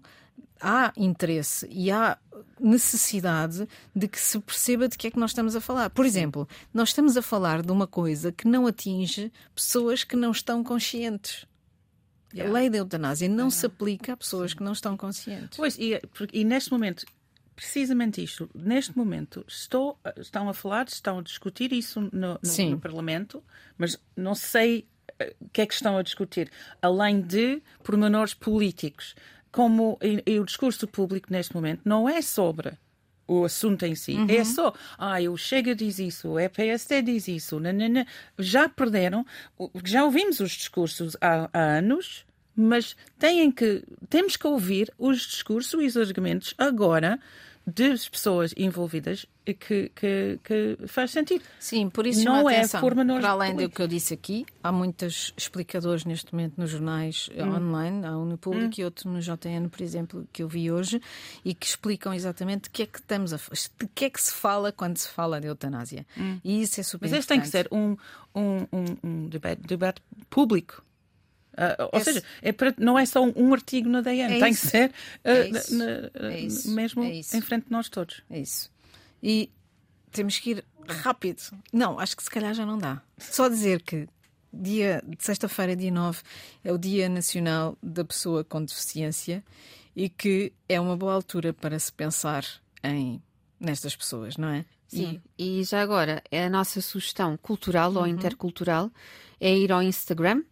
há 0.60 0.92
interesse 0.96 1.66
e 1.70 1.90
há 1.90 2.18
necessidade 2.58 3.66
de 3.96 4.06
que 4.06 4.20
se 4.20 4.38
perceba 4.38 4.88
de 4.88 4.96
que 4.96 5.06
é 5.06 5.10
que 5.10 5.18
nós 5.18 5.30
estamos 5.30 5.56
a 5.56 5.60
falar. 5.60 5.90
Por 5.90 6.04
exemplo, 6.04 6.46
nós 6.72 6.90
estamos 6.90 7.16
a 7.16 7.22
falar 7.22 7.62
de 7.62 7.72
uma 7.72 7.86
coisa 7.86 8.30
que 8.30 8.46
não 8.46 8.66
atinge 8.66 9.32
pessoas 9.54 10.04
que 10.04 10.16
não 10.16 10.30
estão 10.30 10.62
conscientes. 10.62 11.46
A 12.38 12.44
lei 12.44 12.70
da 12.70 12.78
eutanásia 12.78 13.28
não 13.28 13.50
se 13.50 13.66
aplica 13.66 14.12
a 14.12 14.16
pessoas 14.16 14.52
Sim. 14.52 14.58
que 14.58 14.62
não 14.62 14.72
estão 14.72 14.96
conscientes. 14.96 15.56
Pois, 15.56 15.76
e, 15.78 16.00
e 16.32 16.44
neste 16.44 16.70
momento, 16.70 17.04
precisamente 17.56 18.22
isto, 18.22 18.48
neste 18.54 18.96
momento, 18.96 19.44
estou, 19.48 19.98
estão 20.16 20.48
a 20.48 20.54
falar, 20.54 20.86
estão 20.86 21.18
a 21.18 21.22
discutir 21.22 21.72
isso 21.72 22.00
no, 22.00 22.10
no, 22.10 22.70
no 22.70 22.80
Parlamento, 22.80 23.42
mas 23.76 23.98
não 24.16 24.34
sei 24.34 24.86
eh, 25.18 25.34
o 25.40 25.48
que 25.48 25.62
é 25.62 25.66
que 25.66 25.74
estão 25.74 25.96
a 25.96 26.02
discutir, 26.02 26.50
além 26.80 27.20
de 27.20 27.62
pormenores 27.82 28.34
políticos. 28.34 29.14
Como 29.50 29.98
e, 30.00 30.22
e 30.24 30.38
o 30.38 30.44
discurso 30.44 30.86
público 30.86 31.28
neste 31.32 31.54
momento 31.54 31.82
não 31.84 32.08
é 32.08 32.22
sobre 32.22 32.78
o 33.30 33.44
assunto 33.44 33.84
em 33.84 33.94
si. 33.94 34.16
É 34.16 34.18
uhum. 34.18 34.30
É 34.30 34.44
só, 34.44 34.74
ah, 34.98 35.20
o 35.30 35.36
Chega 35.36 35.74
diz 35.74 36.00
isso, 36.00 36.30
o 36.30 36.40
EPST 36.40 37.02
diz 37.02 37.28
isso, 37.28 37.60
nanana. 37.60 38.04
já 38.36 38.68
perderam, 38.68 39.24
já 39.84 40.04
ouvimos 40.04 40.40
os 40.40 40.50
discursos 40.50 41.16
há, 41.20 41.48
há 41.52 41.60
anos, 41.78 42.24
mas 42.56 42.96
têm 43.18 43.52
que, 43.52 43.84
temos 44.08 44.36
que 44.36 44.46
ouvir 44.46 44.92
os 44.98 45.20
discursos 45.20 45.80
e 45.80 45.86
os 45.86 45.96
argumentos 45.96 46.54
agora 46.58 47.20
das 47.64 48.08
pessoas 48.08 48.52
envolvidas 48.56 49.24
que, 49.54 49.90
que, 49.94 50.38
que, 50.42 50.78
faz 50.86 51.10
sentido. 51.10 51.44
Sim, 51.58 51.88
por 51.88 52.06
isso 52.06 52.24
não 52.24 52.48
é 52.48 52.66
forma 52.66 53.04
Para 53.04 53.30
além 53.30 53.56
do 53.56 53.68
que 53.68 53.80
eu 53.80 53.88
disse 53.88 54.14
aqui, 54.14 54.46
há 54.62 54.72
muitos 54.72 55.32
explicadores 55.36 56.04
neste 56.04 56.32
momento 56.32 56.54
nos 56.56 56.70
jornais 56.70 57.28
eh, 57.34 57.44
hum. 57.44 57.56
online, 57.56 58.06
há 58.06 58.16
um 58.16 58.24
no 58.24 58.38
Público 58.38 58.74
hum. 58.78 58.80
e 58.80 58.84
outro 58.84 59.10
no 59.10 59.20
JN, 59.20 59.68
por 59.70 59.82
exemplo, 59.82 60.28
que 60.32 60.42
eu 60.42 60.48
vi 60.48 60.70
hoje, 60.70 61.00
e 61.44 61.54
que 61.54 61.66
explicam 61.66 62.12
exatamente 62.14 62.64
de 62.64 62.70
que 62.70 62.82
é 62.82 62.86
que 62.86 62.98
estamos 62.98 63.32
a 63.32 63.36
de 63.36 63.88
que 63.94 64.04
é 64.04 64.10
que 64.10 64.20
se 64.20 64.32
fala 64.32 64.72
quando 64.72 64.96
se 64.98 65.08
fala 65.08 65.40
de 65.40 65.46
eutanásia. 65.46 66.06
Hum. 66.16 66.38
E 66.44 66.62
isso 66.62 66.80
é 66.80 66.82
super 66.82 67.08
Mas 67.08 67.18
este 67.18 67.28
tem 67.28 67.40
que 67.40 67.48
ser 67.48 67.68
um, 67.70 67.96
um, 68.34 68.66
um, 68.72 68.96
um 69.02 69.28
debate, 69.28 69.62
debate 69.62 70.02
público 70.28 70.84
Uh, 71.60 71.90
ou 71.92 72.00
Esse... 72.00 72.12
seja, 72.12 72.24
é 72.40 72.52
para, 72.52 72.74
não 72.78 72.98
é 72.98 73.04
só 73.04 73.22
um, 73.22 73.52
artigo 73.52 73.88
na 73.88 74.00
DN, 74.00 74.36
é 74.36 74.40
tem 74.40 74.50
isso. 74.50 74.62
que 74.62 74.68
ser 74.68 74.88
uh, 74.88 74.92
é 75.24 75.50
na, 75.74 76.30
é 76.30 76.70
mesmo 76.70 77.02
é 77.02 77.18
em 77.18 77.40
frente 77.40 77.66
de 77.66 77.72
nós 77.72 77.88
todos. 77.88 78.22
É 78.30 78.38
isso. 78.38 78.70
E 79.22 79.50
temos 80.10 80.38
que 80.38 80.50
ir 80.50 80.64
rápido. 80.88 81.42
Não, 81.72 81.98
acho 81.98 82.16
que 82.16 82.22
se 82.22 82.30
calhar 82.30 82.54
já 82.54 82.66
não 82.66 82.78
dá. 82.78 83.02
Só 83.18 83.48
dizer 83.48 83.82
que 83.82 84.08
dia 84.52 85.02
de 85.06 85.22
sexta-feira, 85.24 85.76
dia 85.76 85.90
9, 85.90 86.22
é 86.64 86.72
o 86.72 86.78
Dia 86.78 87.08
Nacional 87.08 87.76
da 87.82 88.04
Pessoa 88.04 88.42
com 88.42 88.64
Deficiência 88.64 89.44
e 89.94 90.08
que 90.08 90.52
é 90.68 90.80
uma 90.80 90.96
boa 90.96 91.14
altura 91.14 91.52
para 91.52 91.78
se 91.78 91.92
pensar 91.92 92.44
em 92.82 93.22
nestas 93.58 93.94
pessoas, 93.94 94.36
não 94.36 94.48
é? 94.48 94.64
Sim, 94.90 95.20
e, 95.38 95.60
e 95.60 95.64
já 95.64 95.80
agora, 95.80 96.22
é 96.30 96.44
a 96.44 96.50
nossa 96.50 96.80
sugestão 96.80 97.36
cultural 97.36 97.92
uhum. 97.92 97.98
ou 97.98 98.06
intercultural 98.06 98.90
é 99.40 99.56
ir 99.56 99.72
ao 99.72 99.82
Instagram 99.82 100.42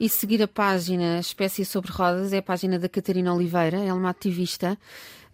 e 0.00 0.08
seguir 0.08 0.42
a 0.42 0.48
página 0.48 1.20
Espécie 1.20 1.64
sobre 1.64 1.92
Rodas, 1.92 2.32
é 2.32 2.38
a 2.38 2.42
página 2.42 2.78
da 2.78 2.88
Catarina 2.88 3.32
Oliveira, 3.32 3.76
ela 3.76 3.86
é 3.86 3.92
uma 3.92 4.10
ativista. 4.10 4.76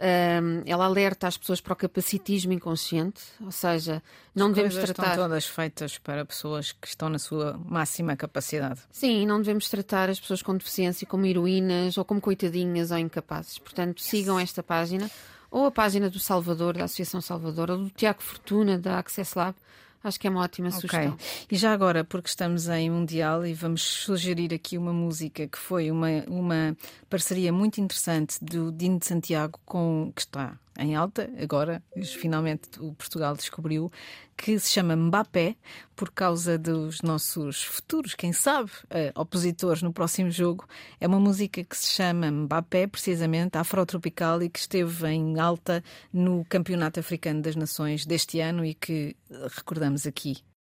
Um, 0.00 0.62
ela 0.64 0.84
alerta 0.84 1.26
as 1.26 1.36
pessoas 1.36 1.60
para 1.60 1.72
o 1.72 1.76
capacitismo 1.76 2.52
inconsciente, 2.52 3.20
ou 3.40 3.50
seja, 3.50 4.00
não 4.32 4.46
as 4.46 4.54
devemos 4.54 4.76
tratar. 4.76 5.10
Estão 5.10 5.24
todas 5.24 5.46
feitas 5.46 5.98
para 5.98 6.24
pessoas 6.24 6.70
que 6.70 6.86
estão 6.86 7.08
na 7.08 7.18
sua 7.18 7.58
máxima 7.64 8.14
capacidade. 8.14 8.80
Sim, 8.92 9.26
não 9.26 9.38
devemos 9.38 9.68
tratar 9.68 10.08
as 10.08 10.20
pessoas 10.20 10.40
com 10.40 10.56
deficiência 10.56 11.04
como 11.04 11.26
heroínas 11.26 11.98
ou 11.98 12.04
como 12.04 12.20
coitadinhas 12.20 12.92
ou 12.92 12.98
incapazes. 12.98 13.58
Portanto, 13.58 14.00
sigam 14.00 14.38
esta 14.38 14.62
página 14.62 15.10
ou 15.50 15.66
a 15.66 15.70
página 15.70 16.10
do 16.10 16.18
Salvador, 16.18 16.76
da 16.76 16.84
Associação 16.84 17.20
Salvador, 17.20 17.70
ou 17.70 17.78
do 17.78 17.90
Tiago 17.90 18.22
Fortuna, 18.22 18.78
da 18.78 18.98
Access 18.98 19.36
Lab. 19.36 19.56
Acho 20.02 20.20
que 20.20 20.28
é 20.28 20.30
uma 20.30 20.42
ótima 20.42 20.68
okay. 20.68 20.80
sugestão. 20.80 21.18
E 21.50 21.56
já 21.56 21.72
agora, 21.72 22.04
porque 22.04 22.28
estamos 22.28 22.68
em 22.68 22.88
Mundial 22.88 23.44
e 23.44 23.52
vamos 23.52 23.82
sugerir 23.82 24.54
aqui 24.54 24.78
uma 24.78 24.92
música 24.92 25.46
que 25.48 25.58
foi 25.58 25.90
uma, 25.90 26.08
uma 26.28 26.76
parceria 27.10 27.52
muito 27.52 27.80
interessante 27.80 28.42
do 28.42 28.70
Dino 28.70 28.98
de 28.98 29.06
Santiago 29.06 29.58
com 29.66 30.12
que 30.14 30.20
está 30.20 30.56
em 30.78 30.94
alta, 30.94 31.28
agora, 31.42 31.82
finalmente 32.04 32.68
o 32.78 32.94
Portugal 32.94 33.34
descobriu, 33.34 33.90
que 34.36 34.58
se 34.58 34.70
chama 34.70 34.94
Mbappé, 34.94 35.56
por 35.96 36.12
causa 36.12 36.56
dos 36.56 37.02
nossos 37.02 37.64
futuros, 37.64 38.14
quem 38.14 38.32
sabe, 38.32 38.70
uh, 38.84 39.20
opositores 39.20 39.82
no 39.82 39.92
próximo 39.92 40.30
jogo. 40.30 40.66
É 41.00 41.08
uma 41.08 41.18
música 41.18 41.64
que 41.64 41.76
se 41.76 41.88
chama 41.88 42.30
Mbappé, 42.30 42.86
precisamente, 42.86 43.58
afrotropical, 43.58 44.40
e 44.42 44.48
que 44.48 44.60
esteve 44.60 45.08
em 45.08 45.40
alta 45.40 45.82
no 46.12 46.44
Campeonato 46.48 47.00
Africano 47.00 47.42
das 47.42 47.56
Nações 47.56 48.06
deste 48.06 48.38
ano 48.38 48.64
e 48.64 48.74
que 48.74 49.16
recordamos 49.56 50.06
aqui 50.06 50.38